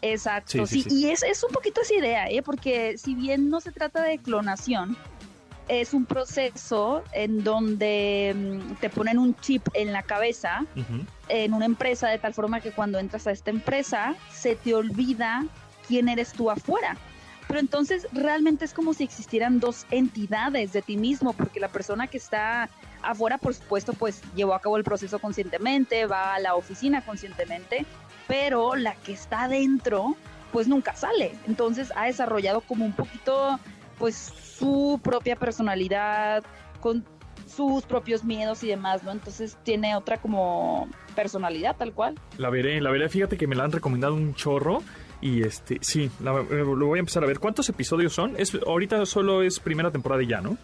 Exacto, 0.01 0.65
Sí, 0.65 0.65
sí, 0.65 0.83
sí, 0.83 0.89
sí. 0.89 0.95
y 1.05 1.09
es, 1.11 1.21
es 1.23 1.43
un 1.43 1.51
poquito 1.51 1.81
esa 1.81 1.93
idea, 1.93 2.27
¿eh? 2.29 2.41
porque 2.41 2.97
si 2.97 3.13
bien 3.13 3.49
no 3.49 3.61
se 3.61 3.71
trata 3.71 4.01
de 4.01 4.17
clonación, 4.17 4.97
es 5.67 5.93
un 5.93 6.05
proceso 6.05 7.03
en 7.13 7.43
donde 7.43 8.33
mm, 8.35 8.73
te 8.81 8.89
ponen 8.89 9.19
un 9.19 9.35
chip 9.35 9.67
en 9.73 9.93
la 9.93 10.01
cabeza 10.01 10.65
en 11.29 11.53
una 11.53 11.65
empresa 11.65 12.09
de 12.09 12.17
tal 12.17 12.33
forma 12.33 12.59
que 12.61 12.71
cuando 12.71 12.97
entras 12.99 13.27
a 13.27 13.31
esta 13.31 13.51
empresa 13.51 14.15
se 14.31 14.55
te 14.55 14.73
olvida 14.73 15.45
quién 15.87 16.09
eres 16.09 16.33
tú 16.33 16.49
afuera. 16.49 16.97
Pero 17.47 17.59
entonces 17.59 18.07
realmente 18.11 18.65
es 18.65 18.73
como 18.73 18.93
si 18.93 19.03
existieran 19.03 19.59
dos 19.59 19.85
entidades 19.91 20.73
de 20.73 20.81
ti 20.81 20.97
mismo, 20.97 21.33
porque 21.33 21.59
la 21.59 21.67
persona 21.69 22.07
que 22.07 22.17
está 22.17 22.69
afuera, 23.03 23.37
por 23.37 23.53
supuesto, 23.53 23.93
pues 23.93 24.21
llevó 24.35 24.53
a 24.53 24.59
cabo 24.59 24.77
el 24.77 24.83
proceso 24.83 25.19
conscientemente, 25.19 26.05
va 26.05 26.35
a 26.35 26.39
la 26.39 26.55
oficina 26.55 27.03
conscientemente, 27.03 27.85
pero 28.27 28.75
la 28.75 28.95
que 28.95 29.13
está 29.13 29.43
adentro, 29.43 30.15
pues 30.51 30.67
nunca 30.67 30.95
sale. 30.95 31.33
Entonces 31.47 31.91
ha 31.95 32.05
desarrollado 32.05 32.61
como 32.61 32.85
un 32.85 32.93
poquito, 32.93 33.59
pues 33.97 34.15
su 34.15 34.99
propia 35.03 35.35
personalidad, 35.35 36.43
con 36.79 37.05
sus 37.47 37.83
propios 37.83 38.23
miedos 38.23 38.63
y 38.63 38.67
demás, 38.67 39.03
¿no? 39.03 39.11
Entonces 39.11 39.57
tiene 39.63 39.95
otra 39.95 40.17
como 40.17 40.87
personalidad 41.15 41.75
tal 41.75 41.93
cual. 41.93 42.15
La 42.37 42.49
veré, 42.49 42.79
la 42.81 42.91
veré. 42.91 43.09
Fíjate 43.09 43.37
que 43.37 43.47
me 43.47 43.55
la 43.55 43.65
han 43.65 43.71
recomendado 43.71 44.13
un 44.13 44.33
chorro. 44.35 44.81
Y 45.21 45.43
este, 45.43 45.77
sí, 45.81 46.09
eh, 46.19 46.63
lo 46.65 46.87
voy 46.87 46.97
a 46.97 47.01
empezar 47.01 47.23
a 47.23 47.27
ver. 47.27 47.39
¿Cuántos 47.39 47.69
episodios 47.69 48.13
son? 48.13 48.33
Es, 48.37 48.57
ahorita 48.65 49.05
solo 49.05 49.43
es 49.43 49.59
primera 49.59 49.91
temporada 49.91 50.23
y 50.23 50.27
ya, 50.27 50.41
¿no? 50.41 50.57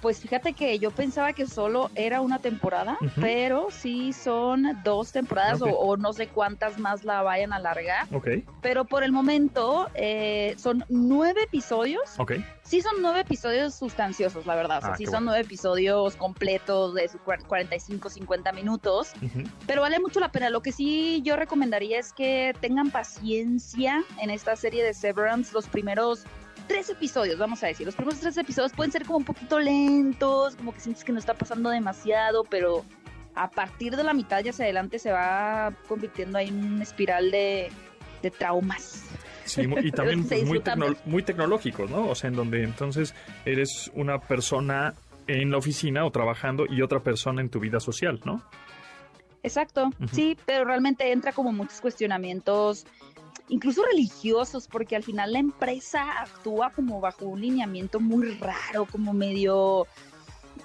Pues 0.00 0.20
fíjate 0.20 0.52
que 0.52 0.78
yo 0.78 0.90
pensaba 0.90 1.32
que 1.32 1.46
solo 1.46 1.90
era 1.96 2.20
una 2.20 2.38
temporada, 2.38 2.96
pero 3.20 3.68
sí 3.70 4.12
son 4.12 4.78
dos 4.84 5.10
temporadas 5.12 5.60
o, 5.60 5.66
o 5.66 5.96
no 5.96 6.12
sé 6.12 6.28
cuántas 6.28 6.78
más 6.78 7.04
la 7.04 7.22
vayan 7.22 7.52
a 7.52 7.56
alargar. 7.56 8.06
Ok, 8.14 8.28
Pero 8.62 8.84
por 8.84 9.02
el 9.02 9.10
momento 9.12 9.88
eh, 9.94 10.54
son 10.58 10.84
nueve 10.88 11.42
episodios. 11.44 12.18
ok. 12.18 12.32
Sí 12.62 12.82
son 12.82 13.00
nueve 13.00 13.20
episodios 13.20 13.74
sustanciosos, 13.74 14.44
la 14.44 14.54
verdad. 14.54 14.78
O 14.78 14.80
sea, 14.82 14.90
Ah, 14.92 14.96
sí 14.96 15.04
son 15.06 15.12
bueno. 15.14 15.26
nueve 15.30 15.40
episodios 15.46 16.16
completos 16.16 16.94
de 16.94 17.08
sus 17.08 17.18
cuar- 17.22 17.42
45, 17.46 18.10
50 18.10 18.52
minutos. 18.52 19.12
Ujú. 19.22 19.42
Pero 19.66 19.80
vale 19.80 19.98
mucho 20.00 20.20
la 20.20 20.30
pena. 20.30 20.50
Lo 20.50 20.60
que 20.60 20.70
sí 20.72 21.22
yo 21.24 21.34
recomendaría 21.36 21.98
es 21.98 22.12
que 22.12 22.54
tengan 22.60 22.90
paciencia 22.90 24.04
en 24.20 24.28
esta 24.30 24.54
serie 24.54 24.84
de 24.84 24.92
Severance. 24.92 25.52
Los 25.54 25.66
primeros 25.66 26.24
tres 26.68 26.88
episodios, 26.90 27.38
vamos 27.38 27.62
a 27.64 27.66
decir. 27.68 27.86
Los 27.86 27.96
primeros 27.96 28.20
tres 28.20 28.36
episodios 28.36 28.72
pueden 28.72 28.92
ser 28.92 29.04
como 29.04 29.18
un 29.18 29.24
poquito 29.24 29.58
lentos, 29.58 30.54
como 30.56 30.72
que 30.72 30.80
sientes 30.80 31.02
que 31.02 31.12
no 31.12 31.18
está 31.18 31.34
pasando 31.34 31.70
demasiado, 31.70 32.44
pero 32.44 32.84
a 33.34 33.50
partir 33.50 33.96
de 33.96 34.04
la 34.04 34.14
mitad 34.14 34.44
y 34.44 34.48
hacia 34.50 34.64
adelante 34.66 34.98
se 34.98 35.10
va 35.10 35.72
convirtiendo 35.88 36.38
ahí 36.38 36.48
en 36.48 36.74
una 36.74 36.82
espiral 36.82 37.30
de, 37.30 37.70
de 38.22 38.30
traumas. 38.30 39.04
Sí, 39.44 39.62
y 39.82 39.90
también 39.92 40.20
muy, 40.46 40.60
tecno- 40.60 40.96
muy 41.06 41.22
tecnológicos, 41.22 41.90
¿no? 41.90 42.08
O 42.08 42.14
sea, 42.14 42.28
en 42.28 42.36
donde 42.36 42.62
entonces 42.62 43.14
eres 43.44 43.90
una 43.94 44.18
persona 44.20 44.94
en 45.26 45.50
la 45.50 45.58
oficina 45.58 46.04
o 46.04 46.10
trabajando 46.10 46.64
y 46.68 46.82
otra 46.82 47.00
persona 47.00 47.40
en 47.40 47.48
tu 47.48 47.60
vida 47.60 47.80
social, 47.80 48.20
¿no? 48.24 48.42
Exacto, 49.42 49.90
sí, 50.12 50.36
pero 50.46 50.64
realmente 50.64 51.12
entra 51.12 51.32
como 51.32 51.52
muchos 51.52 51.80
cuestionamientos, 51.80 52.86
incluso 53.48 53.82
religiosos, 53.82 54.68
porque 54.68 54.96
al 54.96 55.02
final 55.02 55.32
la 55.32 55.38
empresa 55.38 56.20
actúa 56.20 56.70
como 56.70 57.00
bajo 57.00 57.26
un 57.26 57.40
lineamiento 57.40 58.00
muy 58.00 58.34
raro, 58.34 58.86
como 58.86 59.12
medio... 59.12 59.86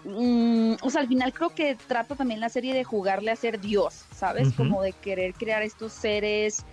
mm, 0.04 0.74
o 0.82 0.90
sea, 0.90 1.02
al 1.02 1.08
final 1.08 1.34
creo 1.34 1.50
que 1.50 1.76
trata 1.76 2.16
también 2.16 2.40
la 2.40 2.50
serie 2.50 2.74
de 2.74 2.84
jugarle 2.84 3.32
a 3.32 3.36
ser 3.36 3.60
Dios, 3.60 4.06
¿sabes? 4.16 4.54
Como 4.54 4.82
de 4.82 4.94
querer 4.94 5.34
crear 5.34 5.64
estos 5.64 5.94
seres 5.94 6.66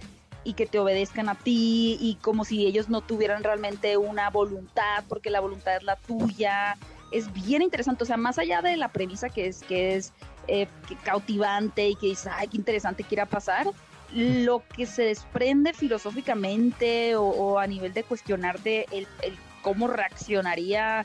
y 0.43 0.55
que 0.55 0.67
te 0.67 0.79
obedezcan 0.79 1.29
a 1.29 1.35
ti 1.35 1.99
y 2.01 2.17
como 2.23 2.45
si 2.45 2.67
ellos 2.67 2.89
no 2.89 3.03
tuvieran 3.03 3.45
realmente 3.45 3.97
una 3.97 4.31
voluntad, 4.31 5.05
porque 5.09 5.31
la 5.31 5.41
voluntad 5.41 5.77
es 5.77 5.83
la 5.83 5.97
tuya. 5.97 6.77
Es 7.13 7.33
bien 7.33 7.63
interesante, 7.63 8.05
o 8.05 8.07
sea, 8.07 8.17
más 8.17 8.39
allá 8.39 8.63
de 8.63 8.77
la 8.77 8.89
premisa 8.89 9.29
que 9.29 9.49
es 9.49 9.63
que 9.63 9.97
es 9.97 10.13
eh, 10.49 10.69
que 10.89 10.97
cautivante 10.97 11.89
y 11.89 11.95
que 11.97 12.07
dices, 12.07 12.31
ay, 12.33 12.49
qué 12.49 12.57
interesante 12.57 13.03
que 13.05 13.17
irá 13.17 13.25
a 13.25 13.27
pasar, 13.27 13.67
lo 14.15 14.63
que 14.77 14.87
se 14.87 15.03
desprende 15.05 15.73
filosóficamente 15.73 17.17
o, 17.17 17.23
o 17.25 17.59
a 17.59 17.67
nivel 17.67 17.93
de 17.93 18.03
cuestionarte 18.03 18.87
el, 18.91 19.07
el 19.23 19.37
cómo 19.63 19.87
reaccionaría 19.89 21.03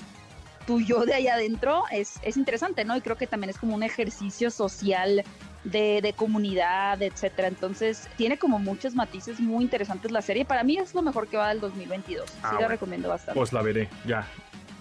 tu 0.65 0.81
yo 0.81 1.05
de 1.05 1.13
allá 1.13 1.35
adentro 1.35 1.83
es, 1.91 2.13
es 2.23 2.37
interesante, 2.37 2.85
¿no? 2.85 2.97
Y 2.97 3.01
creo 3.01 3.17
que 3.17 3.27
también 3.27 3.51
es 3.51 3.57
como 3.59 3.75
un 3.75 3.83
ejercicio 3.83 4.49
social 4.49 5.23
de, 5.63 5.99
de 6.01 6.13
comunidad, 6.13 6.99
etcétera. 7.03 7.47
Entonces, 7.47 8.07
tiene 8.17 8.37
como 8.39 8.57
muchos 8.57 8.95
matices 8.95 9.39
muy 9.39 9.63
interesantes 9.63 10.11
la 10.11 10.23
serie. 10.23 10.43
Para 10.43 10.63
mí 10.63 10.77
es 10.77 10.95
lo 10.95 11.03
mejor 11.03 11.27
que 11.27 11.37
va 11.37 11.49
del 11.49 11.59
2022. 11.59 12.27
Sí, 12.27 12.37
Ah, 12.41 12.47
la 12.47 12.51
bueno. 12.53 12.67
recomiendo 12.69 13.09
bastante. 13.09 13.37
Pues 13.37 13.53
la 13.53 13.61
veré, 13.61 13.89
ya. 14.07 14.27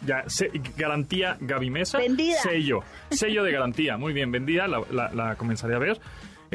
Ya, 0.06 0.24
se- 0.26 0.50
garantía 0.76 1.37
Gaby 1.40 1.68
Mesa. 1.70 1.98
Vendida. 1.98 2.38
Sello. 2.40 2.80
Sello 3.10 3.42
de 3.44 3.52
garantía. 3.52 3.98
Muy 3.98 4.14
bien, 4.14 4.32
vendida. 4.32 4.66
La, 4.66 4.80
la- 4.90 5.10
la 5.12 5.37
comenzaré 5.37 5.74
a 5.74 5.78
ver. 5.78 6.00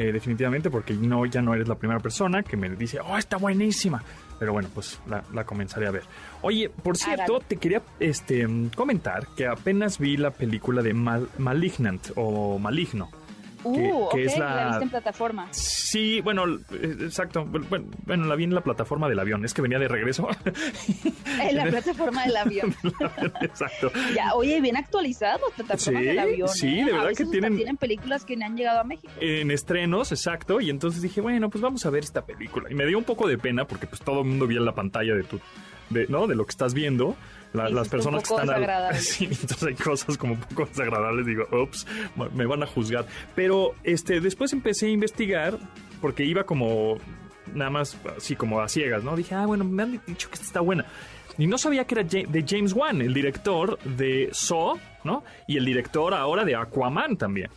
Eh, 0.00 0.12
definitivamente, 0.12 0.70
porque 0.70 0.94
no, 0.94 1.26
ya 1.26 1.42
no 1.42 1.52
eres 1.54 1.68
la 1.68 1.74
primera 1.74 2.00
persona 2.00 2.42
que 2.42 2.56
me 2.56 2.70
dice, 2.70 3.00
oh, 3.00 3.18
está 3.18 3.36
buenísima. 3.36 4.02
Pero 4.38 4.54
bueno, 4.54 4.70
pues 4.74 4.98
la, 5.06 5.22
la 5.34 5.44
comenzaré 5.44 5.86
a 5.86 5.90
ver. 5.90 6.04
Oye, 6.40 6.70
por 6.70 6.96
cierto, 6.96 7.40
te 7.46 7.56
quería 7.56 7.82
este, 7.98 8.46
comentar 8.74 9.26
que 9.36 9.46
apenas 9.46 9.98
vi 9.98 10.16
la 10.16 10.30
película 10.30 10.80
de 10.80 10.94
Mal- 10.94 11.28
Malignant 11.36 12.12
o 12.16 12.58
Maligno. 12.58 13.10
Uh, 13.64 13.74
que- 13.74 13.92
ok, 13.92 14.14
que 14.14 14.24
es 14.24 14.38
la... 14.38 14.54
la- 14.54 14.66
viste 14.68 14.84
en 14.84 14.90
plataforma. 14.90 15.48
Sí, 15.52 16.20
bueno, 16.20 16.44
eh, 16.72 16.96
exacto. 17.00 17.44
Bueno, 17.44 17.86
bueno, 18.06 18.26
la 18.26 18.34
vi 18.36 18.44
en 18.44 18.54
la 18.54 18.60
plataforma 18.62 19.08
del 19.08 19.18
avión. 19.18 19.44
Es 19.44 19.54
que 19.54 19.62
venía 19.62 19.78
de 19.78 19.88
regreso. 19.88 20.28
En 21.40 21.56
la 21.56 21.64
plataforma 21.66 22.24
del 22.26 22.36
avión. 22.36 22.74
exacto. 23.40 23.90
Ya, 24.14 24.34
oye, 24.34 24.60
bien 24.60 24.76
actualizado 24.76 25.40
la 25.48 25.54
plataforma 25.56 26.00
Sí, 26.00 26.06
del 26.06 26.18
avión. 26.18 26.48
sí, 26.48 26.68
¿eh? 26.80 26.84
de 26.84 26.90
A 26.90 26.94
verdad 26.94 27.08
veces 27.08 27.26
que 27.26 27.30
tienen- 27.32 27.56
tienen 27.56 27.76
películas 27.76 28.24
que 28.24 28.36
no 28.36 28.46
han 28.46 28.56
llegado 28.56 28.80
a 28.80 28.84
México. 28.84 29.12
En 29.20 29.50
estrenos, 29.50 30.12
exacto. 30.12 30.60
Y 30.60 30.70
entonces 30.70 31.02
dije, 31.02 31.20
bueno, 31.20 31.48
pues 31.50 31.62
vamos 31.62 31.84
a 31.86 31.90
ver 31.90 32.04
esta 32.04 32.24
película. 32.24 32.70
Y 32.70 32.74
me 32.74 32.86
dio 32.86 32.98
un 32.98 33.04
poco 33.04 33.26
de 33.28 33.38
pena 33.38 33.64
porque 33.66 33.86
pues 33.86 34.00
todo 34.02 34.20
el 34.20 34.26
mundo 34.26 34.46
vio 34.46 34.60
la 34.60 34.72
pantalla 34.72 35.14
de 35.14 35.22
tu, 35.24 35.40
de, 35.90 36.06
¿no? 36.08 36.26
De 36.26 36.34
lo 36.34 36.44
que 36.46 36.50
estás 36.50 36.74
viendo. 36.74 37.16
La- 37.52 37.68
las 37.68 37.88
personas 37.88 38.22
que 38.22 38.32
están 38.34 38.48
al-. 38.50 38.94
Sí, 39.00 39.24
entonces 39.24 39.62
hay 39.64 39.74
cosas 39.74 40.16
como 40.16 40.34
un 40.34 40.40
poco 40.40 40.66
desagradables. 40.66 41.26
Digo, 41.26 41.46
ups, 41.52 41.86
me 42.34 42.46
van 42.46 42.62
a 42.62 42.66
juzgar. 42.66 43.06
Pero 43.34 43.74
este, 43.84 44.20
después 44.20 44.52
empecé 44.52 44.86
a 44.86 44.90
investigar 44.90 45.58
porque 46.00 46.24
iba 46.24 46.44
como 46.44 46.96
nada 47.54 47.70
más 47.70 47.96
así 48.16 48.36
como 48.36 48.60
a 48.60 48.68
ciegas, 48.68 49.02
¿no? 49.02 49.16
Dije, 49.16 49.34
ah, 49.34 49.46
bueno, 49.46 49.64
me 49.64 49.82
han 49.82 50.00
dicho 50.06 50.28
que 50.28 50.34
esta 50.34 50.46
está 50.46 50.60
buena. 50.60 50.86
Y 51.38 51.46
no 51.46 51.58
sabía 51.58 51.84
que 51.86 51.94
era 51.94 52.04
de 52.04 52.44
James 52.46 52.72
Wan, 52.72 53.00
el 53.00 53.14
director 53.14 53.78
de 53.80 54.28
Saw, 54.32 54.78
¿no? 55.04 55.24
Y 55.48 55.56
el 55.56 55.64
director 55.64 56.12
ahora 56.14 56.44
de 56.44 56.54
Aquaman 56.54 57.16
también. 57.16 57.50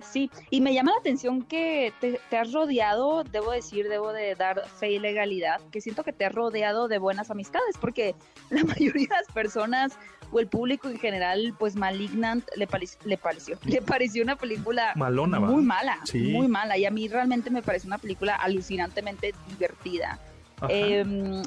Sí, 0.00 0.30
y 0.50 0.60
me 0.60 0.72
llama 0.74 0.92
la 0.92 0.98
atención 1.00 1.42
que 1.42 1.92
te, 2.00 2.20
te 2.30 2.36
has 2.38 2.52
rodeado, 2.52 3.24
debo 3.24 3.50
decir, 3.52 3.88
debo 3.88 4.12
de 4.12 4.34
dar 4.34 4.66
fe 4.68 4.92
y 4.92 4.98
legalidad, 4.98 5.60
que 5.72 5.80
siento 5.80 6.04
que 6.04 6.12
te 6.12 6.24
has 6.24 6.32
rodeado 6.32 6.88
de 6.88 6.98
buenas 6.98 7.30
amistades, 7.30 7.76
porque 7.80 8.14
la 8.50 8.64
mayoría 8.64 9.08
de 9.08 9.14
las 9.14 9.32
personas 9.34 9.98
o 10.30 10.40
el 10.40 10.46
público 10.46 10.88
en 10.88 10.98
general, 10.98 11.54
pues 11.58 11.74
Malignant 11.74 12.44
le, 12.54 12.66
pare- 12.66 12.86
le 13.04 13.16
pareció, 13.16 13.58
le 13.64 13.80
pareció 13.82 14.22
una 14.22 14.36
película 14.36 14.92
Malona, 14.94 15.40
muy 15.40 15.62
mala, 15.64 15.98
Sí. 16.04 16.18
muy 16.18 16.48
mala, 16.48 16.76
y 16.76 16.84
a 16.84 16.90
mí 16.90 17.08
realmente 17.08 17.50
me 17.50 17.62
parece 17.62 17.86
una 17.86 17.98
película 17.98 18.34
alucinantemente 18.36 19.34
divertida. 19.48 20.18
Em, 20.68 21.42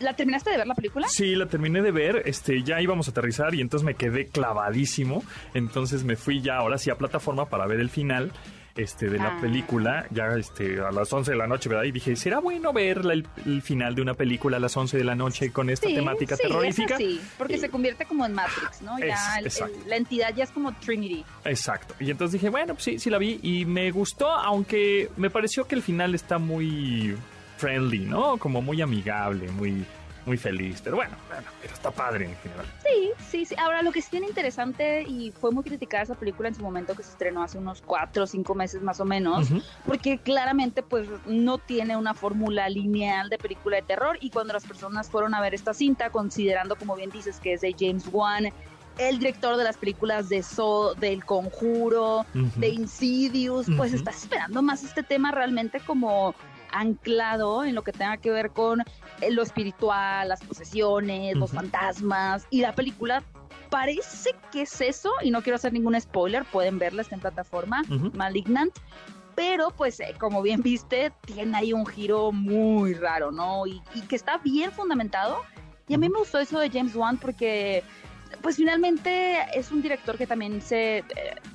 ¿La 0.00 0.14
terminaste 0.14 0.50
de 0.50 0.56
ver 0.58 0.66
la 0.66 0.74
película? 0.74 1.08
Sí, 1.08 1.34
la 1.34 1.46
terminé 1.46 1.82
de 1.82 1.90
ver, 1.90 2.22
este, 2.24 2.62
ya 2.62 2.80
íbamos 2.80 3.08
a 3.08 3.10
aterrizar 3.10 3.54
y 3.54 3.60
entonces 3.60 3.84
me 3.84 3.94
quedé 3.94 4.26
clavadísimo. 4.26 5.22
Entonces 5.54 6.04
me 6.04 6.16
fui 6.16 6.40
ya 6.40 6.56
ahora 6.56 6.78
sí 6.78 6.90
a 6.90 6.96
plataforma 6.96 7.46
para 7.46 7.66
ver 7.66 7.80
el 7.80 7.90
final 7.90 8.32
este, 8.76 9.10
de 9.10 9.18
la 9.18 9.36
Ah. 9.36 9.38
película, 9.40 10.06
ya 10.10 10.28
este, 10.38 10.80
a 10.80 10.90
las 10.92 11.12
11 11.12 11.32
de 11.32 11.36
la 11.36 11.46
noche, 11.48 11.68
¿verdad? 11.68 11.84
Y 11.84 11.90
dije, 11.90 12.14
¿será 12.16 12.38
bueno 12.38 12.72
ver 12.72 13.04
la- 13.04 13.12
el, 13.14 13.26
el 13.44 13.60
final 13.62 13.94
de 13.96 14.00
una 14.00 14.14
película 14.14 14.56
a 14.56 14.60
las 14.60 14.74
11 14.76 14.96
de 14.96 15.04
la 15.04 15.14
noche 15.16 15.50
con 15.52 15.68
esta 15.68 15.88
Sí, 15.88 15.94
temática 15.94 16.36
sí, 16.36 16.42
terrorífica? 16.44 16.96
sí, 16.96 17.20
porque 17.36 17.58
se 17.58 17.68
convierte 17.68 18.06
como 18.06 18.24
en 18.24 18.32
Matrix, 18.32 18.80
¿no? 18.80 18.96
Es- 18.96 19.06
Ya 19.08 19.34
el- 19.34 19.40
el- 19.40 19.46
exacto. 19.46 19.76
la 19.86 19.96
entidad 19.96 20.34
ya 20.34 20.44
es 20.44 20.50
como 20.52 20.72
Trinity. 20.76 21.24
Exacto. 21.44 21.94
Y 22.00 22.10
entonces 22.12 22.40
dije, 22.40 22.48
bueno, 22.48 22.72
pues 22.74 22.84
sí, 22.84 22.98
sí 23.00 23.10
la 23.10 23.18
vi 23.18 23.40
y 23.42 23.64
me 23.66 23.90
gustó, 23.90 24.30
aunque 24.30 25.10
me 25.16 25.28
pareció 25.30 25.66
que 25.66 25.74
el 25.74 25.82
final 25.82 26.14
está 26.14 26.38
muy 26.38 27.16
friendly, 27.60 28.00
¿no? 28.00 28.38
Como 28.38 28.62
muy 28.62 28.80
amigable, 28.80 29.48
muy, 29.50 29.84
muy 30.24 30.38
feliz. 30.38 30.80
Pero 30.82 30.96
bueno, 30.96 31.14
bueno, 31.28 31.46
pero 31.60 31.74
está 31.74 31.90
padre 31.90 32.24
en 32.24 32.36
general. 32.36 32.64
Sí, 32.82 33.10
sí, 33.28 33.44
sí. 33.44 33.54
Ahora, 33.58 33.82
lo 33.82 33.92
que 33.92 34.00
sí 34.00 34.08
tiene 34.10 34.26
interesante 34.26 35.02
y 35.06 35.30
fue 35.30 35.50
muy 35.50 35.62
criticada 35.62 36.02
esa 36.02 36.14
película 36.14 36.48
en 36.48 36.54
su 36.54 36.62
momento 36.62 36.94
que 36.94 37.02
se 37.02 37.10
estrenó 37.10 37.42
hace 37.42 37.58
unos 37.58 37.82
cuatro 37.82 38.24
o 38.24 38.26
cinco 38.26 38.54
meses 38.54 38.80
más 38.82 38.98
o 39.00 39.04
menos, 39.04 39.48
porque 39.84 40.18
claramente 40.18 40.82
pues 40.82 41.06
no 41.26 41.58
tiene 41.58 41.96
una 41.96 42.14
fórmula 42.14 42.68
lineal 42.68 43.28
de 43.28 43.36
película 43.36 43.76
de 43.76 43.82
terror 43.82 44.16
y 44.20 44.30
cuando 44.30 44.54
las 44.54 44.64
personas 44.66 45.10
fueron 45.10 45.34
a 45.34 45.40
ver 45.40 45.54
esta 45.54 45.74
cinta, 45.74 46.10
considerando 46.10 46.76
como 46.76 46.96
bien 46.96 47.10
dices 47.10 47.38
que 47.40 47.52
es 47.52 47.60
de 47.60 47.76
James 47.78 48.04
Wan, 48.10 48.52
el 48.98 49.18
director 49.18 49.56
de 49.56 49.64
las 49.64 49.76
películas 49.76 50.28
de 50.28 50.42
So, 50.42 50.94
del 50.94 51.24
Conjuro, 51.24 52.26
de 52.56 52.68
Insidious, 52.68 53.66
pues 53.76 53.90
Ujú. 53.90 53.96
estás 53.96 54.22
esperando 54.22 54.62
más 54.62 54.82
este 54.82 55.02
tema 55.02 55.30
realmente 55.30 55.80
como 55.80 56.34
anclado 56.72 57.64
en 57.64 57.74
lo 57.74 57.82
que 57.82 57.92
tenga 57.92 58.16
que 58.16 58.30
ver 58.30 58.50
con 58.50 58.80
eh, 59.20 59.30
lo 59.30 59.42
espiritual, 59.42 60.28
las 60.28 60.42
posesiones, 60.42 61.36
los 61.36 61.50
fantasmas 61.52 62.46
y 62.50 62.60
la 62.60 62.74
película 62.74 63.22
parece 63.70 64.30
que 64.50 64.62
es 64.62 64.80
eso 64.80 65.12
y 65.22 65.30
no 65.30 65.42
quiero 65.42 65.56
hacer 65.56 65.72
ningún 65.72 65.98
spoiler, 66.00 66.44
pueden 66.44 66.78
verla 66.78 67.02
está 67.02 67.14
en 67.14 67.20
plataforma 67.20 67.82
Ujú. 67.88 68.10
Malignant, 68.14 68.72
pero 69.34 69.70
pues 69.70 70.00
eh, 70.00 70.14
como 70.18 70.42
bien 70.42 70.62
viste 70.62 71.12
tiene 71.24 71.56
ahí 71.56 71.72
un 71.72 71.86
giro 71.86 72.32
muy 72.32 72.94
raro, 72.94 73.30
¿no? 73.30 73.66
Y, 73.66 73.80
y 73.94 74.02
que 74.02 74.16
está 74.16 74.38
bien 74.38 74.72
fundamentado 74.72 75.38
y 75.90 75.94
a 75.94 75.98
mí 75.98 76.08
me 76.08 76.20
gustó 76.20 76.38
eso 76.38 76.60
de 76.60 76.70
James 76.70 76.94
Wan 76.94 77.18
porque 77.18 77.82
pues 78.42 78.56
finalmente 78.56 79.36
es 79.54 79.70
un 79.70 79.82
director 79.82 80.16
que 80.16 80.26
también 80.26 80.60
se 80.60 80.98
eh, 80.98 81.04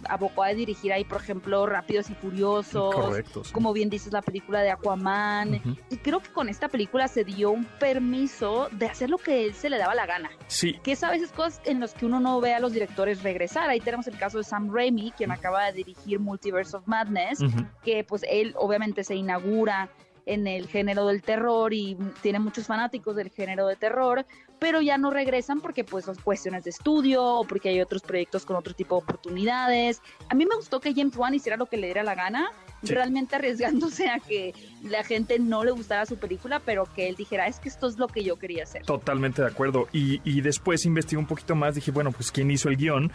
abocó 0.08 0.43
a 0.43 0.50
dirigir 0.50 0.93
ahí, 0.93 1.04
por 1.04 1.21
ejemplo, 1.21 1.65
Rápidos 1.65 2.10
y 2.10 2.15
Furiosos, 2.15 2.93
Correcto. 2.93 3.43
sí. 3.43 3.54
como 3.54 3.74
bien 3.74 3.89
dices, 3.89 4.13
la 4.13 4.21
película 4.21 4.62
de 4.62 4.71
Aquaman. 4.71 5.62
Y 5.89 5.98
creo 5.98 6.19
que 6.19 6.30
con 6.32 6.50
esta 6.50 6.67
película 6.67 7.08
se 7.08 7.24
dio 7.24 7.52
un 7.52 7.65
permiso 7.65 8.69
de 8.71 8.88
hacer 8.88 9.10
lo 9.10 9.17
que 9.17 9.45
él 9.45 9.54
se 9.54 9.69
le 9.69 9.78
daba 9.78 9.95
la 9.95 10.06
gana. 10.06 10.30
Sí, 10.48 10.80
Que 10.84 10.91
es 10.93 11.04
a 11.04 11.10
veces 11.10 11.32
cosas 11.32 11.62
en 11.65 11.80
las 11.80 11.93
que 11.93 12.06
uno 12.06 12.19
no 12.19 12.39
ve 12.41 12.54
a 12.54 12.60
los 12.60 12.74
directores 12.74 13.24
regresar. 13.24 13.69
Ahí 13.69 13.80
tenemos 13.80 14.08
el 14.08 14.17
caso 14.17 14.38
de 14.38 14.43
Sam 14.43 14.74
Raimi, 14.74 15.12
quien 15.12 15.32
acaba 15.32 15.65
de 15.65 15.74
dirigir 15.74 16.19
Multiverse 16.19 16.78
of 16.78 16.88
Madness, 16.88 17.39
que 17.84 18.04
pues 18.04 18.24
él 18.30 18.54
obviamente 18.58 19.04
se 19.04 19.15
inaugura 19.15 19.89
en 20.26 20.48
el 20.48 20.67
género 20.67 21.06
del 21.06 21.21
terror 21.21 21.74
y 21.74 21.95
tiene 22.21 22.39
muchos 22.39 22.65
fanáticos 22.65 23.15
del 23.15 23.30
género 23.30 23.67
de 23.67 23.76
terror, 23.76 24.26
pero 24.65 24.82
ya 24.82 24.97
no 24.97 25.12
regresan 25.12 25.62
porque 25.62 25.84
pues 25.84 26.06
son 26.06 26.15
cuestiones 26.15 26.63
de 26.63 26.71
estudio 26.71 27.23
o 27.23 27.45
porque 27.45 27.69
hay 27.69 27.82
otros 27.82 28.01
proyectos 28.01 28.47
con 28.47 28.56
otro 28.56 28.73
tipo 28.73 28.95
de 28.95 29.04
oportunidades. 29.04 30.01
A 30.28 30.34
mí 30.34 30.43
me 30.47 30.56
gustó 30.56 30.80
que 30.80 30.91
James 30.91 31.15
Wan 31.15 31.36
hiciera 31.36 31.56
lo 31.56 31.67
que 31.67 31.78
le 31.78 31.86
diera 31.86 32.01
la 32.01 32.15
gana, 32.15 32.49
realmente 32.82 33.36
arriesgándose 33.36 34.10
a 34.10 34.19
que 34.19 34.56
la 34.82 35.04
gente 35.04 35.38
no 35.38 35.63
le 35.63 35.69
gustara 35.69 36.08
su 36.08 36.17
película, 36.17 36.62
pero 36.65 36.86
que 36.95 37.08
él 37.08 37.15
dijera, 37.15 37.45
es 37.45 37.60
que 37.60 37.69
esto 37.69 37.85
es 37.85 38.00
lo 38.00 38.08
que 38.08 38.23
yo 38.23 38.40
quería 38.40 38.63
hacer. 38.63 38.81
Totalmente 38.81 39.44
de 39.44 39.50
acuerdo. 39.50 39.87
Y, 39.94 40.19
y 40.23 40.42
después 40.42 40.83
investigué 40.87 41.19
un 41.19 41.27
poquito 41.27 41.54
más, 41.54 41.75
dije, 41.75 41.92
bueno, 41.92 42.12
pues 42.12 42.31
quién 42.31 42.50
hizo 42.50 42.67
el 42.67 42.77
guion, 42.77 43.12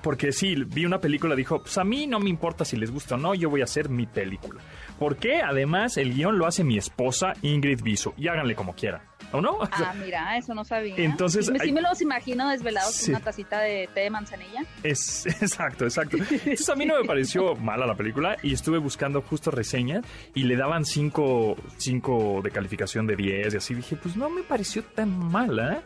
porque 0.00 0.30
sí, 0.30 0.54
vi 0.54 0.86
una 0.86 1.00
película, 1.00 1.34
dijo, 1.34 1.60
pues 1.60 1.76
a 1.76 1.82
mí 1.82 2.06
no 2.06 2.20
me 2.20 2.30
importa 2.30 2.64
si 2.64 2.76
les 2.76 2.92
gusta 2.92 3.16
o 3.16 3.18
no, 3.18 3.34
yo 3.34 3.50
voy 3.50 3.62
a 3.62 3.64
hacer 3.64 3.88
mi 3.88 4.06
película. 4.06 4.60
Porque 5.00 5.42
además 5.42 5.96
el 5.96 6.14
guion 6.14 6.38
lo 6.38 6.46
hace 6.46 6.62
mi 6.62 6.78
esposa 6.78 7.32
Ingrid 7.42 7.82
Biso, 7.82 8.14
y 8.16 8.28
háganle 8.28 8.54
como 8.54 8.76
quieran. 8.76 9.02
¿O 9.32 9.40
no? 9.40 9.58
Ah, 9.62 9.94
mira, 9.98 10.36
eso 10.36 10.54
no 10.54 10.64
sabía. 10.64 10.83
Entonces, 10.96 11.50
sí, 11.62 11.72
me 11.72 11.80
los 11.80 12.00
imagino 12.00 12.48
desvelados 12.48 13.00
con 13.00 13.10
una 13.10 13.20
tacita 13.20 13.60
de 13.60 13.88
té 13.94 14.00
de 14.00 14.10
manzanilla. 14.10 14.64
Es, 14.82 15.26
exacto, 15.42 15.84
exacto. 15.84 16.16
Entonces 16.18 16.68
a 16.68 16.76
mí 16.76 16.84
no 16.84 17.00
me 17.00 17.06
pareció 17.06 17.54
mala 17.56 17.86
la 17.86 17.94
película 17.94 18.36
y 18.42 18.52
estuve 18.52 18.78
buscando 18.78 19.22
justo 19.22 19.50
reseñas 19.50 20.04
y 20.34 20.44
le 20.44 20.56
daban 20.56 20.84
5 20.84 21.56
de 22.42 22.50
calificación 22.50 23.06
de 23.06 23.16
10 23.16 23.54
y 23.54 23.56
así 23.56 23.74
dije, 23.74 23.96
pues 23.96 24.16
no 24.16 24.28
me 24.28 24.42
pareció 24.42 24.82
tan 24.82 25.10
mala. 25.18 25.82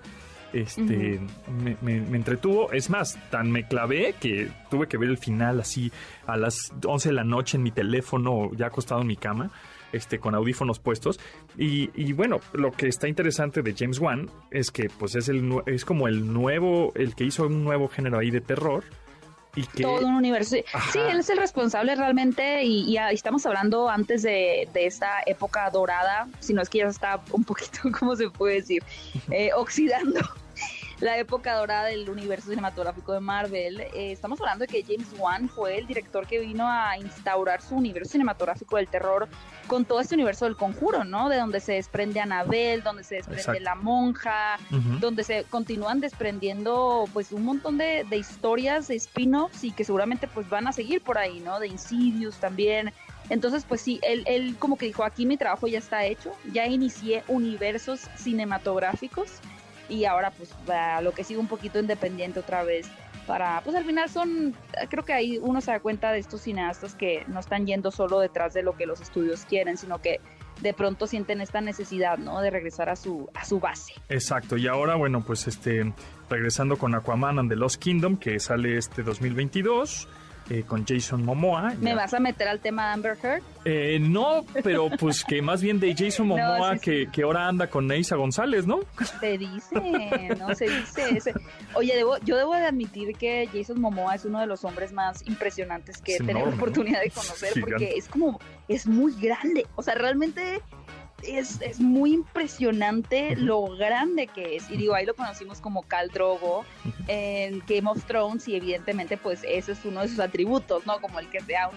Este, 0.53 1.21
me, 1.63 1.77
me, 1.83 2.17
entretuvo. 2.17 2.73
Es 2.73 2.89
más, 2.89 3.19
tan 3.31 3.51
me 3.51 3.69
clavé 3.69 4.15
que 4.19 4.51
tuve 4.71 4.89
que 4.89 4.97
ver 4.97 5.11
el 5.11 5.19
final 5.19 5.61
así 5.61 5.93
a 6.27 6.39
las 6.39 6.73
11 6.83 7.11
de 7.11 7.15
la 7.15 7.25
noche 7.25 7.59
en 7.59 7.63
mi 7.63 7.71
teléfono, 7.71 8.51
ya 8.57 8.69
acostado 8.69 9.03
en 9.03 9.09
mi 9.09 9.17
cama 9.17 9.51
este, 9.93 10.19
con 10.19 10.35
audífonos 10.35 10.79
puestos. 10.79 11.19
Y, 11.57 12.13
bueno, 12.13 12.41
lo 12.53 12.73
que 12.73 12.89
está 12.89 13.09
interesante 13.09 13.63
de 13.63 13.75
James 13.77 13.99
Wan 13.99 14.31
es 14.51 14.71
que 14.71 14.91
pues 14.91 15.15
es, 15.15 15.29
el, 15.29 15.63
es 15.67 15.85
como 15.85 16.09
el 16.09 16.33
nuevo, 16.33 16.93
el 16.95 17.15
que 17.15 17.25
hizo 17.25 17.47
un 17.47 17.65
nuevo 17.65 17.89
género 17.89 18.19
ahí 18.19 18.31
de 18.31 18.41
terror. 18.41 18.85
Y 19.57 19.67
que... 19.67 19.83
Todo 19.83 20.07
un 20.07 20.15
universo. 20.15 20.57
Sí, 20.93 20.99
él 20.99 21.19
es 21.19 21.31
el 21.31 21.39
responsable 21.39 21.97
realmente 21.97 22.63
y, 22.65 22.97
estamos 23.11 23.45
hablando 23.47 23.89
antes 23.89 24.23
de, 24.23 24.69
esta 24.75 25.23
época 25.27 25.69
dorada, 25.71 26.29
si 26.39 26.55
no 26.55 26.63
es 26.63 26.69
que 26.69 26.79
ya 26.79 26.87
está 26.87 27.21
un 27.33 27.45
poquito, 27.45 27.81
¿cómo 27.99 28.15
se 28.15 28.31
puede 28.31 28.57
decir? 28.57 28.83
Eh, 29.31 29.51
oxidando 29.55 30.21
la 31.01 31.17
época 31.17 31.55
dorada 31.55 31.85
del 31.85 32.09
universo 32.11 32.51
cinematográfico 32.51 33.13
de 33.13 33.21
Marvel. 33.21 33.81
Eh, 33.81 34.13
estamos 34.13 34.41
hablando 34.41 34.67
de 34.67 34.69
que 34.69 34.83
James 34.83 35.09
Wan 35.19 35.49
fue 35.49 35.79
el 35.79 35.87
director 35.87 36.27
que 36.27 36.41
vino 36.41 36.69
a 36.69 36.99
instaurar 36.99 37.63
su 37.63 37.77
universo 37.77 38.13
cinematográfico 38.13 38.77
del 38.77 38.89
terror 38.89 39.29
con 39.69 39.85
todo 39.85 40.01
este 40.01 40.15
universo 40.15 40.47
del 40.47 40.57
conjuro, 40.57 41.05
¿no? 41.05 41.29
De 41.29 41.37
donde 41.37 41.61
se 41.61 41.75
desprende 41.75 42.21
Anabel, 42.21 42.83
donde 42.83 43.05
se 43.05 43.17
desprende 43.17 43.61
la 43.61 43.75
monja, 43.75 44.59
donde 44.99 45.23
se 45.23 45.45
continúan 45.45 46.01
desprendiendo 46.01 47.05
pues 47.13 47.33
un 47.33 47.45
montón 47.45 47.79
de, 47.79 48.05
historias, 48.13 48.89
de 48.89 48.97
spin-offs 48.97 49.63
y 49.65 49.71
que 49.71 49.85
seguramente 49.85 50.27
pues 50.27 50.49
van 50.49 50.67
a 50.67 50.73
seguir 50.73 51.03
por 51.03 51.19
ahí, 51.19 51.41
¿no? 51.41 51.61
De 51.61 51.69
Insidious 51.69 52.37
también. 52.37 52.93
Entonces, 53.31 53.65
pues 53.69 53.83
sí, 53.83 54.01
él, 54.03 54.23
él 54.27 54.57
como 54.59 54.79
que 54.79 54.87
dijo, 54.87 55.05
aquí 55.05 55.27
mi 55.27 55.37
trabajo 55.37 55.67
ya 55.67 55.79
está 55.79 56.05
hecho, 56.07 56.33
ya 56.51 56.67
inicié 56.67 57.23
universos 57.29 58.09
cinematográficos 58.17 59.41
y 59.89 60.05
ahora 60.05 60.31
pues 60.31 60.55
a 60.69 61.01
lo 61.01 61.13
que 61.13 61.25
sigue 61.25 61.41
un 61.41 61.49
poquito 61.49 61.79
independiente 61.79 62.41
otra 62.41 62.63
vez 62.63 62.89
para 63.27 63.61
pues 63.63 63.77
al 63.77 63.85
final 63.85 64.09
son 64.09 64.55
creo 64.89 65.05
que 65.05 65.13
ahí 65.13 65.39
uno 65.41 65.61
se 65.61 65.71
da 65.71 65.81
cuenta 65.81 66.13
de 66.13 66.19
estos 66.19 66.43
cineastas 66.43 66.95
que 66.95 67.25
no 67.29 67.41
están 67.41 67.67
yendo 67.67 67.91
solo 67.91 68.21
detrás 68.21 68.55
de 68.55 68.63
lo 68.63 68.77
que 68.77 68.87
los 68.87 69.01
estudios 69.01 69.45
quieren 69.45 69.77
sino 69.77 70.01
que 70.01 70.21
de 70.63 70.73
pronto 70.73 71.07
sienten 71.07 71.41
esta 71.41 71.61
necesidad 71.61 72.19
no 72.19 72.41
de 72.41 72.51
regresar 72.51 72.89
a 72.89 72.97
su 72.97 73.31
a 73.35 73.45
su 73.45 73.61
base. 73.61 73.93
Exacto 74.09 74.57
y 74.57 74.67
ahora 74.67 74.97
bueno 74.97 75.23
pues 75.25 75.47
este 75.47 75.93
regresando 76.31 76.77
con 76.79 76.95
Aquaman 76.95 77.39
and 77.39 77.51
the 77.51 77.57
Lost 77.57 77.81
Kingdom 77.81 78.17
que 78.17 78.41
sale 78.41 78.77
este 78.79 79.03
2022 79.03 80.09
eh, 80.51 80.65
con 80.67 80.87
Jason 80.87 81.25
Momoa. 81.25 81.75
¿Me 81.81 81.95
vas 81.95 82.15
a 82.15 82.21
meter 82.21 82.49
al 82.49 82.61
tema 82.61 82.87
de 82.87 82.93
Amber 82.95 83.19
Heard? 83.23 83.43
Eh, 83.65 83.99
no, 84.01 84.45
pero 84.65 84.89
pues 84.99 85.25
que 85.25 85.43
más 85.43 85.61
bien 85.61 85.79
de 85.79 85.95
Jason 85.95 86.27
Momoa 86.29 86.79
que, 86.79 87.09
que, 87.13 87.23
ahora 87.23 87.49
anda 87.49 87.69
con 87.69 87.87
Neisa 87.87 88.17
González, 88.17 88.67
¿no? 88.67 88.81
Se 89.21 89.37
dice, 89.37 90.35
no 90.39 90.55
se 90.55 90.69
dice. 90.69 91.35
Oye, 91.75 91.95
debo, 91.97 92.17
yo 92.19 92.37
debo 92.37 92.55
de 92.55 92.67
admitir 92.67 93.17
que 93.17 93.49
Jason 93.53 93.81
Momoa 93.81 94.15
es 94.15 94.25
uno 94.25 94.41
de 94.41 94.47
los 94.47 94.65
hombres 94.65 94.93
más 94.93 95.27
impresionantes 95.27 95.99
que 95.99 96.17
he 96.17 96.19
tenido 96.19 96.47
la 96.47 96.55
oportunidad 96.55 97.01
de 97.03 97.11
conocer 97.11 97.53
porque 97.61 97.95
es 97.97 98.09
como, 98.09 98.41
es 98.69 98.87
muy 98.87 99.15
grande. 99.21 99.67
O 99.77 99.83
sea, 99.83 99.95
realmente 99.95 100.63
es, 101.23 101.61
es, 101.61 101.81
muy 101.81 102.13
impresionante 102.13 103.37
lo 103.37 103.63
grande 103.77 104.27
que 104.27 104.57
es. 104.57 104.71
Y 104.71 104.77
digo, 104.77 104.95
ahí 104.95 105.07
lo 105.07 105.15
conocimos 105.15 105.61
como 105.61 105.83
Cal 105.83 106.09
Drogo 106.09 106.65
en 107.07 107.63
Game 107.67 107.91
of 107.91 108.05
Thrones 108.05 108.47
y 108.49 108.57
evidentemente 108.57 109.17
pues 109.17 109.43
ese 109.47 109.73
es 109.73 109.85
uno 109.85 110.03
de 110.03 110.09
sus 110.09 110.21
atributos, 110.21 110.87
¿no? 110.87 111.01
Como 111.01 111.19
el 111.19 111.29
que 111.29 111.41
sea 111.41 111.71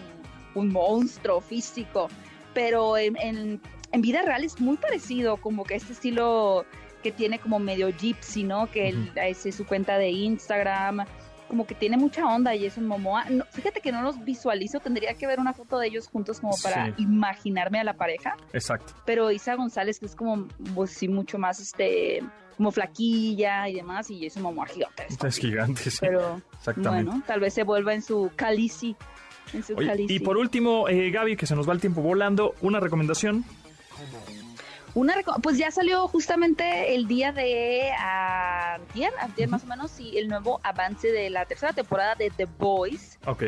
un, 0.55 0.69
monstruo 0.69 1.41
físico. 1.41 2.09
Pero 2.53 2.97
en, 2.97 3.15
en, 3.17 4.01
vida 4.01 4.21
real 4.21 4.43
es 4.43 4.59
muy 4.59 4.77
parecido, 4.77 5.37
como 5.37 5.63
que 5.63 5.75
este 5.75 5.93
estilo 5.93 6.65
que 7.01 7.11
tiene 7.11 7.39
como 7.39 7.59
medio 7.59 7.89
gypsy, 7.89 8.43
¿no? 8.43 8.69
Que 8.69 8.89
él, 8.89 9.11
es 9.15 9.55
su 9.55 9.65
cuenta 9.65 9.97
de 9.97 10.09
Instagram 10.09 11.05
como 11.51 11.67
que 11.67 11.75
tiene 11.75 11.97
mucha 11.97 12.25
onda 12.25 12.55
y 12.55 12.63
Jason 12.63 12.87
Momoa. 12.87 13.25
No, 13.29 13.43
fíjate 13.51 13.81
que 13.81 13.91
no 13.91 14.01
los 14.01 14.23
visualizo, 14.23 14.79
tendría 14.79 15.15
que 15.15 15.27
ver 15.27 15.37
una 15.37 15.51
foto 15.51 15.79
de 15.79 15.87
ellos 15.87 16.07
juntos 16.07 16.39
como 16.39 16.55
para 16.63 16.95
imaginarme 16.97 17.77
a 17.77 17.83
la 17.83 17.97
pareja. 17.97 18.37
Exacto. 18.53 18.93
Pero 19.05 19.29
Isa 19.31 19.55
González, 19.55 19.99
que 19.99 20.05
es 20.05 20.15
como, 20.15 20.47
pues 20.73 20.91
sí, 20.91 21.09
mucho 21.09 21.37
más, 21.37 21.59
este, 21.59 22.23
como 22.55 22.71
flaquilla 22.71 23.67
y 23.67 23.75
demás, 23.75 24.09
y 24.09 24.23
Jason 24.23 24.43
Momoa 24.43 24.65
gigante. 24.67 25.07
Es 25.27 25.37
gigante, 25.37 25.91
sí. 25.91 25.97
Pero, 25.99 26.41
bueno, 26.77 27.21
tal 27.27 27.41
vez 27.41 27.53
se 27.53 27.63
vuelva 27.63 27.93
en 27.93 28.01
su 28.01 28.31
calici. 28.37 28.95
En 29.51 29.61
su 29.61 29.75
y 29.77 30.19
por 30.19 30.37
último, 30.37 30.87
eh, 30.87 31.11
Gaby, 31.11 31.35
que 31.35 31.47
se 31.47 31.57
nos 31.57 31.67
va 31.67 31.73
el 31.73 31.81
tiempo 31.81 32.01
volando, 32.01 32.55
una 32.61 32.79
recomendación. 32.79 33.43
Una 34.93 35.15
pues 35.41 35.57
ya 35.57 35.71
salió 35.71 36.07
justamente 36.09 36.93
el 36.95 37.07
día 37.07 37.31
de 37.31 37.91
ayer, 37.93 39.13
ayer 39.19 39.47
más 39.47 39.63
o 39.63 39.67
menos, 39.67 39.97
y 39.99 40.17
el 40.17 40.27
nuevo 40.27 40.59
avance 40.63 41.09
de 41.11 41.29
la 41.29 41.45
tercera 41.45 41.71
temporada 41.71 42.15
de 42.15 42.29
The 42.29 42.45
Boys. 42.57 43.17
Ok. 43.25 43.43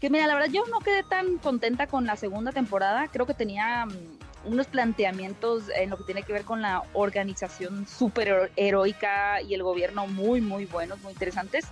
Que 0.00 0.10
mira, 0.10 0.28
la 0.28 0.34
verdad 0.34 0.50
yo 0.50 0.64
no 0.66 0.78
quedé 0.78 1.02
tan 1.02 1.38
contenta 1.38 1.88
con 1.88 2.06
la 2.06 2.14
segunda 2.14 2.52
temporada. 2.52 3.08
Creo 3.08 3.26
que 3.26 3.34
tenía 3.34 3.86
mm, 3.86 4.52
unos 4.52 4.68
planteamientos 4.68 5.64
en 5.74 5.90
lo 5.90 5.96
que 5.96 6.04
tiene 6.04 6.22
que 6.22 6.32
ver 6.32 6.44
con 6.44 6.62
la 6.62 6.84
organización 6.92 7.88
súper 7.88 8.52
heroica 8.54 9.42
y 9.42 9.54
el 9.54 9.64
gobierno 9.64 10.06
muy, 10.06 10.40
muy 10.40 10.66
buenos, 10.66 11.00
muy 11.02 11.12
interesantes. 11.12 11.64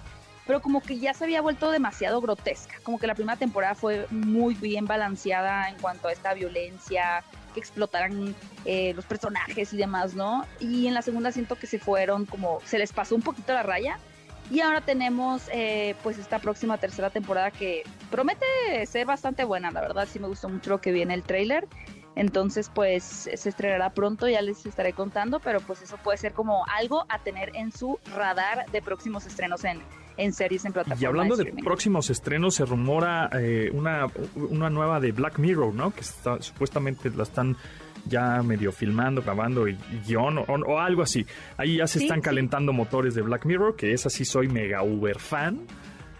Pero 0.48 0.60
como 0.60 0.82
que 0.82 0.98
ya 0.98 1.14
se 1.14 1.22
había 1.22 1.40
vuelto 1.42 1.70
demasiado 1.70 2.20
grotesca. 2.20 2.74
Como 2.82 2.98
que 2.98 3.06
la 3.06 3.14
primera 3.14 3.36
temporada 3.36 3.76
fue 3.76 4.08
muy 4.10 4.54
bien 4.54 4.86
balanceada 4.86 5.68
en 5.68 5.76
cuanto 5.76 6.08
a 6.08 6.12
esta 6.12 6.34
violencia, 6.34 7.22
que 7.52 7.60
explotaran 7.60 8.34
eh, 8.64 8.92
los 8.94 9.04
personajes 9.04 9.72
y 9.72 9.76
demás, 9.76 10.14
¿no? 10.14 10.46
Y 10.60 10.86
en 10.86 10.94
la 10.94 11.02
segunda 11.02 11.32
siento 11.32 11.56
que 11.56 11.66
se 11.66 11.78
fueron 11.78 12.26
como, 12.26 12.60
se 12.64 12.78
les 12.78 12.92
pasó 12.92 13.14
un 13.14 13.22
poquito 13.22 13.52
la 13.52 13.62
raya. 13.62 13.98
Y 14.50 14.60
ahora 14.60 14.80
tenemos 14.80 15.48
eh, 15.52 15.94
pues 16.02 16.18
esta 16.18 16.38
próxima 16.38 16.76
tercera 16.76 17.10
temporada 17.10 17.50
que 17.50 17.84
promete 18.10 18.44
ser 18.86 19.06
bastante 19.06 19.44
buena, 19.44 19.70
la 19.70 19.80
verdad 19.80 20.06
sí 20.10 20.18
me 20.18 20.26
gustó 20.26 20.48
mucho 20.48 20.70
lo 20.70 20.80
que 20.80 20.92
viene 20.92 21.14
el 21.14 21.22
trailer. 21.22 21.68
Entonces 22.14 22.70
pues 22.74 23.02
se 23.34 23.48
estrenará 23.48 23.94
pronto, 23.94 24.28
ya 24.28 24.42
les 24.42 24.66
estaré 24.66 24.92
contando, 24.92 25.40
pero 25.40 25.60
pues 25.60 25.80
eso 25.80 25.96
puede 25.96 26.18
ser 26.18 26.32
como 26.34 26.66
algo 26.66 27.06
a 27.08 27.20
tener 27.20 27.56
en 27.56 27.72
su 27.72 27.98
radar 28.14 28.70
de 28.70 28.82
próximos 28.82 29.24
estrenos 29.26 29.64
en, 29.64 29.80
en 30.16 30.32
series 30.32 30.64
en 30.64 30.72
plataformas. 30.72 31.02
Y 31.02 31.06
hablando 31.06 31.36
de, 31.36 31.52
próximos 31.64 32.10
estrenos, 32.10 32.54
se 32.54 32.64
rumora 32.64 33.30
eh, 33.32 33.70
una, 33.72 34.06
una 34.34 34.70
nueva 34.70 35.00
de 35.00 35.12
Black 35.12 35.38
Mirror, 35.38 35.74
¿no? 35.74 35.92
Que 35.92 36.00
está, 36.00 36.40
supuestamente 36.40 37.10
la 37.10 37.22
están 37.22 37.56
ya 38.06 38.42
medio 38.42 38.72
filmando, 38.72 39.22
grabando 39.22 39.68
y, 39.68 39.78
guion 40.06 40.38
o, 40.38 40.78
algo 40.80 41.02
así. 41.02 41.26
Ahí 41.56 41.76
ya 41.76 41.86
se 41.86 42.00
están 42.00 42.20
calentando 42.20 42.72
motores 42.72 43.14
de 43.14 43.22
Black 43.22 43.44
Mirror, 43.44 43.76
que 43.76 43.92
es 43.92 44.06
así, 44.06 44.24
soy 44.24 44.48
mega 44.48 44.82
uber 44.82 45.18
fan 45.18 45.60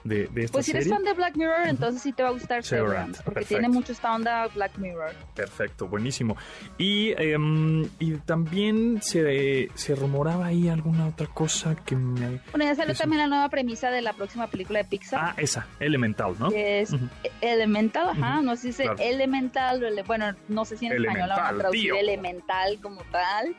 de, 0.05 0.28
esta 0.34 0.53
Pues 0.53 0.66
si 0.66 0.72
eres 0.72 0.88
fan 0.88 1.03
de 1.05 1.12
Black 1.12 1.36
Mirror, 1.36 1.68
entonces 1.68 2.03
sí 2.03 2.12
te 2.12 2.22
va 2.22 2.30
a 2.30 2.32
gustar 2.32 2.64
Severance, 2.64 3.22
porque 3.24 3.44
tiene 3.44 3.68
mucho 3.68 3.92
esta 3.92 4.14
onda 4.14 4.46
Black 4.48 4.76
Mirror. 4.78 5.12
Perfecto, 5.34 5.88
buenísimo. 5.88 6.36
Y, 6.78 7.12
em, 7.16 7.88
y 7.98 8.16
también 8.18 9.00
se, 9.03 9.70
se 9.74 9.94
rumoraba 9.94 10.46
ahí 10.46 10.68
alguna 10.68 11.07
otra 11.07 11.26
cosa 11.26 11.76
que 11.76 11.96
me... 11.96 12.40
Bueno, 12.50 12.64
ya 12.64 12.74
salió 12.74 12.94
también 12.94 13.20
la 13.20 13.28
nueva 13.28 13.48
premisa 13.48 13.90
de 13.90 14.03
la 14.03 14.12
próxima 14.12 14.46
película 14.48 14.80
de 14.80 14.84
Pixar. 14.84 15.20
Ah, 15.22 15.34
esa, 15.36 15.66
Elemental, 15.80 16.34
¿no? 16.38 16.50
Que 16.50 16.80
es 16.80 16.94
Elemental, 17.40 18.09
ajá, 18.09 18.40
no 18.42 18.57
sé 18.57 18.61
si 18.62 18.68
dice 18.68 18.90
Elemental, 18.98 20.03
bueno, 20.07 20.34
no 20.48 20.64
sé 20.64 20.76
si 20.76 20.86
en 20.86 20.92
español 20.92 21.28
la 21.28 21.36
van 21.36 21.55
a 21.55 21.59
traducir 21.59 21.94
Elemental 21.94 22.78
como 22.80 23.03
tal, 23.11 23.55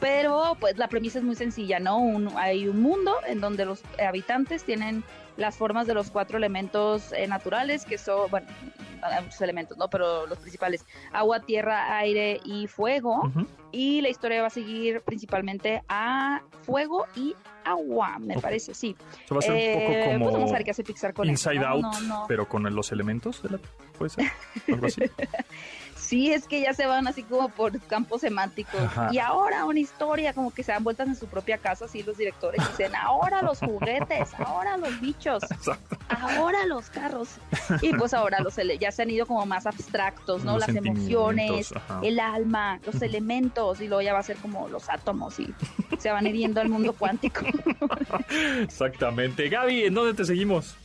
pero 0.00 0.56
pues 0.60 0.76
la 0.78 0.88
premisa 0.88 1.18
es 1.18 1.24
muy 1.24 1.34
sencilla, 1.34 1.78
¿no? 1.80 1.98
Un, 1.98 2.30
hay 2.36 2.68
un 2.68 2.80
mundo 2.80 3.16
en 3.26 3.40
donde 3.40 3.64
los 3.64 3.82
habitantes 3.98 4.64
tienen 4.64 5.04
las 5.36 5.56
formas 5.56 5.86
de 5.86 5.94
los 5.94 6.10
cuatro 6.10 6.36
elementos 6.38 7.12
eh, 7.12 7.26
naturales, 7.26 7.84
que 7.84 7.98
son, 7.98 8.30
bueno, 8.30 8.46
hay 9.02 9.22
muchos 9.24 9.40
elementos, 9.40 9.76
¿no? 9.78 9.88
Pero 9.88 10.26
los 10.26 10.38
principales, 10.38 10.84
agua, 11.12 11.40
tierra, 11.40 11.96
aire 11.98 12.40
y 12.44 12.66
fuego. 12.66 13.32
Y 13.72 14.00
la 14.02 14.08
historia 14.10 14.40
va 14.42 14.48
a 14.48 14.50
seguir 14.50 15.00
principalmente 15.00 15.82
a 15.88 16.42
fuego 16.62 17.06
y 17.16 17.34
agua, 17.64 18.18
me 18.18 18.38
parece, 18.38 18.74
sí. 18.74 18.94
Eso 19.24 19.34
va 19.34 19.38
a 19.38 19.42
ser 19.42 19.52
un 19.52 19.58
poco 19.58 19.92
Eh, 19.92 20.04
como 20.12 20.24
pues 20.24 20.32
vamos 20.34 20.50
a 20.50 20.54
ver 20.54 20.64
qué 20.64 20.70
hace 20.72 20.84
Pixar 20.84 21.14
con 21.14 21.28
Inside 21.28 21.60
¿no? 21.60 21.66
Out, 21.68 21.82
No, 21.82 22.00
no. 22.02 22.24
pero 22.28 22.48
con 22.48 22.62
los 22.74 22.92
elementos 22.92 23.42
de 23.42 23.50
la... 23.50 23.58
¿Puede 23.98 24.10
ser? 24.10 24.30
Algo 24.68 24.86
así. 24.86 25.02
Sí, 26.12 26.30
es 26.30 26.46
que 26.46 26.60
ya 26.60 26.74
se 26.74 26.84
van 26.84 27.08
así 27.08 27.22
como 27.22 27.48
por 27.48 27.80
campos 27.86 28.20
semánticos. 28.20 28.78
Ajá. 28.78 29.08
Y 29.12 29.18
ahora 29.18 29.64
una 29.64 29.80
historia, 29.80 30.34
como 30.34 30.50
que 30.50 30.62
se 30.62 30.70
dan 30.70 30.84
vueltas 30.84 31.08
en 31.08 31.16
su 31.16 31.26
propia 31.26 31.56
casa, 31.56 31.86
así 31.86 32.02
los 32.02 32.18
directores 32.18 32.60
dicen, 32.68 32.94
ahora 32.94 33.40
los 33.40 33.60
juguetes, 33.60 34.28
ahora 34.34 34.76
los 34.76 35.00
bichos, 35.00 35.42
Exacto. 35.44 35.96
ahora 36.10 36.66
los 36.66 36.90
carros. 36.90 37.30
Y 37.80 37.94
pues 37.94 38.12
ahora 38.12 38.40
los 38.40 38.56
ya 38.78 38.92
se 38.92 39.00
han 39.00 39.08
ido 39.08 39.24
como 39.24 39.46
más 39.46 39.64
abstractos, 39.64 40.44
¿no? 40.44 40.58
Los 40.58 40.68
Las 40.68 40.76
emociones, 40.76 41.72
ajá. 41.74 42.00
el 42.02 42.20
alma, 42.20 42.78
los 42.84 43.00
elementos, 43.00 43.80
y 43.80 43.88
luego 43.88 44.02
ya 44.02 44.12
va 44.12 44.18
a 44.18 44.22
ser 44.22 44.36
como 44.36 44.68
los 44.68 44.90
átomos 44.90 45.40
y 45.40 45.54
se 45.96 46.10
van 46.10 46.26
hiriendo 46.26 46.60
al 46.60 46.68
mundo 46.68 46.92
cuántico. 46.92 47.40
Exactamente. 48.60 49.48
Gaby, 49.48 49.84
¿en 49.84 49.94
dónde 49.94 50.12
te 50.12 50.26
seguimos? 50.26 50.76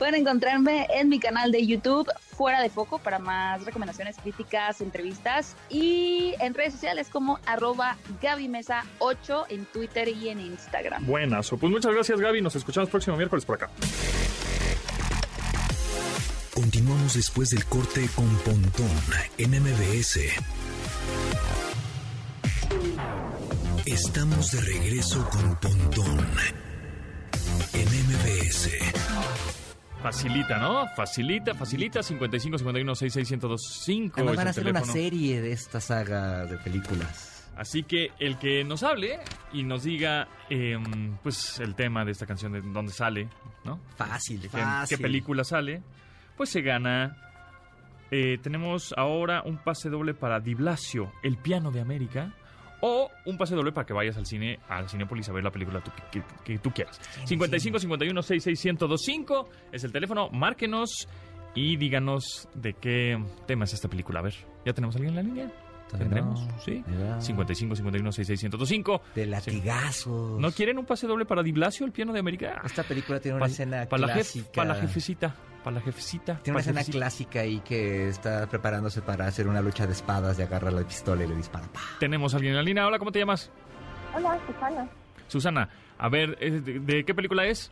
Pueden 0.00 0.14
encontrarme 0.14 0.86
en 0.94 1.10
mi 1.10 1.20
canal 1.20 1.52
de 1.52 1.66
YouTube, 1.66 2.10
Fuera 2.34 2.62
de 2.62 2.70
Foco, 2.70 2.98
para 3.00 3.18
más 3.18 3.66
recomendaciones, 3.66 4.16
críticas, 4.16 4.80
entrevistas. 4.80 5.56
Y 5.68 6.32
en 6.40 6.54
redes 6.54 6.72
sociales 6.72 7.10
como 7.10 7.38
arroba 7.44 7.98
Mesa8 8.22 9.44
en 9.50 9.66
Twitter 9.66 10.08
y 10.08 10.30
en 10.30 10.40
Instagram. 10.40 11.04
Buenas. 11.04 11.50
Pues 11.50 11.70
muchas 11.70 11.92
gracias, 11.92 12.18
Gaby. 12.18 12.40
Nos 12.40 12.56
escuchamos 12.56 12.88
próximo 12.88 13.18
miércoles 13.18 13.44
por 13.44 13.56
acá. 13.56 13.68
Continuamos 16.54 17.12
después 17.12 17.50
del 17.50 17.66
corte 17.66 18.08
con 18.14 18.34
Pontón 18.38 18.88
en 19.36 19.50
MBS. 19.50 20.18
Estamos 23.84 24.52
de 24.52 24.60
regreso 24.62 25.28
con 25.28 25.56
Pontón 25.56 26.26
en 27.74 27.86
MBS. 27.86 29.59
Facilita, 30.02 30.58
¿no? 30.58 30.86
Facilita, 30.96 31.54
facilita. 31.54 32.02
55 32.02 32.58
51 32.58 32.94
66 32.94 33.30
1025. 33.42 34.14
Además 34.16 34.36
van 34.36 34.46
a 34.46 34.50
hacer 34.50 34.66
una 34.68 34.84
serie 34.84 35.40
de 35.42 35.52
esta 35.52 35.80
saga 35.80 36.46
de 36.46 36.56
películas. 36.58 37.48
Así 37.56 37.82
que 37.82 38.10
el 38.18 38.38
que 38.38 38.64
nos 38.64 38.82
hable 38.82 39.18
y 39.52 39.62
nos 39.64 39.82
diga, 39.82 40.28
em, 40.48 41.16
pues, 41.22 41.60
el 41.60 41.74
tema 41.74 42.06
de 42.06 42.12
esta 42.12 42.24
canción, 42.24 42.52
de 42.52 42.62
dónde 42.62 42.92
sale, 42.92 43.28
¿no? 43.64 43.78
Fácil, 43.96 44.40
¿Qué, 44.40 44.48
fácil. 44.48 44.96
qué 44.96 45.02
película 45.02 45.44
sale? 45.44 45.82
Pues 46.36 46.48
se 46.48 46.62
gana. 46.62 47.16
eh, 48.12 48.38
tenemos 48.42 48.92
ahora 48.96 49.42
un 49.44 49.58
pase 49.58 49.88
doble 49.90 50.14
para 50.14 50.40
Di 50.40 50.54
Blasio, 50.54 51.12
El 51.22 51.36
Piano 51.36 51.70
de 51.70 51.80
América. 51.80 52.34
O 52.82 53.10
un 53.26 53.36
pase 53.36 53.54
doble 53.54 53.72
para 53.72 53.86
que 53.86 53.92
vayas 53.92 54.16
al 54.16 54.24
cine, 54.26 54.58
al 54.68 54.88
Cinépolis 54.88 55.28
a 55.28 55.32
ver 55.32 55.44
la 55.44 55.50
película 55.50 55.80
tú- 55.80 55.90
que, 56.10 56.22
que- 56.44 56.58
tú 56.58 56.70
quieras. 56.70 56.98
55 57.26 57.78
51 57.78 58.22
66 58.22 58.64
1025 58.64 59.48
es 59.72 59.84
el 59.84 59.92
teléfono. 59.92 60.30
Márquenos 60.30 61.06
y 61.54 61.76
díganos 61.76 62.48
de 62.54 62.74
qué 62.74 63.22
tema 63.46 63.64
es 63.64 63.74
esta 63.74 63.88
película. 63.88 64.20
A 64.20 64.22
ver, 64.22 64.34
¿ya 64.64 64.72
tenemos 64.72 64.94
a 64.94 64.98
alguien 64.98 65.10
en 65.10 65.16
la 65.16 65.22
línea? 65.22 65.52
¿Tendremos? 65.90 66.40
no. 66.46 66.58
Sí. 66.60 66.84
Ya. 66.86 67.20
55 67.20 67.74
51 67.74 68.12
66 68.12 68.42
1025 68.44 69.02
De 69.16 69.26
latigazos. 69.26 70.38
¿No 70.40 70.52
quieren 70.52 70.78
un 70.78 70.86
pase 70.86 71.06
doble 71.08 71.24
para 71.24 71.42
Di 71.42 71.50
Blasio, 71.52 71.84
El 71.84 71.92
Piano 71.92 72.12
de 72.12 72.20
América? 72.20 72.62
Esta 72.64 72.84
película 72.84 73.18
tiene 73.20 73.36
una 73.36 73.46
Pa- 73.46 73.50
escena 73.50 73.86
pa' 73.86 73.98
la 73.98 74.06
jef- 74.08 74.12
clásica. 74.14 74.50
pa' 74.54 74.64
la 74.64 74.74
jefecita. 74.76 75.34
Para 75.62 75.76
la 75.76 75.82
jefecita. 75.82 76.36
Tiene 76.42 76.56
una 76.56 76.60
escena 76.60 76.80
jefecita. 76.80 76.98
clásica 76.98 77.40
ahí 77.40 77.60
que 77.60 78.08
está 78.08 78.46
preparándose 78.46 79.02
para 79.02 79.26
hacer 79.26 79.46
una 79.46 79.60
lucha 79.60 79.86
de 79.86 79.92
espadas 79.92 80.38
y 80.38 80.42
agarra 80.42 80.70
la 80.70 80.82
pistola 80.82 81.24
y 81.24 81.28
le 81.28 81.34
dispara. 81.36 81.66
¡Pah! 81.72 81.80
Tenemos 81.98 82.32
a 82.32 82.36
alguien 82.38 82.52
en 82.52 82.56
la 82.56 82.62
línea. 82.62 82.86
Hola, 82.86 82.98
¿cómo 82.98 83.12
te 83.12 83.18
llamas? 83.18 83.50
Hola, 84.16 84.38
Susana. 84.46 84.88
Susana. 85.28 85.68
A 85.98 86.08
ver, 86.08 86.36
¿eh, 86.40 86.50
¿de, 86.60 86.80
de 86.80 87.04
qué 87.04 87.14
película 87.14 87.44
es? 87.46 87.70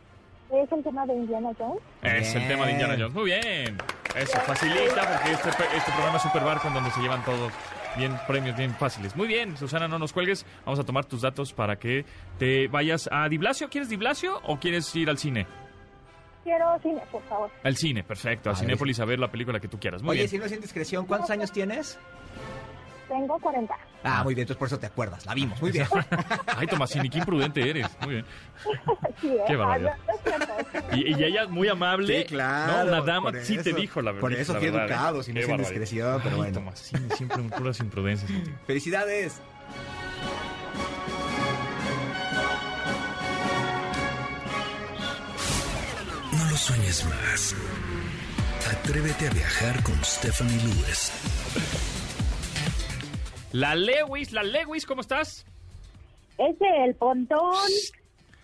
¿Es 0.51 0.71
el 0.71 0.83
tema 0.83 1.05
de 1.05 1.13
Indiana 1.13 1.49
Jones? 1.57 1.79
Es 2.01 2.33
el 2.35 2.47
tema 2.47 2.65
de 2.65 2.71
Indiana 2.73 2.95
Jones. 2.97 3.13
Muy 3.13 3.25
bien. 3.25 3.77
Eso 4.15 4.39
facilita 4.39 5.07
porque 5.13 5.31
este, 5.33 5.49
este 5.49 5.91
programa 5.91 6.17
es 6.17 6.23
Super 6.23 6.43
Barco 6.43 6.67
en 6.67 6.73
donde 6.73 6.89
se 6.91 7.01
llevan 7.01 7.23
todos 7.23 7.51
bien 7.97 8.15
premios 8.27 8.55
bien 8.57 8.73
fáciles. 8.73 9.15
Muy 9.15 9.27
bien, 9.27 9.55
Susana, 9.57 9.87
no 9.87 9.99
nos 9.99 10.13
cuelgues. 10.13 10.45
Vamos 10.65 10.79
a 10.79 10.83
tomar 10.83 11.05
tus 11.05 11.21
datos 11.21 11.53
para 11.53 11.77
que 11.77 12.05
te 12.39 12.67
vayas 12.67 13.07
a 13.11 13.27
Diblasio. 13.29 13.69
¿Quieres 13.69 13.89
Diblasio 13.89 14.39
o 14.45 14.59
quieres 14.59 14.95
ir 14.95 15.09
al 15.09 15.17
cine? 15.19 15.45
Quiero 16.43 16.79
cine, 16.81 17.01
por 17.11 17.21
favor. 17.23 17.51
Al 17.63 17.75
cine, 17.75 18.03
perfecto. 18.03 18.49
A 18.49 18.53
A 18.53 18.55
ver. 18.55 18.61
Cinépolis 18.61 18.99
a 18.99 19.05
ver 19.05 19.19
la 19.19 19.29
película 19.29 19.59
que 19.59 19.67
tú 19.67 19.79
quieras. 19.79 20.01
Muy 20.01 20.11
Oye, 20.11 20.19
bien. 20.21 20.29
si 20.29 20.37
no 20.37 20.45
es 20.45 20.51
indiscreción, 20.51 21.05
¿cuántos 21.05 21.29
años 21.29 21.51
tienes? 21.51 21.99
Tengo 23.07 23.39
40. 23.39 23.75
Ah, 24.03 24.23
muy 24.23 24.35
bien, 24.35 24.43
entonces 24.43 24.59
por 24.59 24.67
eso 24.67 24.77
te 24.79 24.85
acuerdas. 24.85 25.25
La 25.25 25.33
vimos, 25.33 25.59
muy 25.61 25.71
bien. 25.71 25.87
Ay, 26.55 26.67
Tomasini, 26.67 27.09
qué 27.09 27.17
imprudente 27.17 27.67
eres. 27.67 27.87
Muy 28.01 28.13
bien. 28.15 28.25
Sí, 29.19 29.27
¿eh? 29.27 29.43
Qué 29.47 29.55
barbaridad. 29.57 29.95
Y, 30.93 31.13
y 31.19 31.23
ella 31.25 31.45
muy 31.47 31.67
amable. 31.67 32.19
Sí, 32.19 32.25
claro, 32.25 32.85
No, 32.85 32.97
una 32.97 33.01
dama 33.01 33.31
sí 33.41 33.57
te 33.57 33.73
dijo 33.73 34.01
la 34.01 34.11
verdad. 34.11 34.21
Por 34.21 34.33
eso 34.33 34.53
la 34.53 34.59
fui 34.59 34.69
verdad, 34.69 34.83
¿eh? 34.83 34.93
educado, 34.93 35.23
si 35.23 35.33
no 35.33 35.39
es 35.41 35.49
indiscreción, 35.49 36.21
pero 36.23 36.35
Ay, 36.35 36.37
bueno. 36.37 36.53
Tomasini, 36.53 37.09
siempre 37.17 37.43
puras 37.43 37.79
imprudencias 37.81 38.31
contigo. 38.31 38.57
¡Felicidades! 38.65 39.41
Sueñes 46.69 47.03
más. 47.05 47.55
Atrévete 48.71 49.27
a 49.27 49.31
viajar 49.31 49.81
con 49.81 49.95
Stephanie 50.03 50.57
Lewis. 50.57 51.11
La 53.53 53.73
Lewis, 53.73 54.31
la 54.31 54.43
Lewis, 54.43 54.85
¿cómo 54.85 55.01
estás? 55.01 55.47
Ese, 56.37 56.65
el 56.85 56.93
pontón. 56.93 57.55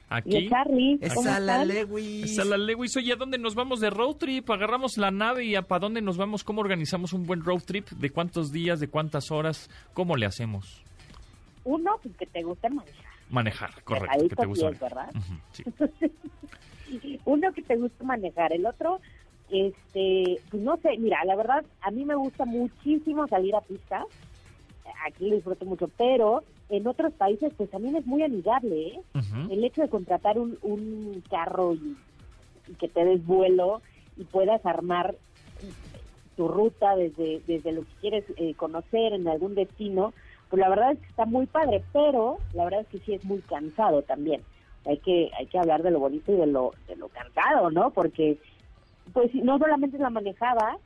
Aquí. 0.10 0.50
Charlie. 0.50 1.00
¿cómo 1.14 1.30
Esa 1.30 1.40
la? 1.40 1.66
Lewis. 1.66 2.32
Está 2.32 2.46
la 2.46 2.58
Lewis. 2.58 2.98
Oye, 2.98 3.14
¿a 3.14 3.16
dónde 3.16 3.38
nos 3.38 3.54
vamos 3.54 3.80
de 3.80 3.92
road 3.92 4.16
trip? 4.16 4.50
Agarramos 4.50 4.98
la 4.98 5.12
nave 5.12 5.46
y 5.46 5.56
¿a 5.56 5.62
para 5.62 5.82
dónde 5.82 6.02
nos 6.02 6.18
vamos? 6.18 6.44
¿Cómo 6.44 6.62
organizamos 6.62 7.14
un 7.14 7.28
buen 7.28 7.44
road 7.44 7.62
trip? 7.62 7.90
¿De 7.90 8.10
cuántos 8.10 8.52
días? 8.52 8.80
¿De 8.80 8.88
cuántas 8.88 9.30
horas? 9.30 9.70
¿Cómo 9.94 10.18
le 10.18 10.26
hacemos? 10.26 10.82
Uno, 11.64 12.00
pues, 12.02 12.16
que 12.18 12.26
te 12.26 12.42
guste 12.42 12.70
manejar. 12.70 13.06
Manejar, 13.30 13.84
correcto. 13.84 14.24
Que 14.24 14.36
te 14.36 14.36
copias, 14.36 14.80
¿verdad? 14.80 15.10
Ujú, 15.14 15.34
sí. 15.52 15.64
Uno 17.26 17.52
que 17.54 17.62
te 17.62 17.76
guste 17.76 18.04
manejar. 18.04 18.54
El 18.54 18.66
otro, 18.66 19.00
este, 19.50 20.40
pues 20.50 20.64
no 20.64 20.78
sé, 20.78 20.98
mira, 20.98 21.24
la 21.26 21.36
verdad, 21.36 21.66
a 21.82 21.92
mí 21.92 22.06
me 22.06 22.16
gusta 22.16 22.46
muchísimo 22.46 23.28
salir 23.28 23.56
a 23.56 23.62
pista. 23.62 24.06
Aquí 25.06 25.28
lo 25.30 25.36
disfruto 25.36 25.66
mucho, 25.66 25.90
pero 25.98 26.44
en 26.70 26.88
otros 26.88 27.14
países, 27.14 27.54
pues 27.56 27.70
también 27.70 27.96
es 27.96 28.06
muy 28.06 28.24
amigable, 28.24 28.88
¿eh? 28.88 29.02
El 29.50 29.64
hecho 29.64 29.82
de 29.82 29.90
contratar 29.90 30.40
un, 30.40 30.58
un 30.62 31.24
carro 31.30 31.74
y, 31.74 31.96
y 32.68 32.74
que 32.76 32.88
te 32.88 33.06
des 33.06 33.26
vuelo 33.26 33.82
y 34.18 34.24
puedas 34.24 34.66
armar 34.66 35.16
tu 36.36 36.48
ruta 36.48 36.96
desde, 36.96 37.42
desde 37.48 37.72
lo 37.72 37.82
que 37.82 37.94
quieres 38.02 38.26
eh, 38.38 38.54
conocer 38.56 39.14
en 39.14 39.28
algún 39.28 39.56
destino, 39.56 40.14
pues 40.50 40.60
la 40.60 40.70
verdad 40.70 40.92
es 40.92 41.00
que 41.00 41.08
está 41.08 41.26
muy 41.26 41.46
padre, 41.46 41.84
pero 41.94 42.38
la 42.54 42.66
verdad 42.66 42.82
es 42.82 42.88
que 42.88 43.00
sí 43.00 43.14
es 43.14 43.24
muy 43.26 43.40
cansado 43.40 44.02
también. 44.02 44.42
Hay 44.86 44.98
que 45.00 45.32
hay 45.38 45.48
que 45.48 45.58
hablar 45.58 45.84
de 45.84 45.92
lo 45.92 46.00
bonito 46.00 46.32
y 46.32 46.36
de 46.38 46.48
lo 46.48 46.74
de 46.88 46.96
lo 46.96 47.10
cansado, 47.10 47.72
¿no? 47.72 47.92
Porque 47.92 48.40
pues 49.14 49.34
no 49.36 49.58
solamente 49.58 49.98
la 49.98 50.10
manejada, 50.10 50.78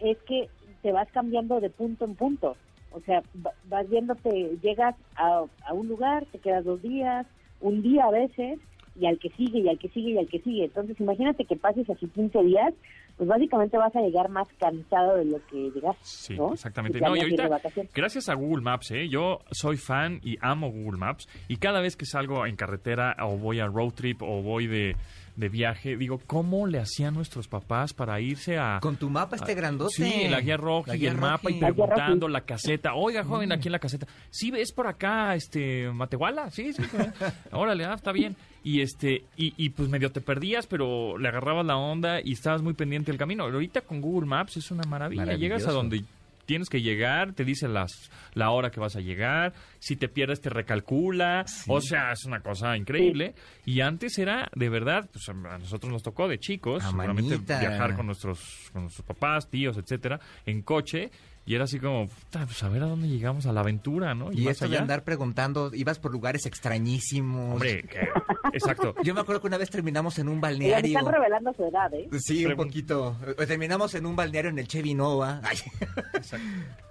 es 0.00 0.18
que 0.26 0.48
te 0.82 0.92
vas 0.92 1.08
cambiando 1.12 1.60
de 1.60 1.70
punto 1.70 2.04
en 2.04 2.16
punto. 2.16 2.56
O 2.90 3.00
sea, 3.00 3.22
va- 3.44 3.54
vas 3.64 3.88
viéndote, 3.88 4.58
llegas 4.62 4.96
a, 5.14 5.44
a 5.66 5.74
un 5.74 5.88
lugar, 5.88 6.26
te 6.32 6.38
quedas 6.40 6.64
dos 6.64 6.82
días, 6.82 7.26
un 7.60 7.82
día 7.82 8.04
a 8.06 8.10
veces, 8.10 8.58
y 8.94 9.06
al 9.06 9.18
que 9.18 9.30
sigue, 9.30 9.60
y 9.60 9.68
al 9.68 9.78
que 9.78 9.88
sigue, 9.90 10.10
y 10.12 10.18
al 10.18 10.28
que 10.28 10.40
sigue. 10.40 10.64
Entonces, 10.64 10.98
imagínate 10.98 11.44
que 11.44 11.56
pases 11.56 11.88
así 11.88 12.08
15 12.08 12.42
días, 12.42 12.74
pues 13.20 13.28
básicamente 13.28 13.76
vas 13.76 13.94
a 13.94 14.00
llegar 14.00 14.30
más 14.30 14.48
cansado 14.58 15.18
de 15.18 15.26
lo 15.26 15.44
que 15.48 15.70
llegaste. 15.72 16.00
Sí, 16.02 16.36
¿no? 16.38 16.54
exactamente. 16.54 17.02
No, 17.02 17.14
y 17.14 17.20
ahorita, 17.20 17.48
vacaciones. 17.48 17.92
gracias 17.92 18.30
a 18.30 18.34
Google 18.34 18.62
Maps, 18.62 18.92
¿eh? 18.92 19.10
yo 19.10 19.40
soy 19.50 19.76
fan 19.76 20.20
y 20.22 20.38
amo 20.40 20.70
Google 20.70 20.98
Maps. 20.98 21.28
Y 21.46 21.58
cada 21.58 21.82
vez 21.82 21.98
que 21.98 22.06
salgo 22.06 22.46
en 22.46 22.56
carretera 22.56 23.14
o 23.20 23.36
voy 23.36 23.60
a 23.60 23.66
road 23.66 23.92
trip 23.92 24.22
o 24.22 24.40
voy 24.40 24.68
de, 24.68 24.96
de 25.40 25.48
viaje, 25.48 25.96
digo, 25.96 26.20
¿cómo 26.26 26.66
le 26.66 26.78
hacían 26.78 27.14
nuestros 27.14 27.48
papás 27.48 27.92
para 27.92 28.20
irse 28.20 28.58
a... 28.58 28.78
Con 28.80 28.96
tu 28.96 29.10
mapa 29.10 29.36
este 29.36 29.54
grandote. 29.54 29.94
Sí, 29.94 30.28
la 30.28 30.40
guía 30.40 30.56
roja 30.56 30.92
La 30.92 30.96
y 30.96 31.06
el 31.06 31.16
mapa 31.16 31.50
y. 31.50 31.58
La 31.58 31.68
preguntando 31.68 32.26
roja. 32.26 32.32
la 32.38 32.40
caseta. 32.42 32.94
Oiga, 32.94 33.24
joven, 33.24 33.50
aquí 33.52 33.68
en 33.68 33.72
la 33.72 33.78
caseta. 33.78 34.06
Sí, 34.30 34.50
ves 34.50 34.72
por 34.72 34.86
acá, 34.86 35.34
este, 35.34 35.90
Matehuala. 35.90 36.50
Sí, 36.50 36.72
sí. 36.72 36.82
Órale, 37.52 37.84
ah, 37.84 37.94
está 37.94 38.12
bien. 38.12 38.36
Y 38.62 38.82
este, 38.82 39.24
y, 39.36 39.54
y 39.56 39.70
pues 39.70 39.88
medio 39.88 40.12
te 40.12 40.20
perdías, 40.20 40.66
pero 40.66 41.16
le 41.16 41.28
agarrabas 41.28 41.64
la 41.64 41.76
onda 41.76 42.20
y 42.22 42.32
estabas 42.32 42.62
muy 42.62 42.74
pendiente 42.74 43.10
del 43.10 43.18
camino. 43.18 43.44
Ahorita 43.44 43.80
con 43.80 44.00
Google 44.00 44.28
Maps 44.28 44.58
es 44.58 44.70
una 44.70 44.84
maravilla. 44.84 45.34
Llegas 45.34 45.66
a 45.66 45.72
donde 45.72 46.04
tienes 46.50 46.68
que 46.68 46.82
llegar, 46.82 47.32
te 47.32 47.44
dice 47.44 47.68
las, 47.68 48.10
la 48.34 48.50
hora 48.50 48.72
que 48.72 48.80
vas 48.80 48.96
a 48.96 49.00
llegar, 49.00 49.52
si 49.78 49.94
te 49.94 50.08
pierdes 50.08 50.40
te 50.40 50.50
recalcula, 50.50 51.44
o 51.68 51.80
sea, 51.80 52.10
es 52.10 52.24
una 52.24 52.40
cosa 52.40 52.76
increíble. 52.76 53.36
Y 53.64 53.82
antes 53.82 54.18
era, 54.18 54.50
de 54.56 54.68
verdad, 54.68 55.08
pues 55.12 55.28
a 55.28 55.32
nosotros 55.32 55.92
nos 55.92 56.02
tocó 56.02 56.26
de 56.26 56.40
chicos, 56.40 56.82
A 56.82 56.88
seguramente 56.90 57.34
manita. 57.36 57.60
viajar 57.60 57.94
con 57.94 58.06
nuestros, 58.06 58.68
con 58.72 58.82
nuestros 58.82 59.06
papás, 59.06 59.48
tíos, 59.48 59.76
etcétera, 59.76 60.18
en 60.44 60.62
coche, 60.62 61.12
y 61.50 61.54
era 61.56 61.64
así 61.64 61.80
como, 61.80 62.06
puta, 62.06 62.44
pues 62.46 62.62
a 62.62 62.68
ver 62.68 62.82
a 62.84 62.86
dónde 62.86 63.08
llegamos, 63.08 63.44
a 63.46 63.52
la 63.52 63.60
aventura, 63.60 64.14
¿no? 64.14 64.30
Y 64.30 64.44
de 64.44 64.50
allá. 64.60 64.78
andar 64.80 65.02
preguntando, 65.02 65.72
ibas 65.74 65.98
por 65.98 66.12
lugares 66.12 66.46
extrañísimos. 66.46 67.54
Hombre, 67.54 67.82
que- 67.82 68.08
exacto. 68.52 68.94
Yo 69.02 69.14
me 69.14 69.20
acuerdo 69.20 69.40
que 69.40 69.48
una 69.48 69.58
vez 69.58 69.68
terminamos 69.68 70.16
en 70.20 70.28
un 70.28 70.40
balneario. 70.40 70.96
están 70.98 71.12
revelando 71.12 71.52
su 71.54 71.64
edad, 71.64 71.92
¿eh? 71.92 72.08
Sí, 72.20 72.46
un 72.46 72.54
poquito. 72.54 73.16
Eh, 73.36 73.46
Terminamos 73.46 73.94
en 73.96 74.06
un 74.06 74.14
balneario 74.14 74.50
en 74.52 74.60
el 74.60 74.68
Chevy 74.68 74.94
Nova. 74.94 75.40
Ay. 75.44 75.58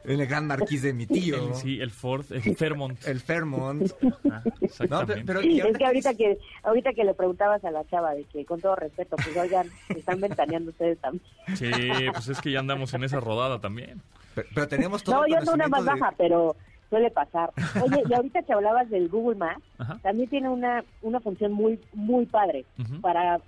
en 0.04 0.20
el 0.20 0.28
Gran 0.28 0.46
Marquís 0.48 0.82
de 0.82 0.92
mi 0.94 1.06
tío. 1.06 1.50
El- 1.50 1.56
sí, 1.56 1.80
el 1.80 1.92
Ford, 1.92 2.26
el 2.32 2.56
Fairmont. 2.58 3.02
El 3.08 3.20
Fairmont. 3.22 3.92
Ah, 4.32 4.44
No, 4.90 5.06
pero, 5.08 5.22
pero 5.26 5.42
y 5.42 5.60
Es 5.60 5.78
que 5.78 5.86
ahorita 5.86 6.14
que 6.14 6.38
ahorita 6.64 6.94
que 6.94 7.04
le 7.04 7.14
preguntabas 7.14 7.64
a 7.64 7.72
la 7.72 7.84
chava 7.88 8.14
de 8.14 8.24
que 8.26 8.46
con 8.46 8.60
todo 8.62 8.76
respeto, 8.76 9.16
pues 9.16 9.36
oigan, 9.38 9.68
están 9.90 10.20
ventaneando 10.22 10.70
ustedes 10.72 11.00
también. 11.00 11.24
Sí, 11.56 11.70
pues 12.12 12.28
es 12.28 12.40
que 12.42 12.52
ya 12.52 12.60
andamos 12.60 12.94
en 12.94 13.04
esa 13.04 13.20
rodada 13.20 13.60
también. 13.60 14.02
Pero, 14.44 14.50
pero 14.56 14.68
tenemos 14.68 15.04
todo 15.04 15.16
No, 15.16 15.26
el 15.26 15.32
yo 15.32 15.38
ando 15.40 15.54
una 15.54 15.68
más 15.68 15.86
baja, 15.86 16.14
pero 16.18 16.56
suele 16.90 17.12
pasar. 17.12 17.52
Oye, 17.84 18.04
y 18.10 18.14
ahorita 18.14 18.42
que 18.44 18.54
hablabas 18.54 18.90
del 18.90 19.10
Google 19.10 19.38
Maps, 19.38 19.62
Ajá. 19.78 20.00
también 20.02 20.30
tiene 20.30 20.50
una, 20.50 20.84
una 21.02 21.20
función 21.20 21.52
muy 21.52 21.80
muy 21.94 22.26
padre 22.26 22.66
para 23.02 23.40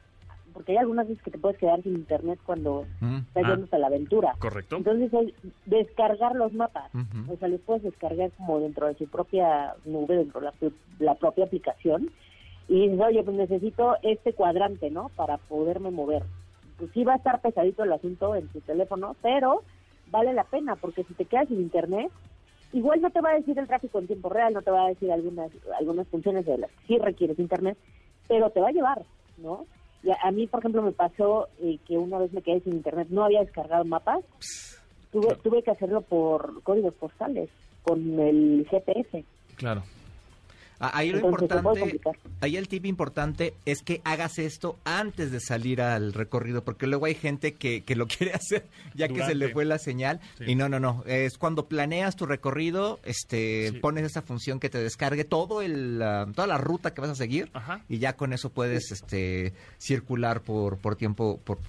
porque 0.53 0.73
hay 0.73 0.79
algunas 0.79 1.07
veces 1.07 1.23
que 1.23 1.31
te 1.31 1.37
puedes 1.37 1.57
quedar 1.57 1.81
sin 1.81 1.93
internet 1.95 2.37
cuando 2.45 2.85
Mm, 2.99 3.19
estás 3.19 3.43
Ah. 3.45 3.49
yendo 3.55 3.67
a 3.71 3.77
la 3.77 3.87
aventura. 3.87 4.35
Correcto. 4.37 4.75
Entonces 4.75 5.09
es 5.13 5.33
descargar 5.65 6.35
los 6.35 6.51
mapas. 6.53 6.91
O 7.29 7.37
sea, 7.37 7.47
los 7.47 7.61
puedes 7.61 7.83
descargar 7.83 8.31
como 8.31 8.59
dentro 8.59 8.87
de 8.87 8.95
su 8.95 9.07
propia 9.07 9.75
nube, 9.85 10.17
dentro 10.17 10.41
de 10.41 10.47
la, 10.47 10.53
la 10.99 11.15
propia 11.15 11.45
aplicación. 11.45 12.11
Y 12.67 12.89
dices, 12.89 12.99
oye, 13.05 13.23
pues 13.23 13.37
necesito 13.37 13.95
este 14.03 14.33
cuadrante, 14.33 14.89
¿no? 14.91 15.09
Para 15.15 15.37
poderme 15.37 15.89
mover. 15.89 16.23
Pues 16.77 16.91
sí 16.93 17.03
va 17.05 17.13
a 17.13 17.17
estar 17.17 17.39
pesadito 17.41 17.83
el 17.83 17.93
asunto 17.93 18.35
en 18.35 18.47
tu 18.49 18.59
teléfono, 18.61 19.15
pero 19.21 19.63
vale 20.11 20.33
la 20.33 20.43
pena, 20.43 20.75
porque 20.75 21.03
si 21.03 21.13
te 21.13 21.25
quedas 21.25 21.47
sin 21.47 21.59
internet, 21.59 22.11
igual 22.73 23.01
no 23.01 23.09
te 23.09 23.21
va 23.21 23.31
a 23.31 23.35
decir 23.35 23.57
el 23.57 23.67
tráfico 23.67 23.99
en 23.99 24.07
tiempo 24.07 24.29
real, 24.29 24.53
no 24.53 24.61
te 24.61 24.71
va 24.71 24.85
a 24.85 24.89
decir 24.89 25.11
algunas, 25.11 25.51
algunas 25.79 26.07
funciones 26.07 26.45
de 26.45 26.57
las 26.57 26.71
que 26.71 26.87
sí 26.87 26.97
requieres 26.97 27.39
internet, 27.39 27.77
pero 28.27 28.49
te 28.49 28.61
va 28.61 28.69
a 28.69 28.73
llevar, 28.73 29.03
¿no? 29.37 29.65
Y 30.03 30.11
a, 30.11 30.17
a 30.23 30.31
mí, 30.31 30.47
por 30.47 30.59
ejemplo, 30.59 30.81
me 30.81 30.91
pasó 30.91 31.47
eh, 31.59 31.79
que 31.87 31.97
una 31.97 32.19
vez 32.19 32.31
me 32.33 32.41
quedé 32.41 32.61
sin 32.61 32.73
internet, 32.73 33.07
no 33.09 33.23
había 33.23 33.41
descargado 33.41 33.85
mapas, 33.85 34.23
tuve, 35.11 35.35
tuve 35.43 35.63
que 35.63 35.71
hacerlo 35.71 36.01
por 36.01 36.61
códigos 36.63 36.93
postales, 36.95 37.49
con 37.83 38.19
el 38.19 38.67
GPS. 38.69 39.25
Claro. 39.55 39.83
Ah, 40.83 40.91
Ahí 40.95 41.11
lo 41.11 41.17
Entonces, 41.19 41.41
importante, 41.43 42.01
ahí 42.41 42.57
el 42.57 42.67
tip 42.67 42.85
importante 42.87 43.53
es 43.65 43.83
que 43.83 44.01
hagas 44.03 44.39
esto 44.39 44.77
antes 44.83 45.31
de 45.31 45.39
salir 45.39 45.79
al 45.81 46.11
recorrido, 46.13 46.63
porque 46.63 46.87
luego 46.87 47.05
hay 47.05 47.13
gente 47.13 47.53
que, 47.53 47.81
que 47.81 47.95
lo 47.95 48.07
quiere 48.07 48.33
hacer 48.33 48.65
ya 48.95 49.07
que 49.07 49.23
se 49.23 49.35
le 49.35 49.49
fue 49.49 49.63
la 49.63 49.77
señal. 49.77 50.19
Sí. 50.39 50.45
Y 50.47 50.55
no, 50.55 50.67
no, 50.69 50.79
no. 50.79 51.03
Es 51.05 51.37
cuando 51.37 51.67
planeas 51.67 52.15
tu 52.15 52.25
recorrido, 52.25 52.99
este, 53.03 53.69
Sí. 53.71 53.77
pones 53.79 54.03
esa 54.05 54.21
función 54.23 54.59
que 54.59 54.69
te 54.69 54.79
descargue 54.81 55.23
todo 55.23 55.61
el, 55.61 55.99
toda 56.35 56.47
la 56.47 56.57
ruta 56.57 56.93
que 56.93 57.01
vas 57.01 57.11
a 57.11 57.15
seguir 57.15 57.49
Ajá. 57.53 57.81
y 57.87 57.99
ya 57.99 58.13
con 58.17 58.33
eso 58.33 58.49
puedes 58.49 58.91
este, 58.91 59.53
circular 59.77 60.41
por, 60.41 60.77
por 60.77 60.95
tiempo, 60.95 61.39
por 61.43 61.59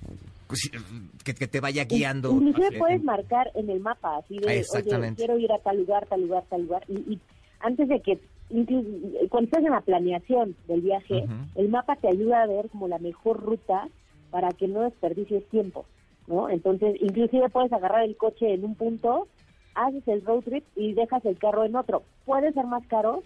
que, 1.24 1.34
que 1.34 1.46
te 1.48 1.60
vaya 1.60 1.84
guiando. 1.84 2.30
Inclusive 2.30 2.78
puedes 2.78 3.02
marcar 3.02 3.50
en 3.54 3.70
el 3.70 3.80
mapa, 3.80 4.18
así 4.18 4.38
de, 4.38 4.46
oye, 4.46 4.58
Exactamente. 4.60 5.18
quiero 5.24 5.38
ir 5.38 5.50
a 5.52 5.58
tal 5.58 5.78
lugar, 5.78 6.06
tal 6.06 6.22
lugar, 6.22 6.44
tal 6.50 6.62
lugar. 6.62 6.84
Y, 6.88 6.94
y 7.14 7.20
antes 7.60 7.88
de 7.88 8.00
que, 8.00 8.18
cuando 9.30 9.46
estás 9.46 9.64
en 9.64 9.70
la 9.70 9.80
planeación 9.80 10.56
del 10.68 10.82
viaje, 10.82 11.24
el 11.54 11.68
mapa 11.68 11.96
te 11.96 12.08
ayuda 12.08 12.42
a 12.42 12.46
ver 12.46 12.68
como 12.68 12.86
la 12.88 12.98
mejor 12.98 13.40
ruta 13.40 13.88
para 14.30 14.50
que 14.50 14.68
no 14.68 14.82
desperdicies 14.82 15.48
tiempo, 15.48 15.86
¿no? 16.26 16.48
Entonces, 16.50 16.96
inclusive 17.00 17.48
puedes 17.48 17.72
agarrar 17.72 18.04
el 18.04 18.16
coche 18.16 18.52
en 18.54 18.64
un 18.64 18.74
punto, 18.74 19.28
haces 19.74 20.06
el 20.06 20.24
road 20.24 20.42
trip 20.42 20.64
y 20.76 20.92
dejas 20.92 21.24
el 21.24 21.38
carro 21.38 21.64
en 21.64 21.76
otro. 21.76 22.02
Puede 22.24 22.52
ser 22.52 22.66
más 22.66 22.86
caro, 22.86 23.22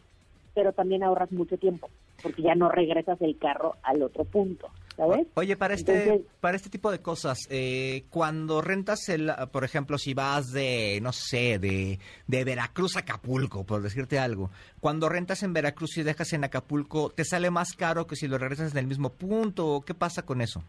pero 0.56 0.72
también 0.72 1.04
ahorras 1.04 1.30
mucho 1.30 1.56
tiempo, 1.58 1.88
porque 2.22 2.42
ya 2.42 2.54
no 2.56 2.68
regresas 2.70 3.20
el 3.20 3.38
carro 3.38 3.76
al 3.82 4.02
otro 4.02 4.24
punto, 4.24 4.68
¿sabes? 4.96 5.26
Oye, 5.34 5.54
para 5.56 5.74
este, 5.74 6.04
Entonces- 6.04 6.26
para 6.40 6.56
este 6.56 6.70
tipo 6.70 6.90
de 6.90 7.00
cosas, 7.00 7.38
eh, 7.50 8.04
cuando 8.10 8.62
rentas 8.62 9.08
el, 9.10 9.30
por 9.52 9.64
ejemplo, 9.64 9.98
si 9.98 10.14
vas 10.14 10.46
de, 10.46 10.98
no 11.02 11.12
sé, 11.12 11.58
de, 11.58 11.98
de 12.26 12.44
Veracruz 12.44 12.96
a 12.96 13.00
Acapulco, 13.00 13.64
por 13.64 13.82
decirte 13.82 14.18
algo, 14.18 14.50
cuando 14.80 15.08
rentas 15.10 15.42
en 15.42 15.52
Veracruz 15.52 15.98
y 15.98 16.02
dejas 16.02 16.32
en 16.32 16.42
Acapulco, 16.44 17.10
¿te 17.10 17.24
sale 17.24 17.50
más 17.50 17.74
caro 17.74 18.06
que 18.06 18.16
si 18.16 18.26
lo 18.26 18.38
regresas 18.38 18.72
en 18.72 18.78
el 18.78 18.86
mismo 18.86 19.10
punto? 19.10 19.84
¿Qué 19.86 19.92
pasa 19.92 20.22
con 20.22 20.40
eso? 20.40 20.62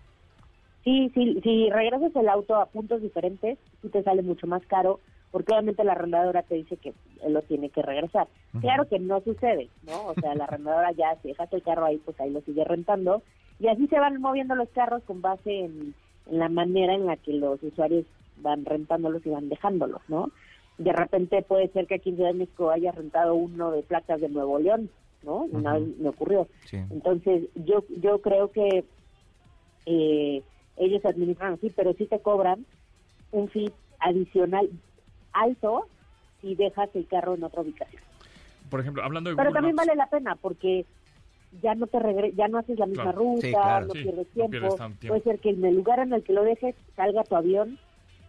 Sí, 0.84 1.10
sí, 1.14 1.40
si 1.44 1.70
regresas 1.70 2.16
el 2.16 2.28
auto 2.30 2.56
a 2.56 2.66
puntos 2.66 3.02
diferentes, 3.02 3.58
sí 3.82 3.90
te 3.90 4.04
sale 4.04 4.22
mucho 4.22 4.48
más 4.48 4.62
caro, 4.68 5.00
porque 5.32 5.54
obviamente 5.54 5.84
la 5.84 5.94
arrendadora 5.94 6.44
te 6.44 6.56
dice 6.56 6.78
que 6.78 6.94
él 7.24 7.34
lo 7.34 7.42
tiene 7.44 7.70
que 7.70 7.82
regresar. 7.82 8.28
Claro 8.60 8.88
que 8.88 9.00
no 9.00 9.22
sucede, 9.22 9.70
¿no? 9.86 10.08
O 10.08 10.14
sea, 10.16 10.36
la 10.36 10.46
arrendadora 10.46 10.92
ya, 10.92 11.16
si 11.22 11.30
dejas 11.30 11.52
el 11.54 11.62
carro 11.62 11.86
ahí, 11.86 11.98
pues 11.98 12.20
ahí 12.20 12.30
lo 12.30 12.42
sigue 12.42 12.64
rentando, 12.64 13.22
y 13.60 13.68
así 13.68 13.88
se 13.88 14.00
van 14.00 14.20
moviendo 14.22 14.56
los 14.56 14.70
carros 14.70 15.04
con 15.04 15.22
base 15.22 15.66
en, 15.66 15.94
en 16.28 16.40
la 16.40 16.50
manera 16.50 16.94
en 16.94 17.06
la 17.06 17.18
que 17.18 17.34
los 17.34 17.62
usuarios 17.62 18.06
van 18.38 18.66
rentándolos 18.66 19.26
y 19.26 19.30
van 19.30 19.50
dejándolos, 19.50 20.02
¿no? 20.08 20.32
De 20.78 20.94
repente 20.94 21.42
puede 21.42 21.70
ser 21.70 21.88
que 21.88 21.96
aquí 21.96 22.10
en 22.10 22.16
Ciudad 22.18 22.32
de 22.32 22.38
México 22.38 22.70
haya 22.70 22.92
rentado 22.92 23.34
uno 23.34 23.72
de 23.72 23.82
placas 23.82 24.22
de 24.22 24.30
Nuevo 24.30 24.60
León, 24.60 24.90
¿no? 25.24 25.48
Una 25.52 25.74
vez 25.74 25.98
me 25.98 26.10
ocurrió. 26.10 26.48
Sí. 26.66 26.78
Entonces, 26.92 27.46
yo 27.56 27.84
yo 28.00 28.22
creo 28.22 28.52
que 28.52 28.86
eh, 29.88 30.44
ellos 30.78 31.06
administran 31.06 31.54
así, 31.54 31.72
pero 31.76 31.94
sí 31.94 32.06
te 32.06 32.20
cobran 32.20 32.66
un 33.32 33.50
fee 33.50 33.72
adicional 34.00 34.70
alto 35.34 35.88
si 36.48 36.56
dejas 36.56 36.90
el 36.96 37.06
carro 37.08 37.36
en 37.36 37.44
otra 37.44 37.62
ubicación. 37.62 38.02
Por 38.70 38.80
ejemplo, 38.80 39.04
hablando 39.04 39.30
de 39.30 39.36
Pero 39.36 39.50
Google 39.50 39.58
también 39.60 39.76
Maps, 39.76 39.88
vale 39.88 39.98
la 39.98 40.08
pena 40.10 40.36
porque 40.36 40.86
ya 41.62 41.76
no 41.76 41.88
te 41.88 42.00
regre 42.00 42.34
ya 42.36 42.48
no 42.48 42.58
haces 42.58 42.78
la 42.78 42.86
misma 42.86 43.04
Claro. 43.04 43.20
ruta, 43.20 43.42
Sí, 43.48 43.52
claro. 43.54 43.88
no 43.88 43.94
Sí, 43.94 44.04
pierdes 44.04 44.28
no 44.28 44.34
tiempo. 44.34 44.52
pierdes 44.52 44.76
tanto 44.76 45.00
tiempo. 45.00 45.14
Puede 45.22 45.24
ser 45.36 45.42
que 45.42 45.50
en 45.52 45.66
el 45.66 45.76
lugar 45.76 46.00
en 46.00 46.14
el 46.14 46.24
que 46.24 46.34
lo 46.34 46.44
dejes 46.44 46.76
salga 46.96 47.24
tu 47.24 47.36
avión 47.36 47.78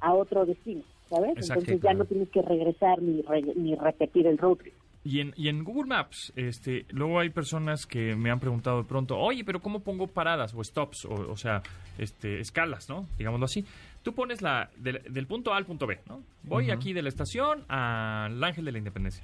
a 0.01 0.15
otro 0.15 0.47
destino, 0.47 0.83
¿sabes? 1.11 1.31
Exacto. 1.37 1.55
Entonces 1.61 1.75
ya 1.77 1.81
claro. 1.81 1.99
no 1.99 2.05
tienes 2.05 2.29
que 2.29 2.43
regresar 2.43 3.03
ni 3.03 3.23
re- 3.23 3.55
ni 3.57 3.75
repetir 3.75 4.27
el 4.27 4.39
road 4.39 4.57
trip. 4.59 4.75
Y 5.05 5.21
en, 5.21 5.33
y 5.37 5.49
en 5.49 5.65
Google 5.65 5.87
Maps, 5.87 6.33
este, 6.37 6.85
luego 6.91 7.19
hay 7.21 7.31
personas 7.31 7.87
que 7.87 8.15
me 8.15 8.31
han 8.31 8.41
preguntado 8.41 8.79
de 8.83 8.85
pronto, 8.89 9.17
oye, 9.19 9.43
pero 9.45 9.61
¿cómo 9.61 9.81
pongo 9.81 10.07
paradas 10.07 10.53
o 10.55 10.63
stops? 10.63 11.05
O, 11.07 11.15
o 11.33 11.37
sea, 11.37 11.63
este, 11.99 12.41
escalas, 12.41 12.89
¿no? 12.91 13.07
Digámoslo 13.17 13.47
así. 13.47 13.65
Tú 14.03 14.15
pones 14.15 14.43
la 14.43 14.71
del, 14.77 15.03
del 15.11 15.27
punto 15.27 15.53
A 15.53 15.57
al 15.57 15.67
punto 15.67 15.87
B, 15.87 16.01
¿no? 16.07 16.23
Voy 16.45 16.71
aquí 16.71 16.93
de 16.93 17.03
la 17.03 17.09
estación 17.09 17.65
al 17.69 18.43
Ángel 18.43 18.65
de 18.65 18.73
la 18.73 18.79
Independencia. 18.79 19.23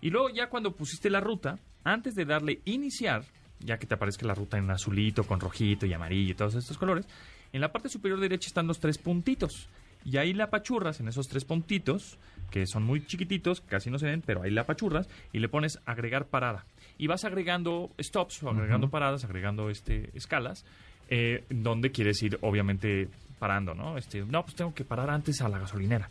Y 0.00 0.10
luego 0.10 0.30
ya 0.30 0.48
cuando 0.48 0.72
pusiste 0.72 1.10
la 1.10 1.20
ruta, 1.20 1.58
antes 1.84 2.14
de 2.14 2.24
darle 2.24 2.60
iniciar, 2.64 3.24
ya 3.60 3.78
que 3.78 3.86
te 3.86 3.94
aparezca 3.94 4.26
la 4.26 4.34
ruta 4.34 4.58
en 4.58 4.70
azulito, 4.70 5.24
con 5.24 5.40
rojito 5.40 5.86
y 5.86 5.92
amarillo 5.92 6.32
y 6.32 6.34
todos 6.34 6.54
estos 6.54 6.78
colores, 6.78 7.06
en 7.52 7.60
la 7.60 7.72
parte 7.72 7.88
superior 7.88 8.20
derecha 8.20 8.48
están 8.48 8.66
los 8.66 8.80
tres 8.80 8.98
puntitos. 8.98 9.68
Y 10.04 10.16
ahí 10.16 10.32
la 10.32 10.44
apachurras 10.44 10.98
en 11.00 11.08
esos 11.08 11.28
tres 11.28 11.44
puntitos, 11.44 12.18
que 12.50 12.66
son 12.66 12.82
muy 12.82 13.06
chiquititos, 13.06 13.60
casi 13.60 13.90
no 13.90 13.98
se 13.98 14.06
ven, 14.06 14.22
pero 14.24 14.42
ahí 14.42 14.50
la 14.50 14.62
apachurras 14.62 15.08
y 15.32 15.38
le 15.38 15.48
pones 15.48 15.78
agregar 15.86 16.26
parada. 16.26 16.66
Y 16.98 17.06
vas 17.06 17.24
agregando 17.24 17.90
stops 18.00 18.42
o 18.42 18.50
agregando 18.50 18.90
paradas, 18.90 19.24
agregando 19.24 19.70
este 19.70 20.10
escalas, 20.14 20.64
eh, 21.08 21.44
donde 21.50 21.92
quieres 21.92 22.20
ir, 22.22 22.38
obviamente, 22.40 23.08
parando, 23.42 23.74
¿no? 23.74 23.98
Este, 23.98 24.24
no, 24.24 24.44
pues 24.44 24.54
tengo 24.54 24.72
que 24.72 24.84
parar 24.84 25.10
antes 25.10 25.42
a 25.42 25.48
la 25.48 25.58
gasolinera 25.58 26.08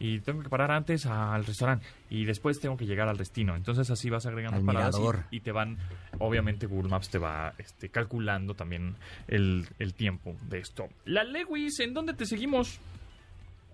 y 0.00 0.18
tengo 0.18 0.42
que 0.42 0.48
parar 0.48 0.72
antes 0.72 1.06
al 1.06 1.44
restaurante 1.44 1.86
y 2.10 2.24
después 2.24 2.58
tengo 2.58 2.76
que 2.76 2.86
llegar 2.86 3.08
al 3.08 3.16
destino. 3.16 3.54
Entonces 3.54 3.88
así 3.88 4.10
vas 4.10 4.26
agregando 4.26 4.56
Al 4.56 4.64
paradas 4.64 4.96
y 5.30 5.38
te 5.38 5.52
van, 5.52 5.78
obviamente 6.18 6.66
Google 6.66 6.90
Maps 6.90 7.08
te 7.08 7.18
va 7.18 7.54
este, 7.58 7.88
calculando 7.88 8.54
también 8.54 8.96
el, 9.28 9.64
el 9.78 9.94
tiempo 9.94 10.34
de 10.48 10.58
esto. 10.58 10.88
La 11.04 11.22
Lewis, 11.22 11.78
¿en 11.78 11.94
dónde 11.94 12.14
te 12.14 12.26
seguimos? 12.26 12.80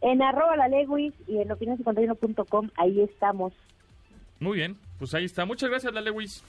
En 0.02 0.20
arroba 0.20 0.54
la 0.58 0.68
Lewis 0.68 1.14
y 1.26 1.38
en 1.38 1.48
opinión51.com, 1.48 2.68
ahí 2.76 3.00
estamos. 3.00 3.54
Muy 4.38 4.58
bien, 4.58 4.76
pues 4.98 5.14
ahí 5.14 5.24
está. 5.24 5.46
Muchas 5.46 5.70
gracias, 5.70 5.94
la 5.94 6.02
Lewis. 6.02 6.44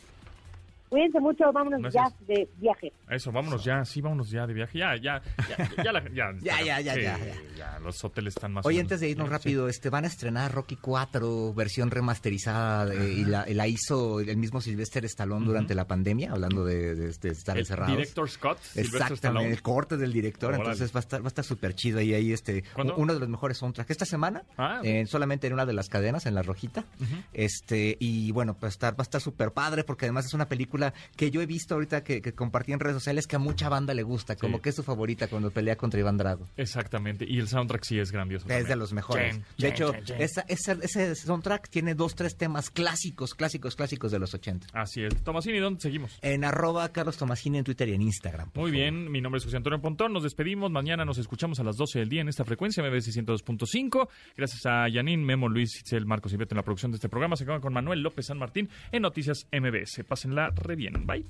Cuídense 0.89 1.19
mucho, 1.19 1.51
vámonos 1.53 1.81
Gracias. 1.81 2.13
ya 2.19 2.25
de 2.33 2.49
viaje. 2.57 2.91
Eso, 3.09 3.31
vámonos 3.31 3.63
ya, 3.63 3.85
sí, 3.85 4.01
vámonos 4.01 4.29
ya 4.29 4.47
de 4.47 4.53
viaje. 4.53 4.77
Ya, 4.79 4.95
ya, 4.95 5.21
ya, 5.47 5.83
ya, 5.83 5.91
la- 5.91 6.03
ya, 6.09 6.31
Ya, 6.41 6.61
ya, 6.63 6.81
ya, 6.81 6.93
sí, 6.95 7.01
ya, 7.01 7.17
ya. 7.17 7.33
ya 7.57 7.79
los 7.79 8.03
hoteles 8.03 8.35
están 8.35 8.53
más. 8.53 8.65
Oye, 8.65 8.79
antes 8.79 8.99
de 8.99 9.09
irnos 9.09 9.27
sí. 9.27 9.31
rápido, 9.33 9.69
este 9.69 9.89
van 9.89 10.05
a 10.05 10.07
estrenar 10.07 10.51
Rocky 10.51 10.75
4, 10.77 11.53
versión 11.53 11.91
remasterizada, 11.91 12.93
eh, 12.93 13.13
y 13.13 13.25
la, 13.25 13.45
la 13.47 13.67
hizo 13.67 14.19
el 14.19 14.37
mismo 14.37 14.61
Sylvester 14.61 15.05
Stallone 15.05 15.45
durante 15.45 15.75
la 15.75 15.85
pandemia, 15.87 16.31
hablando 16.31 16.65
de, 16.65 16.95
de- 16.95 17.09
de 17.19 17.29
estar 17.29 17.55
El 17.55 17.61
encerrados. 17.61 17.95
Director 17.97 18.29
Scott, 18.29 18.57
Exactamente, 18.75 19.15
Stallone. 19.15 19.49
el 19.51 19.61
corte 19.61 19.97
del 19.97 20.11
director, 20.13 20.53
entonces 20.55 20.93
va 20.93 20.99
a 20.99 21.01
estar 21.01 21.21
va 21.21 21.25
a 21.25 21.27
estar 21.29 21.45
súper 21.45 21.73
chido 21.75 21.99
ahí, 21.99 22.13
ahí 22.13 22.31
este, 22.33 22.63
¿Cuándo? 22.73 22.95
uno 22.95 23.13
de 23.13 23.19
los 23.19 23.29
mejores 23.29 23.57
soundtracks. 23.57 23.91
Esta 23.91 24.05
semana, 24.05 24.43
Ah, 24.57 24.81
eh, 24.83 25.05
solamente 25.07 25.47
en 25.47 25.53
una 25.53 25.65
de 25.65 25.73
las 25.73 25.87
cadenas, 25.89 26.25
en 26.25 26.35
la 26.35 26.41
rojita, 26.41 26.85
este 27.33 27.97
y 27.99 28.31
bueno, 28.31 28.55
pues 28.57 28.73
estar, 28.73 28.93
va 28.93 28.99
a 28.99 29.03
estar 29.03 29.21
súper 29.21 29.51
padre 29.51 29.83
porque 29.83 30.05
además 30.05 30.25
es 30.25 30.33
una 30.33 30.47
película 30.47 30.78
que 31.15 31.31
yo 31.31 31.41
he 31.41 31.45
visto 31.45 31.75
ahorita 31.75 32.03
que, 32.03 32.21
que 32.21 32.33
compartí 32.33 32.73
en 32.73 32.79
redes 32.79 32.95
sociales 32.95 33.27
que 33.27 33.35
a 33.35 33.39
mucha 33.39 33.69
banda 33.69 33.93
le 33.93 34.03
gusta, 34.03 34.35
como 34.35 34.57
Sí. 34.57 34.63
que 34.63 34.69
es 34.69 34.75
su 34.75 34.83
favorita 34.83 35.27
cuando 35.27 35.51
pelea 35.51 35.75
contra 35.75 35.99
Iván 35.99 36.17
Drago. 36.17 36.47
Exactamente. 36.57 37.25
Y 37.27 37.39
el 37.39 37.47
soundtrack 37.47 37.83
sí 37.83 37.99
es 37.99 38.11
grandioso. 38.11 38.47
Es 38.49 38.67
de 38.67 38.75
los 38.75 38.93
mejores. 38.93 39.39
De 39.57 39.67
hecho, 39.67 39.93
esa- 40.17 40.41
esa- 40.47 40.73
ese 40.81 41.15
soundtrack 41.15 41.69
tiene 41.69 41.95
dos, 41.95 42.15
tres 42.15 42.35
temas 42.37 42.69
clásicos, 42.69 43.33
clásicos, 43.35 43.75
clásicos 43.75 44.11
de 44.11 44.19
los 44.19 44.33
80. 44.33 44.67
Así 44.73 45.03
es. 45.03 45.15
Tomasini, 45.23 45.59
¿dónde 45.59 45.81
seguimos? 45.81 46.17
En 46.21 46.43
arroba 46.43 46.89
Carlos 46.89 47.17
Tomasini 47.17 47.59
en 47.59 47.63
Twitter 47.63 47.89
y 47.89 47.93
en 47.93 48.01
Instagram. 48.01 48.47
Muy 48.53 48.53
favor. 48.55 48.71
bien, 48.71 49.11
mi 49.11 49.21
nombre 49.21 49.37
es 49.39 49.43
José 49.45 49.57
Antonio 49.57 49.81
Pontón, 49.81 50.13
nos 50.13 50.23
despedimos, 50.23 50.71
mañana 50.71 51.05
nos 51.05 51.17
escuchamos 51.17 51.59
a 51.59 51.63
las 51.63 51.77
12 51.77 51.99
del 51.99 52.09
día 52.09 52.21
en 52.21 52.29
esta 52.29 52.45
frecuencia 52.45 52.83
MBS 52.83 53.11
102.5, 53.11 54.07
gracias 54.37 54.65
a 54.65 54.87
Yanin, 54.89 55.23
Memo, 55.23 55.49
Luis, 55.49 55.79
Itzel, 55.79 56.05
Marcos 56.05 56.33
y 56.33 56.37
Beto 56.37 56.53
en 56.55 56.57
la 56.57 56.63
producción 56.63 56.91
de 56.91 56.95
este 56.97 57.09
programa, 57.09 57.35
se 57.35 57.43
acaban 57.43 57.61
con 57.61 57.73
Manuel 57.73 58.01
López 58.01 58.25
San 58.27 58.37
Martín 58.37 58.69
en 58.91 59.01
Noticias 59.01 59.47
MBS, 59.51 60.03
pásenla 60.03 60.51
re 60.69 60.75
bien, 60.75 60.93
bye. 61.07 61.25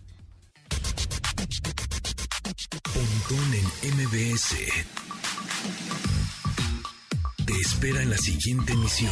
Pontón 2.93 3.53
en 3.53 3.95
MBS. 3.95 4.55
Te 7.45 7.53
espera 7.53 8.01
en 8.01 8.09
la 8.09 8.17
siguiente 8.17 8.73
emisión. 8.73 9.11